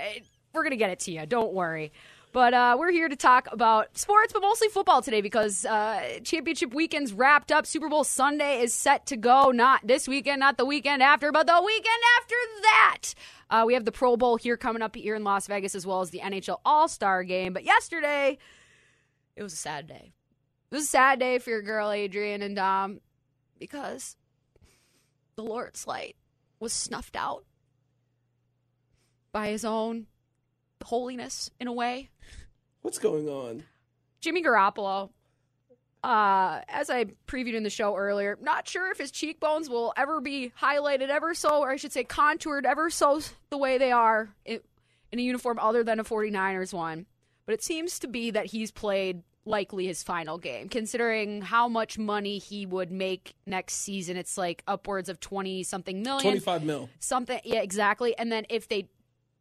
we're 0.53 0.63
gonna 0.63 0.77
get 0.77 0.91
it 0.91 1.01
to 1.01 1.11
you. 1.13 1.27
Don't 1.27 1.53
worry. 1.53 1.93
But 2.37 2.53
uh, 2.53 2.77
we're 2.79 2.91
here 2.91 3.09
to 3.09 3.17
talk 3.17 3.49
about 3.51 3.97
sports, 3.97 4.35
but 4.35 4.43
mostly 4.43 4.69
football 4.69 5.01
today 5.01 5.23
because 5.23 5.65
uh, 5.65 6.19
championship 6.23 6.75
weekend's 6.75 7.15
wrapped 7.15 7.51
up. 7.51 7.65
Super 7.65 7.89
Bowl 7.89 8.05
Sunday 8.05 8.61
is 8.61 8.75
set 8.75 9.07
to 9.07 9.17
go. 9.17 9.53
Not 9.53 9.87
this 9.87 10.07
weekend, 10.07 10.41
not 10.41 10.59
the 10.59 10.67
weekend 10.67 11.03
after, 11.03 11.33
but 11.33 11.47
the 11.47 11.63
weekend 11.65 12.03
after 12.21 12.35
that. 12.61 13.03
Uh, 13.49 13.65
we 13.67 13.73
have 13.73 13.87
the 13.87 13.91
Pro 13.91 14.19
Bowl 14.19 14.37
here 14.37 14.59
coming 14.59 14.83
up 14.83 14.95
here 14.95 15.15
in 15.15 15.25
Las 15.25 15.47
Vegas, 15.47 15.75
as 15.75 15.87
well 15.87 16.03
as 16.03 16.11
the 16.11 16.19
NHL 16.19 16.59
All 16.63 16.89
Star 16.89 17.25
Game. 17.25 17.55
But 17.55 17.65
yesterday, 17.65 18.37
it 19.35 19.43
was 19.43 19.55
a 19.55 19.57
sad 19.57 19.87
day. 19.87 20.13
It 20.71 20.75
was 20.75 20.85
a 20.85 20.89
sad 20.89 21.19
day 21.19 21.39
for 21.39 21.49
your 21.49 21.63
girl 21.63 21.91
Adrian 21.91 22.43
and 22.43 22.55
Dom 22.55 23.01
because 23.59 24.15
the 25.37 25.43
Lord's 25.43 25.87
light 25.87 26.17
was 26.61 26.75
snuffed 26.75 27.17
out 27.17 27.45
by 29.33 29.49
his 29.49 29.65
own 29.65 30.09
holiness 30.87 31.51
in 31.61 31.67
a 31.67 31.73
way. 31.73 32.11
What's 32.83 32.99
going 32.99 33.29
on? 33.29 33.65
Jimmy 34.21 34.43
Garoppolo, 34.43 35.11
uh, 36.03 36.61
as 36.69 36.89
I 36.89 37.07
previewed 37.27 37.55
in 37.55 37.65
the 37.65 37.71
show 37.71 37.97
earlier, 37.97 38.39
not 38.41 38.69
sure 38.69 38.91
if 38.93 38.99
his 38.99 39.11
cheekbones 39.11 39.69
will 39.69 39.93
ever 39.97 40.21
be 40.21 40.53
highlighted 40.61 41.09
ever 41.09 41.35
so, 41.35 41.61
or 41.61 41.71
I 41.71 41.77
should 41.77 41.93
say 41.93 42.05
contoured 42.05 42.65
ever 42.65 42.91
so 42.91 43.21
the 43.51 43.59
way 43.59 43.79
they 43.79 43.91
are 43.91 44.29
in, 44.45 44.61
in 45.11 45.19
a 45.19 45.23
uniform 45.23 45.59
other 45.59 45.83
than 45.83 45.99
a 45.99 46.05
49ers 46.05 46.73
one. 46.73 47.07
But 47.45 47.55
it 47.55 47.63
seems 47.63 47.99
to 48.01 48.09
be 48.09 48.31
that 48.31 48.47
he's 48.47 48.71
played 48.71 49.23
likely 49.45 49.87
his 49.87 50.03
final 50.03 50.39
game, 50.39 50.69
considering 50.69 51.41
how 51.41 51.69
much 51.69 51.99
money 51.99 52.39
he 52.39 52.67
would 52.67 52.91
make 52.91 53.35
next 53.47 53.75
season. 53.75 54.17
It's 54.17 54.37
like 54.37 54.63
upwards 54.67 55.09
of 55.09 55.21
20 55.21 55.63
something 55.63 56.03
million. 56.03 56.23
25 56.23 56.65
mil. 56.65 56.89
Something, 56.99 57.41
yeah, 57.45 57.61
exactly. 57.61 58.17
And 58.19 58.31
then 58.31 58.47
if 58.49 58.69
they 58.69 58.89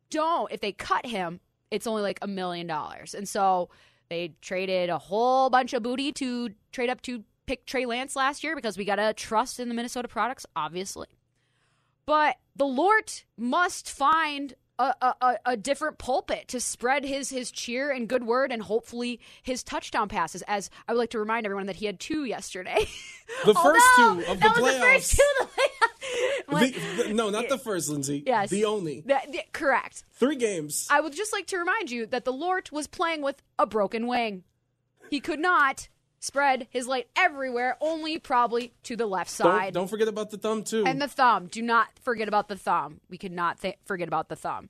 don't, 0.09 0.51
if 0.51 0.61
they 0.61 0.71
cut 0.71 1.05
him, 1.05 1.39
it's 1.71 1.87
only 1.87 2.01
like 2.01 2.19
a 2.21 2.27
million 2.27 2.67
dollars. 2.67 3.13
And 3.13 3.27
so 3.27 3.69
they 4.09 4.33
traded 4.41 4.89
a 4.89 4.97
whole 4.97 5.49
bunch 5.49 5.73
of 5.73 5.83
booty 5.83 6.11
to 6.13 6.51
trade 6.71 6.89
up 6.89 7.01
to 7.03 7.23
pick 7.45 7.65
Trey 7.65 7.85
Lance 7.85 8.15
last 8.15 8.43
year 8.43 8.55
because 8.55 8.77
we 8.77 8.85
got 8.85 8.95
to 8.95 9.13
trust 9.13 9.59
in 9.59 9.69
the 9.69 9.75
Minnesota 9.75 10.07
products, 10.07 10.45
obviously. 10.55 11.07
But 12.05 12.37
the 12.55 12.65
Lord 12.65 13.11
must 13.37 13.89
find 13.89 14.53
a, 14.79 14.93
a, 15.01 15.15
a- 15.21 15.39
a 15.45 15.57
different 15.57 15.97
pulpit 15.97 16.47
to 16.49 16.59
spread 16.59 17.05
his 17.05 17.29
his 17.29 17.51
cheer 17.51 17.91
and 17.91 18.07
good 18.07 18.23
word 18.25 18.51
and 18.51 18.61
hopefully 18.61 19.19
his 19.43 19.63
touchdown 19.63 20.09
passes. 20.09 20.41
As 20.47 20.69
I 20.87 20.93
would 20.93 20.99
like 20.99 21.09
to 21.11 21.19
remind 21.19 21.45
everyone 21.45 21.67
that 21.67 21.77
he 21.77 21.85
had 21.85 21.99
two 21.99 22.23
yesterday. 22.25 22.85
The 23.45 23.53
first 23.63 23.85
two 23.97 24.23
of 24.27 24.39
that 24.39 24.55
the 24.55 24.61
was 24.61 24.73
playoffs. 24.73 24.79
the 24.79 24.85
first 24.85 25.11
two 25.15 25.23
of 25.41 25.47
the 25.47 25.53
playoffs. 25.61 25.61
The- 26.47 27.03
the- 27.07 27.13
no, 27.13 27.29
not 27.31 27.49
the 27.49 27.57
first, 27.57 27.89
Lindsay. 27.89 28.23
Yes. 28.25 28.49
The 28.51 28.65
only. 28.65 29.01
That- 29.07 29.51
correct. 29.53 30.03
Three 30.13 30.35
games. 30.35 30.87
I 30.91 31.01
would 31.01 31.13
just 31.13 31.33
like 31.33 31.47
to 31.47 31.57
remind 31.57 31.89
you 31.89 32.05
that 32.07 32.23
the 32.25 32.31
Lort 32.33 32.71
was 32.71 32.85
playing 32.87 33.21
with 33.23 33.41
a 33.57 33.65
broken 33.65 34.05
wing. 34.07 34.43
He 35.09 35.19
could 35.19 35.39
not 35.39 35.87
spread 36.25 36.67
his 36.71 36.87
light 36.87 37.07
everywhere, 37.15 37.77
only 37.79 38.17
probably 38.19 38.73
to 38.83 38.95
the 38.95 39.05
left 39.05 39.37
Don't, 39.37 39.47
side. 39.47 39.73
don't 39.73 39.87
forget 39.89 40.07
about 40.07 40.31
the 40.31 40.37
thumb, 40.37 40.63
too. 40.63 40.83
And 40.85 41.01
the 41.01 41.07
thumb. 41.07 41.47
Do 41.47 41.61
not 41.61 41.87
forget 42.01 42.27
about 42.27 42.47
the 42.49 42.57
thumb. 42.57 42.99
We 43.09 43.17
could 43.17 43.31
not 43.31 43.61
th- 43.61 43.77
forget 43.85 44.07
about 44.07 44.29
the 44.29 44.35
thumb. 44.35 44.69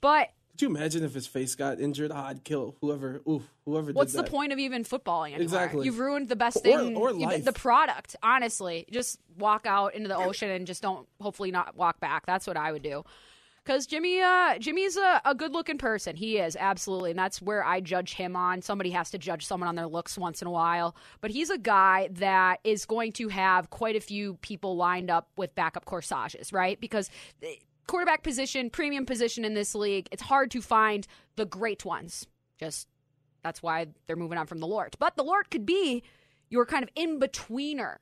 But 0.00 0.30
Could 0.52 0.62
you 0.62 0.68
imagine 0.68 1.04
if 1.04 1.14
his 1.14 1.26
face 1.26 1.54
got 1.54 1.80
injured? 1.80 2.10
Ah, 2.14 2.26
I'd 2.28 2.42
kill 2.44 2.76
whoever. 2.80 3.20
Ooh, 3.28 3.42
whoever. 3.64 3.92
what's 3.92 4.12
did 4.12 4.24
the 4.24 4.30
point 4.30 4.52
of 4.52 4.58
even 4.58 4.84
footballing 4.84 5.28
anymore? 5.28 5.42
Exactly. 5.42 5.84
You've 5.86 5.98
ruined 5.98 6.28
the 6.28 6.36
best 6.36 6.62
thing, 6.62 6.96
or 6.96 7.10
you- 7.10 7.20
life. 7.26 7.44
the 7.44 7.52
product. 7.52 8.16
Honestly, 8.22 8.86
just 8.90 9.18
walk 9.38 9.66
out 9.66 9.94
into 9.94 10.08
the 10.08 10.16
ocean 10.16 10.50
and 10.50 10.66
just 10.66 10.82
don't. 10.82 11.06
Hopefully, 11.20 11.50
not 11.50 11.76
walk 11.76 12.00
back. 12.00 12.26
That's 12.26 12.46
what 12.46 12.56
I 12.56 12.72
would 12.72 12.82
do. 12.82 13.04
Because 13.66 13.84
Jimmy, 13.84 14.20
uh, 14.20 14.58
Jimmy's 14.60 14.96
a, 14.96 15.20
a 15.24 15.34
good-looking 15.34 15.78
person. 15.78 16.14
He 16.14 16.38
is 16.38 16.54
absolutely, 16.54 17.10
and 17.10 17.18
that's 17.18 17.42
where 17.42 17.64
I 17.64 17.80
judge 17.80 18.14
him 18.14 18.36
on. 18.36 18.62
Somebody 18.62 18.90
has 18.90 19.10
to 19.10 19.18
judge 19.18 19.44
someone 19.44 19.66
on 19.66 19.74
their 19.74 19.88
looks 19.88 20.16
once 20.16 20.40
in 20.40 20.46
a 20.46 20.52
while. 20.52 20.94
But 21.20 21.32
he's 21.32 21.50
a 21.50 21.58
guy 21.58 22.08
that 22.12 22.60
is 22.62 22.86
going 22.86 23.10
to 23.14 23.26
have 23.28 23.70
quite 23.70 23.96
a 23.96 24.00
few 24.00 24.34
people 24.34 24.76
lined 24.76 25.10
up 25.10 25.30
with 25.36 25.52
backup 25.56 25.84
corsages, 25.84 26.52
right? 26.52 26.80
Because 26.80 27.10
quarterback 27.88 28.22
position, 28.22 28.70
premium 28.70 29.04
position 29.04 29.44
in 29.44 29.54
this 29.54 29.74
league, 29.74 30.08
it's 30.12 30.22
hard 30.22 30.52
to 30.52 30.62
find 30.62 31.08
the 31.34 31.44
great 31.44 31.84
ones. 31.84 32.24
Just 32.60 32.86
that's 33.42 33.64
why 33.64 33.88
they're 34.06 34.14
moving 34.14 34.38
on 34.38 34.46
from 34.46 34.60
the 34.60 34.68
Lord. 34.68 34.94
But 35.00 35.16
the 35.16 35.24
Lord 35.24 35.50
could 35.50 35.66
be 35.66 36.04
your 36.50 36.66
kind 36.66 36.84
of 36.84 36.90
in 36.94 37.18
betweener. 37.18 37.96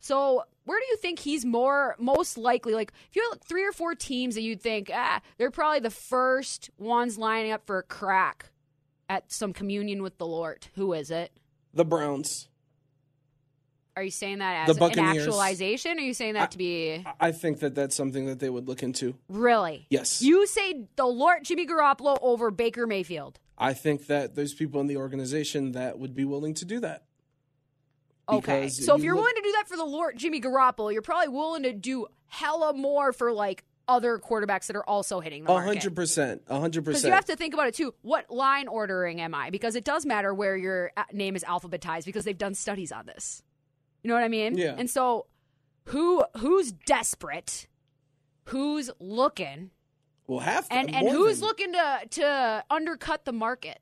So 0.00 0.44
where 0.66 0.78
do 0.78 0.86
you 0.90 0.96
think 0.98 1.20
he's 1.20 1.44
more 1.44 1.96
most 1.98 2.36
likely? 2.36 2.74
Like 2.74 2.92
if 3.08 3.16
you 3.16 3.26
had 3.32 3.42
three 3.42 3.64
or 3.66 3.72
four 3.72 3.94
teams 3.94 4.34
that 4.34 4.42
you'd 4.42 4.60
think, 4.60 4.90
ah, 4.92 5.20
they're 5.38 5.50
probably 5.50 5.80
the 5.80 5.90
first 5.90 6.70
ones 6.76 7.16
lining 7.16 7.52
up 7.52 7.66
for 7.66 7.78
a 7.78 7.82
crack 7.82 8.50
at 9.08 9.32
some 9.32 9.52
communion 9.52 10.02
with 10.02 10.18
the 10.18 10.26
Lord. 10.26 10.66
Who 10.74 10.92
is 10.92 11.10
it? 11.10 11.32
The 11.72 11.84
Browns. 11.84 12.48
Are 13.96 14.02
you 14.02 14.10
saying 14.10 14.40
that 14.40 14.68
as 14.68 14.76
an 14.76 14.98
actualization? 14.98 15.92
Or 15.98 16.02
are 16.02 16.04
you 16.04 16.12
saying 16.12 16.34
that 16.34 16.50
to 16.50 16.58
be 16.58 17.02
I 17.18 17.32
think 17.32 17.60
that 17.60 17.74
that's 17.74 17.96
something 17.96 18.26
that 18.26 18.40
they 18.40 18.50
would 18.50 18.68
look 18.68 18.82
into. 18.82 19.14
really? 19.28 19.86
Yes. 19.88 20.20
You 20.20 20.46
say 20.46 20.84
the 20.96 21.06
Lord 21.06 21.44
Jimmy 21.44 21.66
Garoppolo 21.66 22.18
over 22.20 22.50
Baker 22.50 22.86
Mayfield. 22.86 23.38
I 23.56 23.72
think 23.72 24.08
that 24.08 24.34
there's 24.34 24.52
people 24.52 24.82
in 24.82 24.86
the 24.86 24.98
organization 24.98 25.72
that 25.72 25.98
would 25.98 26.14
be 26.14 26.26
willing 26.26 26.52
to 26.54 26.66
do 26.66 26.80
that. 26.80 27.04
Okay. 28.28 28.62
Because 28.62 28.84
So 28.84 28.96
if 28.96 28.98
you 28.98 29.06
you're 29.06 29.14
look- 29.14 29.22
willing 29.24 29.36
to 29.36 29.42
do 29.42 29.45
that 29.68 29.72
for 29.74 29.76
the 29.76 29.84
Lord 29.84 30.16
Jimmy 30.16 30.40
Garoppolo, 30.40 30.92
you're 30.92 31.02
probably 31.02 31.28
willing 31.28 31.62
to 31.64 31.72
do 31.72 32.06
hella 32.26 32.72
more 32.74 33.12
for 33.12 33.32
like 33.32 33.64
other 33.88 34.18
quarterbacks 34.18 34.66
that 34.66 34.74
are 34.76 34.84
also 34.84 35.20
hitting 35.20 35.44
the 35.44 35.50
A 35.50 35.54
market. 35.54 35.66
hundred 35.68 35.94
percent, 35.94 36.42
a 36.48 36.58
hundred 36.58 36.84
Because 36.84 37.04
you 37.04 37.12
have 37.12 37.24
to 37.26 37.36
think 37.36 37.54
about 37.54 37.68
it 37.68 37.74
too. 37.74 37.94
What 38.02 38.28
line 38.30 38.66
ordering 38.66 39.20
am 39.20 39.34
I? 39.34 39.50
Because 39.50 39.76
it 39.76 39.84
does 39.84 40.04
matter 40.04 40.34
where 40.34 40.56
your 40.56 40.90
uh, 40.96 41.04
name 41.12 41.36
is 41.36 41.44
alphabetized 41.44 42.04
because 42.04 42.24
they've 42.24 42.36
done 42.36 42.54
studies 42.54 42.90
on 42.90 43.06
this. 43.06 43.42
You 44.02 44.08
know 44.08 44.14
what 44.14 44.24
I 44.24 44.28
mean? 44.28 44.58
Yeah. 44.58 44.74
And 44.76 44.90
so, 44.90 45.26
who 45.84 46.24
who's 46.38 46.72
desperate? 46.72 47.68
Who's 48.46 48.90
looking? 49.00 49.70
Well, 50.26 50.40
half 50.40 50.66
And 50.70 50.92
and 50.92 51.08
who's 51.08 51.38
than- 51.38 51.48
looking 51.48 51.72
to 51.72 52.00
to 52.10 52.64
undercut 52.70 53.24
the 53.24 53.32
market 53.32 53.78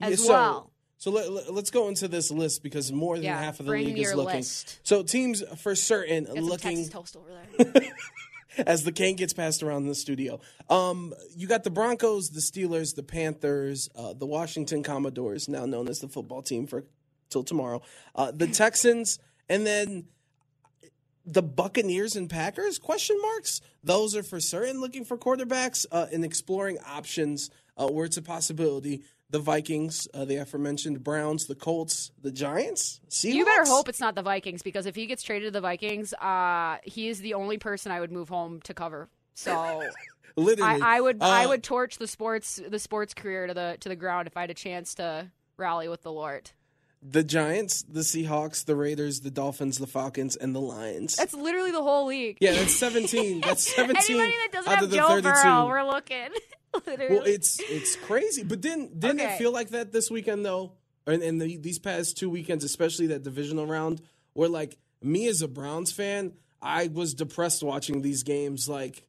as 0.00 0.10
Yeah, 0.10 0.16
so, 0.26 0.32
well? 0.32 0.69
So 1.00 1.10
let, 1.10 1.26
us 1.48 1.70
go 1.70 1.88
into 1.88 2.08
this 2.08 2.30
list 2.30 2.62
because 2.62 2.92
more 2.92 3.16
than 3.16 3.24
Yeah, 3.24 3.42
half 3.42 3.58
of 3.58 3.64
the 3.64 3.72
league 3.72 3.98
is 3.98 4.14
looking. 4.14 4.36
list. 4.40 4.80
So 4.82 5.02
teams 5.02 5.42
for 5.56 5.74
certain 5.74 6.26
looking 6.26 6.76
Texas 6.76 6.88
toast 6.90 7.16
over 7.16 7.30
there. 7.72 7.92
as 8.66 8.84
the 8.84 8.92
cane 8.92 9.16
gets 9.16 9.32
passed 9.32 9.62
around 9.62 9.84
in 9.84 9.88
the 9.88 9.94
studio. 9.94 10.40
Um, 10.68 11.14
you 11.34 11.46
got 11.46 11.64
the 11.64 11.70
Broncos, 11.70 12.28
the 12.28 12.40
Steelers, 12.40 12.94
the 12.94 13.02
Panthers, 13.02 13.88
uh, 13.96 14.12
the 14.12 14.26
Washington 14.26 14.82
Commodores, 14.82 15.48
now 15.48 15.64
known 15.64 15.88
as 15.88 16.00
the 16.00 16.08
football 16.08 16.42
team 16.42 16.66
for 16.66 16.84
till 17.30 17.44
tomorrow, 17.44 17.80
uh, 18.14 18.30
the 18.30 18.46
Texans, 18.48 19.18
and 19.48 19.66
then 19.66 20.04
the 21.24 21.42
Buccaneers 21.42 22.14
and 22.14 22.28
Packers? 22.28 22.78
Question 22.78 23.16
marks. 23.22 23.62
Those 23.82 24.14
are 24.14 24.22
for 24.22 24.38
certain. 24.38 24.82
Looking 24.82 25.06
for 25.06 25.16
quarterbacks 25.16 25.86
uh, 25.90 26.08
and 26.12 26.26
exploring 26.26 26.76
options 26.86 27.48
uh, 27.78 27.88
where 27.88 28.04
it's 28.04 28.18
a 28.18 28.22
possibility. 28.22 29.02
The 29.30 29.38
Vikings, 29.38 30.08
uh, 30.12 30.24
the 30.24 30.36
aforementioned 30.36 31.04
Browns, 31.04 31.46
the 31.46 31.54
Colts, 31.54 32.10
the 32.20 32.32
Giants. 32.32 33.00
Seahawks. 33.08 33.34
You 33.34 33.44
better 33.44 33.64
hope 33.64 33.88
it's 33.88 34.00
not 34.00 34.16
the 34.16 34.22
Vikings 34.22 34.62
because 34.62 34.86
if 34.86 34.96
he 34.96 35.06
gets 35.06 35.22
traded 35.22 35.46
to 35.46 35.50
the 35.52 35.60
Vikings, 35.60 36.12
uh, 36.14 36.78
he 36.82 37.08
is 37.08 37.20
the 37.20 37.34
only 37.34 37.56
person 37.56 37.92
I 37.92 38.00
would 38.00 38.10
move 38.10 38.28
home 38.28 38.60
to 38.62 38.74
cover. 38.74 39.08
So 39.34 39.82
Literally, 40.36 40.82
I, 40.82 40.96
I 40.96 41.00
would 41.00 41.22
I 41.22 41.44
Uh, 41.44 41.48
would 41.48 41.62
torch 41.62 41.98
the 41.98 42.06
sports 42.08 42.60
the 42.68 42.78
sports 42.78 43.14
career 43.14 43.46
to 43.46 43.54
the 43.54 43.76
to 43.80 43.88
the 43.88 43.96
ground 43.96 44.26
if 44.26 44.36
I 44.36 44.42
had 44.42 44.50
a 44.50 44.54
chance 44.54 44.94
to 44.96 45.30
rally 45.56 45.88
with 45.88 46.02
the 46.02 46.12
Lord. 46.12 46.50
The 47.02 47.24
Giants, 47.24 47.82
the 47.82 48.00
Seahawks, 48.00 48.64
the 48.64 48.76
Raiders, 48.76 49.20
the 49.20 49.30
Dolphins, 49.30 49.78
the 49.78 49.86
Falcons, 49.86 50.36
and 50.36 50.54
the 50.54 50.60
Lions. 50.60 51.16
That's 51.16 51.32
literally 51.34 51.70
the 51.70 51.82
whole 51.82 52.06
league. 52.06 52.36
yeah, 52.40 52.52
that's 52.52 52.74
seventeen. 52.74 53.40
That's 53.40 53.74
seventeen 53.74 54.16
Anybody 54.20 54.36
that 54.44 54.52
doesn't 54.52 54.72
out 54.72 54.78
have 54.80 54.90
the 54.90 54.96
Joe. 54.96 55.20
Burrow, 55.22 55.66
we're 55.66 55.84
looking. 55.84 56.28
literally. 56.86 57.14
Well, 57.16 57.24
it's 57.24 57.58
it's 57.60 57.96
crazy. 57.96 58.44
But 58.44 58.62
then 58.62 58.90
didn't 58.98 59.20
Okay. 59.20 59.34
it 59.34 59.38
feel 59.38 59.52
like 59.52 59.70
that 59.70 59.92
this 59.92 60.10
weekend 60.10 60.44
though? 60.44 60.72
And, 61.06 61.22
and 61.22 61.40
the, 61.40 61.56
these 61.56 61.78
past 61.78 62.18
two 62.18 62.28
weekends, 62.28 62.62
especially 62.62 63.08
that 63.08 63.22
divisional 63.22 63.66
round, 63.66 64.02
where 64.34 64.48
like 64.50 64.76
me 65.02 65.26
as 65.26 65.40
a 65.42 65.48
Browns 65.48 65.90
fan, 65.92 66.34
I 66.60 66.88
was 66.88 67.14
depressed 67.14 67.62
watching 67.62 68.02
these 68.02 68.22
games. 68.22 68.68
Like, 68.68 69.04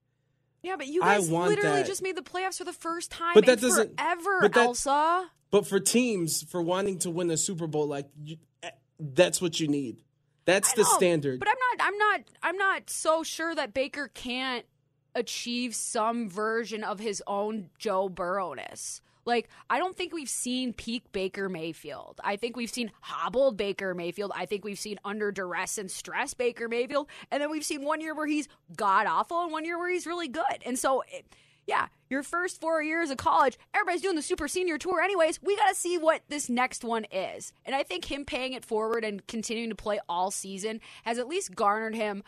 yeah, 0.64 0.78
but 0.78 0.88
you 0.88 1.04
I 1.04 1.18
guys 1.18 1.30
literally 1.30 1.60
that. 1.82 1.86
just 1.86 2.02
made 2.02 2.16
the 2.16 2.22
playoffs 2.22 2.58
for 2.58 2.64
the 2.64 2.72
first 2.74 3.12
time 3.12 3.34
But 3.34 3.46
that 3.48 3.58
in 3.62 3.68
doesn't- 3.70 3.98
that- 3.98 4.56
Elsa. 4.56 5.30
But 5.52 5.68
for 5.68 5.80
teams 5.80 6.44
for 6.44 6.62
wanting 6.62 6.98
to 7.00 7.10
win 7.10 7.30
a 7.30 7.38
Super 7.38 7.68
Bowl, 7.68 7.88
like 7.88 8.10
you, 8.24 8.38
eh, 8.64 8.70
that's 9.00 9.42
what 9.42 9.60
you 9.60 9.68
need. 9.68 10.02
That's 10.46 10.74
the 10.74 10.84
No, 10.84 10.90
standard. 10.96 11.40
But 11.40 11.50
I'm 11.50 11.56
not. 11.78 11.88
I'm 11.88 11.98
not. 11.98 12.22
I'm 12.42 12.58
not 12.58 12.90
so 12.90 13.24
sure 13.24 13.54
that 13.54 13.74
Baker 13.74 14.10
can't 14.14 14.66
achieve 15.14 15.76
some 15.76 16.30
version 16.30 16.84
of 16.84 17.00
his 17.00 17.22
own 17.28 17.70
Joe 17.78 18.10
Burrowness. 18.10 19.02
Like 19.24 19.50
I 19.70 19.78
don't 19.78 19.96
think 19.96 20.14
we've 20.14 20.30
seen 20.30 20.74
peak 20.74 21.12
Baker 21.12 21.48
Mayfield. 21.48 22.20
I 22.24 22.38
think 22.38 22.56
we've 22.56 22.72
seen 22.72 22.92
hobbled 23.02 23.56
Baker 23.56 23.94
Mayfield. 23.94 24.32
I 24.36 24.46
think 24.46 24.64
we've 24.66 24.80
seen 24.80 25.00
under 25.06 25.32
duress 25.32 25.78
and 25.78 25.92
stress 25.92 26.34
Baker 26.34 26.68
Mayfield, 26.68 27.08
and 27.30 27.42
then 27.42 27.52
we've 27.52 27.66
seen 27.66 27.84
one 27.84 28.02
year 28.02 28.16
where 28.16 28.26
he's 28.26 28.48
god 28.76 29.06
awful 29.06 29.44
and 29.44 29.52
one 29.52 29.64
year 29.64 29.78
where 29.78 29.90
he's 29.90 30.08
really 30.08 30.28
good. 30.28 30.44
And 30.66 30.80
so. 30.80 31.04
It, 31.12 31.26
yeah, 31.72 31.88
your 32.10 32.22
first 32.22 32.60
four 32.60 32.84
years 32.84 33.12
of 33.12 33.18
college, 33.18 33.58
everybody's 33.74 34.02
doing 34.02 34.18
the 34.18 34.22
super 34.22 34.50
senior 34.50 34.78
tour 34.78 35.00
anyways. 35.00 35.42
We 35.42 35.56
got 35.56 35.70
to 35.70 35.76
see 35.76 35.98
what 35.98 36.22
this 36.28 36.50
next 36.50 36.84
one 36.84 37.06
is. 37.06 37.54
And 37.66 37.74
I 37.74 37.84
think 37.84 38.04
him 38.04 38.26
paying 38.26 38.52
it 38.52 38.66
forward 38.66 39.06
and 39.06 39.26
continuing 39.26 39.70
to 39.70 39.76
play 39.76 40.02
all 40.10 40.32
season 40.32 40.82
has 41.04 41.18
at 41.18 41.30
least 41.30 41.56
garnered 41.56 41.96
him 41.96 42.24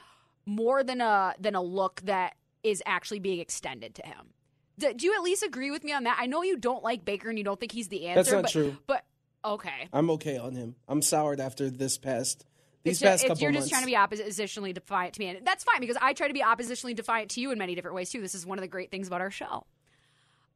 more 0.46 0.82
than 0.82 1.02
a 1.02 1.34
than 1.38 1.56
a 1.56 1.62
look 1.62 2.00
that 2.06 2.36
is 2.64 2.82
actually 2.86 3.20
being 3.20 3.39
extended 3.39 3.96
to 3.96 4.04
him. 4.04 4.32
Do, 4.80 4.94
do 4.94 5.06
you 5.06 5.14
at 5.14 5.22
least 5.22 5.44
agree 5.44 5.72
with 5.72 5.84
me 5.84 5.91
on 5.91 6.06
that? 6.06 6.18
I 6.18 6.26
know 6.26 6.41
you 6.41 6.56
don't 6.56 6.82
like 6.82 7.04
Baker 7.04 7.28
and 7.28 7.38
you 7.38 7.44
don't 7.44 7.60
think 7.60 7.74
he's 7.74 7.89
the 7.89 8.08
answer. 8.08 8.24
That's 8.24 8.32
not 8.32 8.44
but, 8.44 8.52
true. 8.52 8.78
But 8.88 9.06
okay. 9.44 9.89
I'm 9.91 10.10
okay 10.12 10.38
on 10.38 10.56
him. 10.56 10.76
I'm 10.88 11.02
soured 11.02 11.41
after 11.41 11.70
this 11.70 11.98
past 11.98 12.46
these 12.84 12.94
It's 12.94 13.00
just, 13.02 13.24
past 13.24 13.28
couple 13.28 13.42
you're 13.44 13.52
months. 13.52 13.70
just 13.70 13.72
trying 13.72 13.84
to 13.84 13.88
be 13.88 14.24
oppositionally 14.26 14.74
defiant 14.74 15.14
to 15.16 15.20
me, 15.22 15.28
and 15.28 15.46
that's 15.48 15.64
fine 15.64 15.80
because 15.80 15.98
I 16.02 16.14
try 16.14 16.28
to 16.28 16.34
be 16.34 16.42
oppositionally 16.42 16.96
defiant 16.96 17.32
to 17.32 17.42
you 17.42 17.52
in 17.52 17.58
many 17.58 17.76
different 17.76 17.96
ways 17.96 18.10
too. 18.10 18.22
This 18.22 18.36
is 18.36 18.46
one 18.46 18.58
of 18.58 18.62
the 18.62 18.68
great 18.68 18.92
things 18.92 19.08
about 19.08 19.22
our 19.22 19.32
show. 19.32 19.66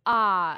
Uh 0.06 0.58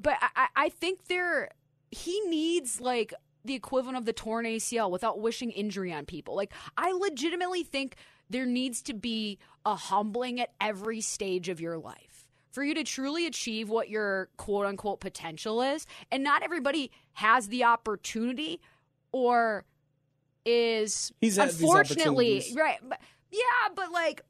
but 0.00 0.14
I, 0.20 0.28
I- 0.36 0.48
I 0.64 0.68
think 0.68 1.06
there 1.08 1.50
he 1.90 2.20
needs 2.28 2.80
like 2.80 3.14
the 3.44 3.54
equivalent 3.54 3.96
of 3.96 4.04
the 4.04 4.12
torn 4.12 4.44
ACL 4.44 4.90
without 4.90 5.20
wishing 5.20 5.50
injury 5.50 5.92
on 5.92 6.04
people. 6.04 6.34
Like 6.34 6.52
I 6.76 6.92
legitimately 6.92 7.62
think 7.62 7.96
there 8.28 8.44
needs 8.46 8.82
to 8.82 8.94
be 8.94 9.38
a 9.64 9.74
humbling 9.76 10.40
at 10.40 10.50
every 10.60 11.00
stage 11.00 11.48
of 11.48 11.60
your 11.60 11.78
life 11.78 12.26
for 12.50 12.64
you 12.64 12.74
to 12.74 12.82
truly 12.84 13.26
achieve 13.26 13.68
what 13.68 13.88
your 13.88 14.28
quote 14.36 14.66
unquote 14.66 15.00
potential 15.00 15.62
is. 15.62 15.86
And 16.10 16.24
not 16.24 16.42
everybody 16.42 16.90
has 17.12 17.48
the 17.48 17.64
opportunity 17.64 18.60
or 19.12 19.64
is 20.46 21.12
He's 21.20 21.36
unfortunately 21.36 22.42
right. 22.56 22.78
But, 22.88 23.00
yeah, 23.30 23.40
but 23.74 23.92
like 23.92 24.22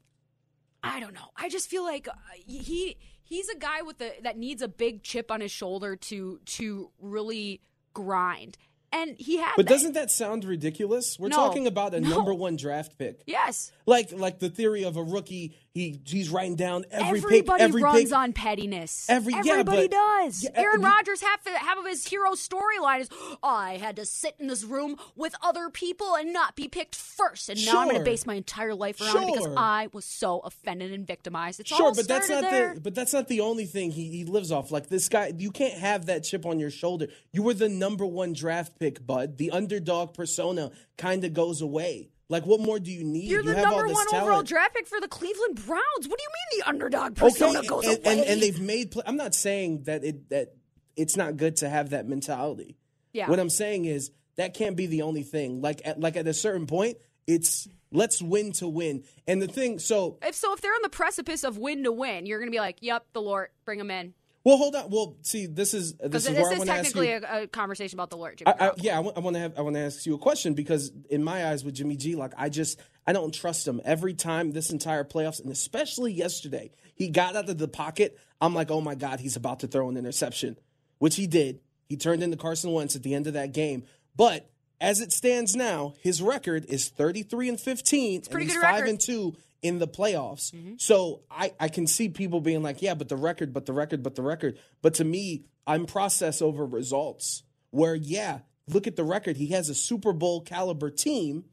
I 0.83 0.99
don't 0.99 1.13
know. 1.13 1.29
I 1.35 1.49
just 1.49 1.69
feel 1.69 1.83
like 1.83 2.07
uh, 2.07 2.13
he 2.45 2.97
he's 3.23 3.49
a 3.49 3.57
guy 3.57 3.81
with 3.83 4.01
a 4.01 4.11
that 4.23 4.37
needs 4.37 4.61
a 4.61 4.67
big 4.67 5.03
chip 5.03 5.31
on 5.31 5.41
his 5.41 5.51
shoulder 5.51 5.95
to 5.95 6.39
to 6.45 6.91
really 6.99 7.61
grind. 7.93 8.57
And 8.93 9.17
he 9.19 9.37
had 9.37 9.51
But 9.57 9.65
that. 9.65 9.73
doesn't 9.73 9.93
that 9.93 10.09
sound 10.11 10.45
ridiculous? 10.45 11.19
We're 11.19 11.27
No. 11.27 11.35
talking 11.35 11.67
about 11.67 11.93
a 11.93 11.99
No. 11.99 12.07
number 12.09 12.33
one 12.33 12.55
draft 12.55 12.97
pick. 12.97 13.21
Yes. 13.27 13.71
Like 13.85 14.11
like 14.13 14.39
the 14.39 14.49
theory 14.49 14.83
of 14.85 14.95
a 14.95 15.03
rookie, 15.03 15.55
he 15.77 15.99
he's 16.05 16.29
writing 16.29 16.55
down 16.55 16.85
every 16.91 17.19
Everybody 17.19 17.41
pick, 17.43 17.61
every 17.61 17.83
runs 17.83 18.03
pick. 18.05 18.13
on 18.13 18.33
pettiness. 18.33 19.05
Every- 19.09 19.33
yeah, 19.33 19.39
Everybody 19.51 19.87
but- 19.87 19.91
does. 19.91 20.43
Yeah, 20.43 20.49
Aaron 20.55 20.81
Rodgers 20.81 21.21
half 21.21 21.45
half 21.47 21.77
of 21.77 21.85
his 21.85 22.07
hero 22.07 22.31
storyline 22.31 23.01
is 23.01 23.09
I 23.43 23.77
had 23.77 23.95
to 23.97 24.05
sit 24.05 24.35
in 24.39 24.47
this 24.47 24.63
room 24.63 24.97
with 25.15 25.35
other 25.41 25.69
people 25.69 26.15
and 26.15 26.33
not 26.33 26.55
be 26.55 26.67
picked 26.67 26.95
first, 26.95 27.49
and 27.49 27.63
now 27.65 27.79
I'm 27.81 27.87
going 27.89 27.99
to 27.99 28.03
base 28.03 28.25
my 28.25 28.35
entire 28.35 28.73
life 28.75 28.99
around 29.01 29.23
it 29.29 29.35
because 29.35 29.53
I 29.55 29.87
was 29.93 30.05
so 30.05 30.39
offended 30.39 30.91
and 30.91 31.05
victimized. 31.05 31.59
It's 31.59 31.69
Sure, 31.69 31.93
but 31.93 32.07
that's 32.07 32.29
not 32.29 32.41
there. 32.41 32.73
the 32.75 32.81
but 32.81 32.95
that's 32.95 33.13
not 33.13 33.27
the 33.27 33.41
only 33.41 33.65
thing 33.65 33.91
he, 33.91 34.09
he 34.09 34.25
lives 34.25 34.51
off. 34.51 34.71
Like 34.71 34.87
this 34.89 35.07
guy, 35.09 35.31
you 35.37 35.51
can't 35.51 35.75
have 35.79 36.07
that 36.07 36.23
chip 36.23 36.45
on 36.45 36.59
your 36.59 36.71
shoulder. 36.71 37.07
You 37.31 37.43
were 37.43 37.53
the 37.53 37.69
number 37.69 38.05
one 38.05 38.33
draft 38.33 38.79
pick, 38.79 39.05
bud. 39.05 39.37
The 39.37 39.51
underdog 39.51 40.13
persona 40.13 40.71
kind 40.97 41.23
of 41.23 41.33
goes 41.33 41.61
away. 41.61 42.09
Like, 42.29 42.45
what 42.45 42.59
more 42.59 42.79
do 42.79 42.91
you 42.91 43.03
need? 43.05 43.29
You're 43.29 43.41
you 43.41 43.53
the 43.53 43.65
all 43.65 43.77
number 43.77 43.93
one 43.93 44.07
talent. 44.07 44.23
overall 44.23 44.43
draft 44.43 44.75
pick 44.75 44.85
for 44.85 44.99
the 44.99 45.07
Cleveland 45.07 45.55
Browns. 45.65 46.07
What 46.07 46.19
do 46.19 46.23
you 46.23 46.29
mean 46.29 46.59
the 46.59 46.69
underdog 46.69 47.15
persona 47.15 47.59
okay, 47.59 47.67
goes 47.67 47.85
and, 47.85 48.05
away? 48.05 48.19
and, 48.19 48.29
and 48.29 48.41
they've 48.41 48.59
made. 48.59 48.91
Play- 48.91 49.03
I'm 49.05 49.15
not 49.15 49.33
saying 49.33 49.83
that 49.83 50.03
it 50.03 50.29
that 50.29 50.55
it's 50.97 51.15
not 51.15 51.37
good 51.37 51.57
to 51.57 51.69
have 51.69 51.91
that 51.91 52.07
mentality. 52.07 52.75
Yeah. 53.13 53.29
What 53.29 53.39
I'm 53.39 53.49
saying 53.49 53.85
is 53.85 54.11
that 54.35 54.53
can't 54.53 54.75
be 54.75 54.87
the 54.87 55.03
only 55.03 55.23
thing. 55.23 55.61
Like 55.61 55.81
at 55.85 55.99
like 55.99 56.17
at 56.17 56.27
a 56.27 56.33
certain 56.33 56.67
point, 56.67 56.97
it's 57.27 57.67
let's 57.91 58.21
win 58.21 58.51
to 58.53 58.67
win. 58.67 59.03
And 59.25 59.41
the 59.41 59.47
thing, 59.47 59.79
so 59.79 60.17
if 60.21 60.35
so, 60.35 60.53
if 60.53 60.61
they're 60.61 60.73
on 60.73 60.81
the 60.83 60.89
precipice 60.89 61.43
of 61.43 61.57
win 61.57 61.83
to 61.83 61.91
win, 61.91 62.25
you're 62.25 62.39
going 62.39 62.51
to 62.51 62.55
be 62.55 62.59
like, 62.59 62.77
"Yep, 62.81 63.05
the 63.13 63.21
Lord, 63.21 63.49
bring 63.63 63.79
them 63.79 63.91
in." 63.91 64.13
Well, 64.47 64.55
hold 64.55 64.75
on. 64.75 64.89
Well, 64.89 65.17
see, 65.23 65.45
this 65.45 65.73
is 65.73 65.95
this 65.95 66.25
is 66.25 66.33
this 66.33 66.51
is 66.51 66.57
want 66.57 66.69
to 66.69 66.71
ask 66.71 66.95
you. 66.95 67.03
technically 67.03 67.11
a, 67.11 67.43
a 67.43 67.47
conversation 67.47 67.99
about 67.99 68.09
the 68.09 68.15
Lord. 68.15 68.37
Jimmy 68.37 68.53
I, 68.57 68.69
I, 68.69 68.71
yeah, 68.77 68.97
I 68.97 69.01
want 69.01 69.33
to 69.35 69.41
have 69.41 69.59
I 69.59 69.61
want 69.61 69.75
to 69.75 69.81
ask 69.81 70.05
you 70.05 70.15
a 70.15 70.17
question 70.17 70.53
because 70.53 70.89
in 71.09 71.21
my 71.21 71.47
eyes 71.47 71.65
with 71.65 71.75
Jimmy 71.75 71.97
G, 71.97 72.15
like 72.15 72.31
I 72.37 72.47
just 72.47 72.79
I 73.05 73.11
don't 73.11 73.33
trust 73.33 73.67
him 73.67 73.81
every 73.83 74.13
time 74.13 74.53
this 74.53 74.69
entire 74.69 75.03
playoffs 75.03 75.41
and 75.41 75.51
especially 75.51 76.13
yesterday 76.13 76.71
he 76.95 77.09
got 77.09 77.35
out 77.35 77.49
of 77.49 77.57
the 77.57 77.67
pocket. 77.67 78.17
I'm 78.39 78.53
like, 78.53 78.71
oh 78.71 78.79
my 78.79 78.95
god, 78.95 79.19
he's 79.19 79.35
about 79.35 79.59
to 79.59 79.67
throw 79.67 79.89
an 79.89 79.97
interception, 79.97 80.55
which 80.99 81.17
he 81.17 81.27
did. 81.27 81.59
He 81.89 81.97
turned 81.97 82.23
into 82.23 82.37
Carson 82.37 82.71
Wentz 82.71 82.95
at 82.95 83.03
the 83.03 83.15
end 83.15 83.27
of 83.27 83.33
that 83.33 83.51
game, 83.51 83.83
but. 84.15 84.49
As 84.79 85.01
it 85.01 85.11
stands 85.11 85.55
now, 85.55 85.95
his 86.01 86.21
record 86.21 86.63
is 86.69 86.89
33 86.89 87.49
and 87.49 87.59
15, 87.59 88.15
and 88.15 88.29
pretty 88.29 88.45
he's 88.45 88.53
good 88.53 88.61
5 88.61 88.73
record. 88.75 88.89
and 88.89 88.99
2 89.01 89.35
in 89.61 89.79
the 89.79 89.87
playoffs. 89.87 90.53
So 90.79 91.21
I, 91.29 91.53
I 91.59 91.67
can 91.67 91.87
see 91.87 92.09
people 92.09 92.41
being 92.41 92.63
like, 92.63 92.81
yeah, 92.81 92.93
but 92.93 93.09
the 93.09 93.15
record, 93.15 93.53
but 93.53 93.65
the 93.65 93.73
record, 93.73 94.03
but 94.03 94.15
the 94.15 94.21
record. 94.21 94.59
But 94.81 94.95
to 94.95 95.05
me, 95.05 95.45
I'm 95.65 95.85
process 95.85 96.41
over 96.41 96.65
results. 96.65 97.43
Where 97.71 97.95
yeah, 97.95 98.39
look 98.67 98.87
at 98.87 98.95
the 98.95 99.03
record. 99.03 99.37
He 99.37 99.47
has 99.47 99.69
a 99.69 99.75
Super 99.75 100.13
Bowl 100.13 100.41
caliber 100.41 100.89
team 100.89 101.45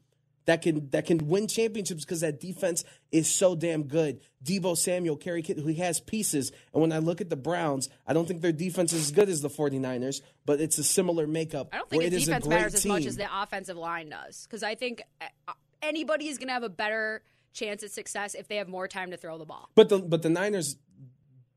that 0.45 0.61
can 0.61 0.89
that 0.91 1.05
can 1.05 1.27
win 1.27 1.47
championships 1.47 2.05
because 2.05 2.21
that 2.21 2.39
defense 2.39 2.83
is 3.11 3.29
so 3.29 3.55
damn 3.55 3.83
good. 3.83 4.21
Deebo 4.43 4.77
Samuel, 4.77 5.17
Kerry 5.17 5.41
Kitt, 5.41 5.59
who 5.59 5.73
has 5.73 5.99
pieces. 5.99 6.51
And 6.73 6.81
when 6.81 6.91
I 6.91 6.99
look 6.99 7.19
at 7.19 7.29
the 7.29 7.35
Browns, 7.35 7.89
I 8.05 8.13
don't 8.13 8.27
think 8.27 8.41
their 8.41 8.51
defense 8.51 8.93
is 8.93 9.05
as 9.07 9.11
good 9.11 9.27
as 9.27 9.41
the 9.41 9.49
49ers, 9.49 10.21
but 10.45 10.61
it's 10.61 10.77
a 10.77 10.83
similar 10.83 11.27
makeup. 11.27 11.69
I 11.73 11.77
don't 11.77 11.89
think 11.89 12.01
where 12.01 12.11
his 12.11 12.13
it 12.13 12.21
is 12.21 12.27
a 12.27 12.31
defense 12.31 12.47
matters 12.47 12.75
as 12.75 12.85
much 12.85 13.05
as 13.05 13.17
the 13.17 13.41
offensive 13.41 13.77
line 13.77 14.09
does. 14.09 14.45
Because 14.45 14.63
I 14.63 14.75
think 14.75 15.01
uh, 15.19 15.53
anybody 15.81 16.27
is 16.27 16.37
going 16.37 16.47
to 16.47 16.53
have 16.53 16.63
a 16.63 16.69
better 16.69 17.23
chance 17.55 17.81
at 17.83 17.91
success 17.91 18.35
if 18.35 18.47
they 18.47 18.57
have 18.57 18.67
more 18.67 18.87
time 18.87 19.11
to 19.11 19.17
throw 19.17 19.37
the 19.37 19.45
ball. 19.45 19.69
But 19.73 19.89
the 19.89 19.99
but 19.99 20.21
the 20.21 20.29
Niners 20.29 20.77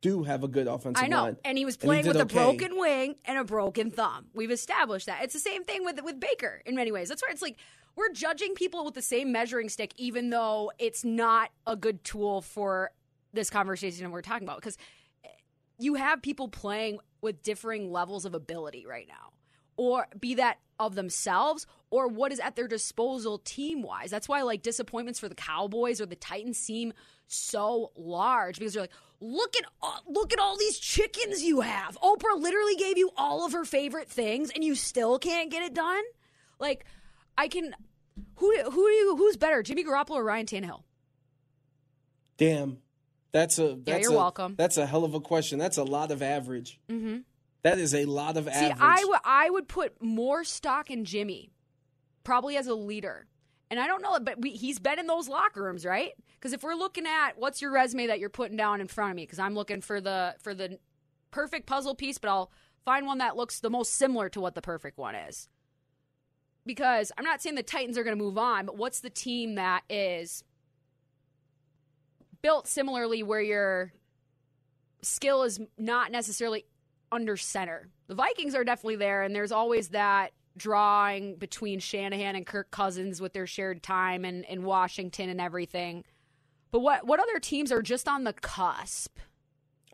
do 0.01 0.23
have 0.23 0.45
a 0.45 0.49
good 0.49 0.69
offensive 0.69 1.03
I 1.03 1.09
know, 1.09 1.23
line. 1.23 1.37
and 1.45 1.59
he 1.59 1.65
was 1.65 1.77
playing 1.77 2.05
did 2.05 2.15
with 2.15 2.23
a 2.23 2.27
broken 2.27 2.79
wing 2.79 3.17
and 3.25 3.37
a 3.37 3.45
broken 3.45 3.91
thumb. 3.91 4.27
We've 4.33 4.51
established 4.51 5.07
that. 5.07 5.25
It's 5.25 5.35
the 5.35 5.41
same 5.41 5.65
thing 5.65 5.85
with 5.85 6.01
with 6.03 6.21
Baker 6.21 6.63
in 6.65 6.75
many 6.75 6.93
ways. 6.93 7.09
That's 7.09 7.23
why 7.23 7.29
it's 7.31 7.43
like 7.43 7.57
we're 7.97 8.13
judging 8.13 8.55
people 8.55 8.85
with 8.85 8.95
the 8.95 9.03
same 9.03 9.33
measuring 9.33 9.69
stick, 9.69 9.93
even 9.97 10.31
though 10.31 10.71
it's 10.79 11.05
not 11.05 11.51
a 11.67 11.77
good 11.77 12.05
tool 12.05 12.41
for 12.41 12.93
this 13.33 13.51
conversation 13.51 14.11
we're 14.11 14.23
talking 14.23 14.47
about. 14.47 14.59
Because 14.59 14.79
you 15.79 15.95
have 15.95 16.23
people 16.23 16.49
playing 16.49 16.99
with 17.21 17.43
differing 17.43 17.91
levels 17.91 18.25
of 18.25 18.35
ability 18.35 18.87
right 18.87 19.07
now, 19.09 19.33
or 19.79 20.07
be 20.21 20.35
that 20.35 20.59
of 20.79 20.95
themselves 20.95 21.67
or 21.91 22.07
what 22.07 22.31
is 22.33 22.39
at 22.41 22.55
their 22.55 22.69
disposal 22.69 23.39
team 23.39 23.83
wise. 23.83 24.11
That's 24.11 24.29
why 24.29 24.43
like 24.43 24.63
disappointments 24.63 25.19
for 25.19 25.29
the 25.29 25.35
Cowboys 25.35 26.01
or 26.01 26.07
the 26.07 26.15
Titans 26.17 26.59
seem 26.59 26.93
so 27.27 27.93
large 27.97 28.59
because 28.59 28.75
they're 28.75 28.83
like, 28.83 28.93
look 29.21 29.57
at 29.57 29.65
all, 29.81 30.03
look 30.07 30.33
at 30.33 30.39
all 30.39 30.59
these 30.59 30.79
chickens 30.79 31.43
you 31.43 31.63
have. 31.63 31.97
Oprah 32.01 32.39
literally 32.39 32.77
gave 32.77 32.99
you 32.99 33.11
all 33.17 33.47
of 33.47 33.53
her 33.53 33.65
favorite 33.65 34.09
things 34.09 34.51
and 34.51 34.63
you 34.63 34.75
still 34.75 35.19
can't 35.19 35.51
get 35.51 35.63
it 35.63 35.75
done. 35.75 36.03
Like 36.59 36.85
I 37.37 37.49
can 37.49 37.75
Who 38.37 38.55
who 38.63 38.71
do 38.71 38.93
you, 38.93 39.17
who's 39.17 39.37
better, 39.37 39.63
Jimmy 39.63 39.85
Garoppolo 39.85 40.17
or 40.17 40.25
Ryan 40.25 40.47
Tannehill? 40.47 40.83
Damn. 42.37 42.79
That's 43.33 43.59
a 43.59 43.77
that's 43.85 44.03
you're 44.05 44.13
a, 44.13 44.17
welcome. 44.17 44.55
That's 44.57 44.77
a 44.77 44.87
hell 44.87 45.05
of 45.05 45.15
a 45.15 45.21
question. 45.21 45.59
That's 45.59 45.77
a 45.77 45.85
lot 45.85 46.11
of 46.11 46.23
average. 46.23 46.81
Mm-hmm. 46.89 47.19
That 47.63 47.79
is 47.79 47.95
a 47.95 48.05
lot 48.05 48.37
of 48.37 48.45
See, 48.45 48.51
average. 48.51 48.79
I 48.81 49.05
would 49.05 49.21
I 49.25 49.51
would 49.51 49.69
put 49.69 50.03
more 50.03 50.45
stock 50.45 50.91
in 50.91 51.05
Jimmy, 51.05 51.51
probably 52.25 52.57
as 52.57 52.67
a 52.67 52.75
leader. 52.75 53.27
And 53.71 53.79
I 53.79 53.87
don't 53.87 54.01
know, 54.01 54.19
but 54.19 54.41
we, 54.41 54.51
he's 54.51 54.79
been 54.79 54.99
in 54.99 55.07
those 55.07 55.29
locker 55.29 55.63
rooms, 55.63 55.85
right? 55.85 56.13
Because 56.35 56.55
if 56.55 56.63
we're 56.63 56.75
looking 56.75 57.07
at 57.07 57.33
what's 57.37 57.61
your 57.61 57.71
resume 57.71 58.07
that 58.07 58.19
you're 58.19 58.31
putting 58.31 58.57
down 58.57 58.81
in 58.81 58.87
front 58.87 59.11
of 59.11 59.17
me, 59.17 59.25
because 59.25 59.39
I'm 59.39 59.55
looking 59.55 59.83
for 59.83 60.01
the 60.01 60.37
for 60.41 60.55
the 60.55 60.79
perfect 61.31 61.67
puzzle 61.67 61.95
piece, 61.95 62.19
but 62.19 62.31
I'll 62.31 62.51
find 62.85 63.07
one 63.07 63.19
that 63.19 63.37
looks 63.37 63.61
the 63.61 63.71
most 63.71 63.95
similar 63.95 64.29
to 64.31 64.41
what 64.41 64.55
the 64.55 64.63
perfect 64.63 64.97
one 64.97 65.15
is. 65.15 65.49
Because 66.65 67.13
I'm 67.19 67.25
not 67.25 67.43
saying 67.43 67.57
the 67.57 67.63
Titans 67.63 67.99
are 67.99 68.05
going 68.05 68.17
to 68.17 68.23
move 68.23 68.39
on, 68.39 68.67
but 68.67 68.77
what's 68.77 69.01
the 69.01 69.11
team 69.11 69.57
that 69.57 69.83
is 69.91 70.45
built 72.41 72.67
similarly 72.67 73.23
where 73.23 73.41
your 73.41 73.93
skill 75.03 75.43
is 75.43 75.61
not 75.77 76.11
necessarily 76.13 76.65
under 77.13 77.37
center. 77.37 77.89
The 78.07 78.15
Vikings 78.15 78.55
are 78.55 78.65
definitely 78.65 78.97
there, 78.97 79.23
and 79.23 79.35
there's 79.35 79.53
always 79.53 79.89
that 79.91 80.33
drawing 80.57 81.37
between 81.37 81.79
Shanahan 81.79 82.35
and 82.37 82.45
Kirk 82.47 82.71
Cousins 82.71 83.21
with 83.21 83.33
their 83.33 83.47
shared 83.47 83.83
time 83.83 84.25
and 84.25 84.45
in 84.47 84.65
Washington 84.65 85.29
and 85.29 85.41
everything. 85.41 86.05
But 86.71 86.81
what 86.81 87.07
what 87.07 87.21
other 87.21 87.39
teams 87.39 87.73
are 87.73 87.83
just 87.83 88.09
on 88.09 88.25
the 88.25 88.33
cusp? 88.33 89.19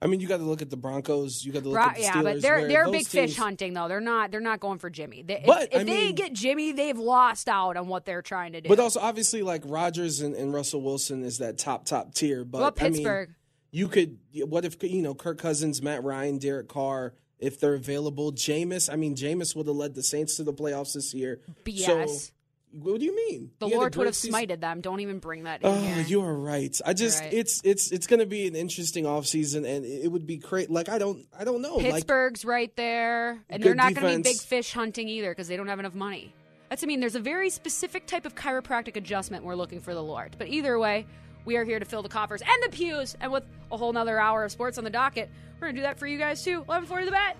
I 0.02 0.06
mean, 0.06 0.20
you 0.20 0.26
got 0.26 0.38
to 0.38 0.42
look 0.42 0.60
at 0.60 0.70
the 0.70 0.76
Broncos. 0.76 1.44
You 1.44 1.52
got 1.52 1.62
to 1.62 1.68
look 1.68 1.78
Right, 1.78 1.90
at 1.90 1.94
the 1.96 2.02
yeah, 2.02 2.12
Steelers. 2.14 2.22
but 2.24 2.42
they're 2.42 2.68
they're 2.68 2.84
big 2.86 2.94
teams- 3.06 3.08
fish 3.08 3.36
hunting 3.36 3.74
though. 3.74 3.88
They're 3.88 4.00
not 4.00 4.30
they're 4.32 4.40
not 4.40 4.58
going 4.60 4.78
for 4.78 4.90
Jimmy. 4.90 5.22
They, 5.22 5.38
if 5.38 5.46
But, 5.46 5.68
if 5.72 5.80
I 5.80 5.84
they 5.84 6.06
mean- 6.06 6.14
get 6.14 6.32
Jimmy, 6.32 6.72
they've 6.72 6.98
lost 6.98 7.48
out 7.48 7.76
on 7.76 7.86
what 7.86 8.04
they're 8.04 8.20
trying 8.22 8.52
to 8.52 8.60
do. 8.60 8.68
But 8.68 8.80
also, 8.80 9.00
obviously, 9.00 9.42
like 9.42 9.62
Rodgers 9.64 10.20
and, 10.20 10.34
and 10.34 10.52
Russell 10.52 10.82
Wilson 10.82 11.24
is 11.24 11.38
that 11.38 11.58
top 11.58 11.84
top 11.86 12.12
tier. 12.14 12.44
But 12.44 12.58
about 12.58 12.80
I 12.80 12.84
mean, 12.84 12.92
Pittsburgh? 12.94 13.34
You 13.74 13.88
could. 13.88 14.18
What 14.46 14.64
if 14.64 14.80
you 14.82 15.02
know 15.02 15.14
Kirk 15.14 15.38
Cousins, 15.38 15.82
Matt 15.82 16.04
Ryan, 16.04 16.38
Derek 16.38 16.68
Carr, 16.68 17.14
if 17.40 17.58
they're 17.58 17.74
available? 17.74 18.32
Jameis. 18.32 18.90
I 18.92 18.96
mean, 18.96 19.16
Jameis 19.16 19.56
would 19.56 19.66
have 19.66 19.74
led 19.76 19.94
the 19.94 20.02
Saints 20.02 20.36
to 20.36 20.44
the 20.44 20.52
playoffs 20.52 20.94
this 20.94 21.12
year. 21.12 21.40
BS. 21.64 21.80
So, 21.84 22.32
what 22.70 22.98
do 23.00 23.04
you 23.04 23.14
mean? 23.14 23.50
the 23.58 23.68
He 23.68 23.74
Lord 23.76 23.94
would 23.96 24.06
have 24.06 24.14
season. 24.16 24.34
smited 24.40 24.60
them. 24.60 24.80
Don't 24.80 25.00
even 25.00 25.18
bring 25.18 25.44
that 25.44 25.62
in 25.62 25.68
Oh, 25.68 25.74
here. 25.74 26.04
you 26.04 26.20
are 26.22 26.34
right. 26.34 26.76
I 26.86 26.92
just 26.92 27.20
right. 27.22 27.32
it's 27.32 27.60
it's 27.64 27.90
it's 27.92 28.06
going 28.06 28.20
to 28.20 28.26
be 28.26 28.46
an 28.46 28.54
interesting 28.56 29.04
offseason 29.04 29.64
and 29.66 29.84
it 29.84 30.10
would 30.10 30.26
be 30.26 30.36
great. 30.38 30.70
Like 30.70 30.88
I 30.88 30.98
don't 30.98 31.24
I 31.36 31.42
don't 31.44 31.60
know. 31.62 31.76
Like 31.76 31.92
Pittsburgh's 31.92 32.44
right 32.44 32.74
there, 32.76 33.40
and 33.50 33.62
they're 33.62 33.74
not 33.74 33.94
going 33.94 34.22
to 34.22 34.28
be 34.28 34.32
big 34.34 34.40
fish 34.40 34.72
hunting 34.72 35.08
either 35.08 35.30
because 35.30 35.46
they 35.48 35.56
don't 35.56 35.68
have 35.68 35.78
enough 35.80 35.94
money. 35.94 36.32
That's 36.68 36.82
I 36.82 36.86
mean, 36.86 36.98
there's 37.00 37.14
a 37.14 37.20
very 37.20 37.50
specific 37.50 38.06
type 38.06 38.24
of 38.26 38.34
chiropractic 38.34 38.96
adjustment 38.96 39.44
we're 39.44 39.54
looking 39.56 39.80
for 39.80 39.94
the 39.94 40.02
Lord. 40.02 40.34
But 40.38 40.48
either 40.48 40.76
way, 40.78 41.06
we 41.44 41.56
are 41.56 41.64
here 41.64 41.78
to 41.78 41.84
fill 41.84 42.02
the 42.02 42.08
coffers 42.08 42.42
and 42.42 42.62
the 42.62 42.68
pews, 42.76 43.16
and 43.20 43.30
with 43.30 43.44
a 43.70 43.76
whole 43.76 43.92
nother 43.92 44.18
hour 44.18 44.44
of 44.44 44.52
sports 44.52 44.78
on 44.78 44.84
the 44.84 44.90
docket, 44.90 45.30
we're 45.60 45.68
going 45.68 45.74
to 45.74 45.80
do 45.80 45.86
that 45.86 45.98
for 45.98 46.06
you 46.06 46.18
guys 46.18 46.42
too. 46.42 46.64
11:40 46.64 47.04
the 47.04 47.10
bet. 47.10 47.36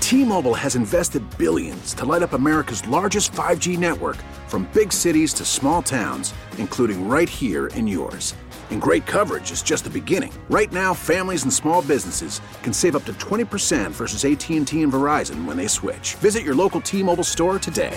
T-Mobile 0.00 0.54
has 0.54 0.74
invested 0.74 1.22
billions 1.36 1.92
to 1.92 2.06
light 2.06 2.22
up 2.22 2.32
America's 2.32 2.86
largest 2.88 3.30
5G 3.32 3.76
network 3.76 4.16
from 4.46 4.66
big 4.72 4.90
cities 4.90 5.34
to 5.34 5.44
small 5.44 5.82
towns, 5.82 6.32
including 6.56 7.06
right 7.06 7.28
here 7.28 7.66
in 7.68 7.86
yours. 7.86 8.34
And 8.70 8.80
great 8.80 9.04
coverage 9.04 9.50
is 9.50 9.62
just 9.62 9.84
the 9.84 9.90
beginning. 9.90 10.32
Right 10.48 10.72
now, 10.72 10.94
families 10.94 11.42
and 11.42 11.52
small 11.52 11.82
businesses 11.82 12.40
can 12.62 12.72
save 12.72 12.96
up 12.96 13.04
to 13.04 13.12
20% 13.14 13.90
versus 13.90 14.24
AT&T 14.24 14.82
and 14.82 14.92
Verizon 14.92 15.44
when 15.44 15.58
they 15.58 15.66
switch. 15.66 16.14
Visit 16.14 16.42
your 16.42 16.54
local 16.54 16.80
T-Mobile 16.80 17.24
store 17.24 17.58
today. 17.58 17.96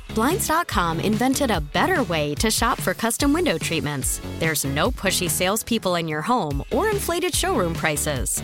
Blinds.com 0.13 0.99
invented 0.99 1.51
a 1.51 1.61
better 1.61 2.03
way 2.03 2.35
to 2.35 2.51
shop 2.51 2.79
for 2.79 2.93
custom 2.93 3.31
window 3.31 3.57
treatments. 3.57 4.19
There's 4.39 4.65
no 4.65 4.91
pushy 4.91 5.29
salespeople 5.29 5.95
in 5.95 6.07
your 6.07 6.21
home 6.21 6.63
or 6.71 6.89
inflated 6.89 7.33
showroom 7.33 7.73
prices. 7.73 8.43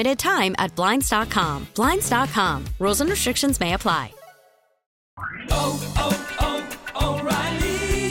time 0.19 0.55
at 0.57 0.75
Blinds.com. 0.75 1.67
Blinds.com. 1.75 2.65
Rules 2.79 3.01
and 3.01 3.09
restrictions 3.09 3.59
may 3.59 3.73
apply. 3.73 4.13
Oh, 5.49 5.93
oh, 5.97 6.37
oh. 6.41 6.50